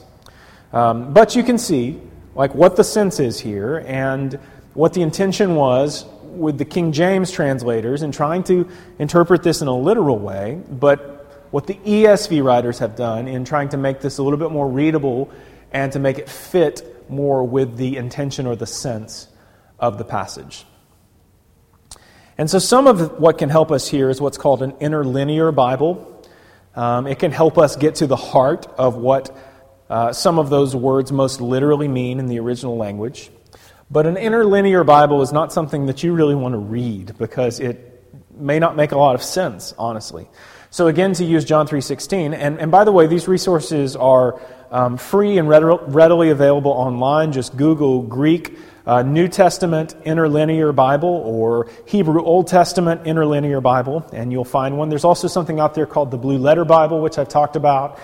Um, 0.73 1.13
but 1.13 1.35
you 1.35 1.43
can 1.43 1.59
see 1.59 2.01
like 2.37 2.55
what 2.55 2.77
the 2.77 2.85
sense 2.85 3.19
is 3.19 3.41
here 3.41 3.79
and 3.85 4.39
what 4.75 4.95
the 4.95 5.03
intention 5.03 5.57
was 5.57 6.07
with 6.23 6.57
the 6.57 6.65
King 6.65 6.93
James 6.93 7.33
translators 7.33 8.03
in 8.05 8.13
trying 8.13 8.45
to 8.45 8.69
interpret 9.01 9.43
this 9.43 9.61
in 9.61 9.67
a 9.67 9.77
literal 9.77 10.21
way, 10.21 10.63
but 10.71 11.20
what 11.51 11.67
the 11.67 11.75
ESV 11.75 12.43
writers 12.43 12.79
have 12.79 12.97
done 12.97 13.29
in 13.29 13.45
trying 13.45 13.71
to 13.71 13.77
make 13.77 14.01
this 14.01 14.19
a 14.19 14.23
little 14.23 14.39
bit 14.39 14.51
more 14.51 14.69
readable 14.69 15.31
and 15.73 15.93
to 15.93 15.99
make 15.99 16.19
it 16.19 16.29
fit 16.29 17.05
more 17.09 17.45
with 17.45 17.77
the 17.77 17.97
intention 17.97 18.47
or 18.47 18.57
the 18.57 18.67
sense 18.67 19.29
of 19.79 19.99
the 19.99 20.05
passage. 20.05 20.65
And 22.39 22.49
so, 22.49 22.59
some 22.59 22.87
of 22.87 23.19
what 23.19 23.39
can 23.39 23.51
help 23.51 23.71
us 23.71 23.89
here 23.89 24.09
is 24.09 24.21
what's 24.21 24.39
called 24.39 24.63
an 24.63 24.73
interlinear 24.81 25.53
Bible. 25.53 26.07
Um, 26.75 27.07
it 27.07 27.19
can 27.19 27.33
help 27.33 27.59
us 27.59 27.77
get 27.77 27.97
to 27.97 28.07
the 28.07 28.17
heart 28.17 28.67
of 28.79 28.97
what 28.97 29.37
uh, 29.91 30.13
some 30.13 30.39
of 30.39 30.51
those 30.51 30.75
words 30.75 31.11
most 31.11 31.41
literally 31.41 31.89
mean 31.89 32.21
in 32.21 32.27
the 32.27 32.39
original 32.39 32.77
language. 32.77 33.31
But 33.91 34.07
an 34.07 34.17
interlinear 34.17 34.85
Bible 34.85 35.21
is 35.21 35.33
not 35.33 35.53
something 35.53 35.87
that 35.87 36.05
you 36.05 36.15
really 36.15 36.37
want 36.37 36.55
to 36.55 36.59
read 36.59 37.19
because 37.19 37.59
it 37.59 37.91
may 38.31 38.61
not 38.61 38.77
make 38.77 38.93
a 38.93 38.97
lot 38.97 39.17
of 39.17 39.23
sense, 39.23 39.75
honestly. 39.77 40.29
So 40.73 40.87
again, 40.87 41.15
to 41.15 41.25
use 41.25 41.45
John 41.45 41.67
3.16, 41.67 42.33
and, 42.33 42.61
and 42.61 42.71
by 42.71 42.85
the 42.85 42.93
way, 42.93 43.09
these 43.09 43.27
resources 43.27 43.97
are 43.97 44.41
um, 44.71 44.97
free 44.97 45.37
and 45.37 45.49
readily 45.49 46.31
available 46.31 46.71
online. 46.71 47.33
Just 47.33 47.57
Google 47.57 48.03
Greek 48.03 48.57
uh, 48.87 49.03
New 49.03 49.27
Testament 49.27 49.97
Interlinear 50.05 50.73
Bible 50.73 51.09
or 51.09 51.69
Hebrew 51.87 52.23
Old 52.23 52.47
Testament 52.47 53.03
Interlinear 53.05 53.61
Bible, 53.61 54.09
and 54.13 54.31
you'll 54.31 54.45
find 54.45 54.79
one. 54.79 54.89
There's 54.89 55.05
also 55.05 55.27
something 55.27 55.59
out 55.59 55.75
there 55.75 55.87
called 55.87 56.13
the 56.13 56.19
Blue 56.19 56.39
Letter 56.39 56.65
Bible, 56.65 57.01
which 57.01 57.19
I've 57.19 57.29
talked 57.29 57.57
about, 57.57 57.99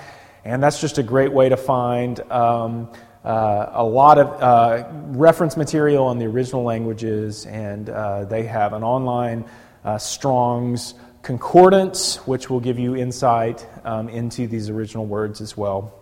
and 0.44 0.60
that's 0.60 0.80
just 0.80 0.98
a 0.98 1.04
great 1.04 1.32
way 1.32 1.48
to 1.48 1.56
find 1.56 2.18
um, 2.32 2.90
uh, 3.24 3.70
a 3.74 3.84
lot 3.84 4.18
of 4.18 4.42
uh, 4.42 4.88
reference 5.16 5.56
material 5.56 6.04
on 6.04 6.18
the 6.18 6.26
original 6.26 6.64
languages, 6.64 7.46
and 7.46 7.88
uh, 7.88 8.24
they 8.24 8.42
have 8.42 8.72
an 8.72 8.82
online 8.82 9.44
uh, 9.84 9.98
Strong's 9.98 10.94
concordance, 11.26 12.24
which 12.24 12.48
will 12.48 12.60
give 12.60 12.78
you 12.78 12.94
insight 12.94 13.66
um, 13.82 14.08
into 14.08 14.46
these 14.46 14.70
original 14.70 15.04
words 15.04 15.40
as 15.40 15.56
well. 15.56 15.92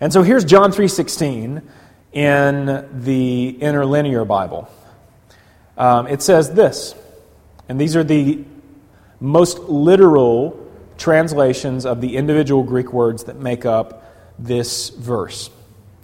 And 0.00 0.10
so 0.10 0.22
here's 0.22 0.46
John 0.46 0.72
3:16 0.72 1.60
in 2.14 2.88
the 3.04 3.58
interlinear 3.60 4.24
Bible. 4.24 4.70
Um, 5.76 6.06
it 6.06 6.22
says 6.22 6.54
this, 6.54 6.94
and 7.68 7.78
these 7.78 7.94
are 7.94 8.02
the 8.02 8.42
most 9.20 9.58
literal 9.58 10.58
translations 10.96 11.84
of 11.84 12.00
the 12.00 12.16
individual 12.16 12.62
Greek 12.62 12.94
words 12.94 13.24
that 13.24 13.36
make 13.36 13.66
up 13.66 14.02
this 14.38 14.88
verse. 14.88 15.50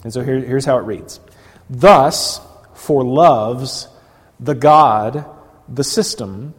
And 0.03 0.13
so 0.13 0.21
here, 0.21 0.39
here's 0.39 0.65
how 0.65 0.77
it 0.77 0.83
reads 0.83 1.19
Thus, 1.67 2.41
for 2.75 3.03
loves 3.03 3.87
the 4.39 4.53
God, 4.53 5.25
the 5.67 5.83
system, 5.83 6.53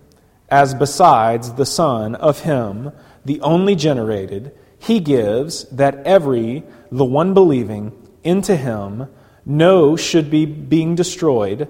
as 0.48 0.74
besides 0.74 1.52
the 1.54 1.66
Son 1.66 2.14
of 2.14 2.40
Him, 2.40 2.92
the 3.24 3.40
only 3.40 3.74
generated, 3.74 4.56
He 4.78 5.00
gives 5.00 5.64
that 5.64 6.06
every, 6.06 6.64
the 6.90 7.04
one 7.04 7.34
believing, 7.34 7.92
into 8.22 8.56
Him, 8.56 9.08
no 9.44 9.96
should 9.96 10.30
be 10.30 10.46
being 10.46 10.94
destroyed, 10.94 11.68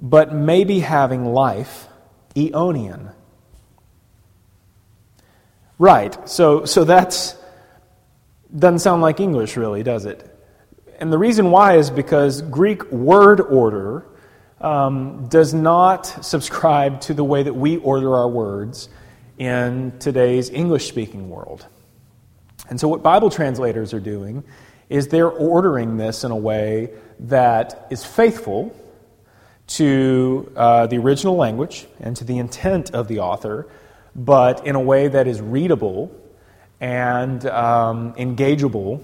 but 0.00 0.34
may 0.34 0.64
be 0.64 0.80
having 0.80 1.26
life, 1.26 1.86
Eonian. 2.34 3.12
Right, 5.78 6.28
so, 6.28 6.64
so 6.66 6.84
that's 6.84 7.36
doesn't 8.56 8.80
sound 8.80 9.02
like 9.02 9.20
English, 9.20 9.56
really, 9.56 9.82
does 9.82 10.06
it? 10.06 10.26
And 10.98 11.12
the 11.12 11.18
reason 11.18 11.50
why 11.50 11.76
is 11.76 11.90
because 11.90 12.42
Greek 12.42 12.90
word 12.90 13.40
order 13.40 14.04
um, 14.60 15.26
does 15.28 15.54
not 15.54 16.06
subscribe 16.24 17.00
to 17.02 17.14
the 17.14 17.24
way 17.24 17.42
that 17.42 17.54
we 17.54 17.78
order 17.78 18.14
our 18.14 18.28
words 18.28 18.88
in 19.38 19.92
today's 19.98 20.50
English 20.50 20.86
speaking 20.86 21.30
world. 21.30 21.66
And 22.68 22.78
so, 22.78 22.88
what 22.88 23.02
Bible 23.02 23.30
translators 23.30 23.94
are 23.94 24.00
doing 24.00 24.44
is 24.88 25.08
they're 25.08 25.30
ordering 25.30 25.96
this 25.96 26.24
in 26.24 26.30
a 26.30 26.36
way 26.36 26.90
that 27.20 27.86
is 27.90 28.04
faithful 28.04 28.76
to 29.66 30.52
uh, 30.56 30.86
the 30.88 30.98
original 30.98 31.36
language 31.36 31.86
and 32.00 32.16
to 32.16 32.24
the 32.24 32.38
intent 32.38 32.90
of 32.90 33.08
the 33.08 33.20
author, 33.20 33.68
but 34.14 34.66
in 34.66 34.74
a 34.74 34.80
way 34.80 35.08
that 35.08 35.26
is 35.26 35.40
readable 35.40 36.10
and 36.80 37.46
um, 37.46 38.12
engageable 38.14 39.02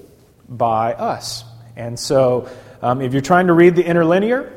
by 0.49 0.93
us. 0.93 1.45
And 1.77 1.99
so, 1.99 2.49
um, 2.83 3.01
if 3.01 3.13
you're 3.13 3.23
trying 3.23 3.47
to 3.47 3.53
read 3.53 3.75
the 3.75 3.85
interlinear, 3.85 4.53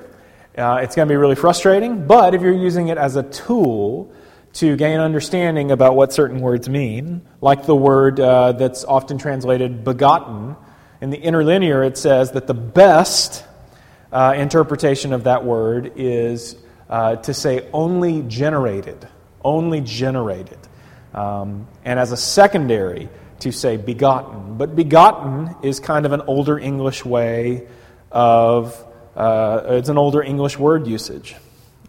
uh, 0.59 0.75
it's 0.77 0.95
going 0.95 1.07
to 1.07 1.11
be 1.11 1.15
really 1.15 1.35
frustrating. 1.35 2.05
But 2.05 2.35
if 2.35 2.41
you're 2.41 2.51
using 2.51 2.89
it 2.89 2.97
as 2.97 3.15
a 3.15 3.23
tool 3.23 4.11
to 4.53 4.75
gain 4.75 4.99
understanding 4.99 5.71
about 5.71 5.95
what 5.95 6.11
certain 6.11 6.41
words 6.41 6.67
mean, 6.67 7.21
like 7.41 7.65
the 7.65 7.75
word 7.75 8.19
uh, 8.19 8.51
that's 8.53 8.83
often 8.83 9.17
translated 9.17 9.83
begotten, 9.83 10.55
in 11.01 11.11
the 11.11 11.17
interlinear 11.17 11.83
it 11.83 11.97
says 11.97 12.31
that 12.31 12.47
the 12.47 12.53
best 12.53 13.45
uh, 14.11 14.33
interpretation 14.35 15.13
of 15.13 15.23
that 15.23 15.45
word 15.45 15.93
is 15.95 16.55
uh, 16.89 17.15
to 17.17 17.33
say 17.33 17.69
only 17.71 18.23
generated, 18.23 19.07
only 19.43 19.81
generated. 19.81 20.57
Um, 21.13 21.67
and 21.85 21.99
as 21.99 22.11
a 22.11 22.17
secondary, 22.17 23.09
to 23.39 23.51
say 23.51 23.77
begotten. 23.77 24.57
But 24.57 24.75
begotten 24.75 25.55
is 25.63 25.79
kind 25.79 26.05
of 26.05 26.11
an 26.11 26.21
older 26.21 26.59
English 26.59 27.05
way 27.05 27.67
of, 28.11 28.85
uh, 29.15 29.61
it's 29.67 29.89
an 29.89 29.97
older 29.97 30.21
English 30.21 30.57
word 30.57 30.87
usage, 30.87 31.35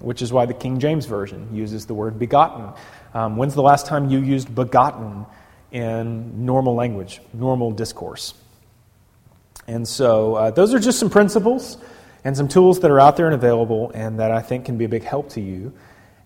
which 0.00 0.22
is 0.22 0.32
why 0.32 0.46
the 0.46 0.54
King 0.54 0.78
James 0.78 1.06
Version 1.06 1.48
uses 1.54 1.86
the 1.86 1.94
word 1.94 2.18
begotten. 2.18 2.72
Um, 3.14 3.36
when's 3.36 3.54
the 3.54 3.62
last 3.62 3.86
time 3.86 4.10
you 4.10 4.20
used 4.20 4.54
begotten 4.54 5.26
in 5.72 6.44
normal 6.44 6.74
language, 6.74 7.20
normal 7.32 7.72
discourse? 7.72 8.34
And 9.66 9.86
so 9.86 10.34
uh, 10.34 10.50
those 10.50 10.74
are 10.74 10.78
just 10.78 10.98
some 10.98 11.10
principles 11.10 11.76
and 12.24 12.36
some 12.36 12.48
tools 12.48 12.80
that 12.80 12.90
are 12.90 13.00
out 13.00 13.16
there 13.16 13.26
and 13.26 13.34
available 13.34 13.90
and 13.94 14.18
that 14.20 14.30
I 14.30 14.40
think 14.42 14.64
can 14.64 14.78
be 14.78 14.84
a 14.84 14.88
big 14.88 15.04
help 15.04 15.30
to 15.30 15.40
you 15.40 15.72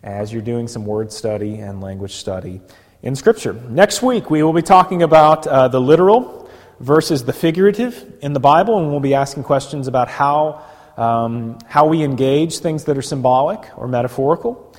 as 0.02 0.32
you're 0.32 0.42
doing 0.42 0.68
some 0.68 0.84
word 0.84 1.12
study 1.12 1.56
and 1.56 1.80
language 1.80 2.14
study 2.14 2.60
in 3.02 3.14
Scripture. 3.16 3.52
Next 3.52 4.02
week, 4.02 4.30
we 4.30 4.42
will 4.42 4.52
be 4.52 4.62
talking 4.62 5.02
about 5.02 5.46
uh, 5.46 5.68
the 5.68 5.80
literal 5.80 6.48
versus 6.80 7.24
the 7.24 7.32
figurative 7.32 8.18
in 8.22 8.32
the 8.32 8.40
Bible, 8.40 8.78
and 8.78 8.90
we'll 8.90 9.00
be 9.00 9.14
asking 9.14 9.44
questions 9.44 9.88
about 9.88 10.08
how, 10.08 10.62
um, 10.96 11.58
how 11.66 11.86
we 11.86 12.02
engage 12.02 12.58
things 12.58 12.84
that 12.84 12.96
are 12.96 13.02
symbolic 13.02 13.70
or 13.76 13.88
metaphorical 13.88 14.72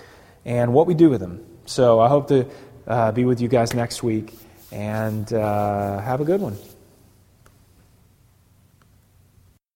and 0.45 0.73
what 0.73 0.87
we 0.87 0.93
do 0.93 1.09
with 1.09 1.19
them. 1.19 1.45
So 1.65 1.99
I 1.99 2.07
hope 2.07 2.27
to 2.27 2.47
uh, 2.87 3.11
be 3.11 3.25
with 3.25 3.41
you 3.41 3.47
guys 3.47 3.73
next 3.73 4.03
week, 4.03 4.33
and 4.71 5.31
uh, 5.33 5.99
have 5.99 6.21
a 6.21 6.25
good 6.25 6.41
one. 6.41 6.57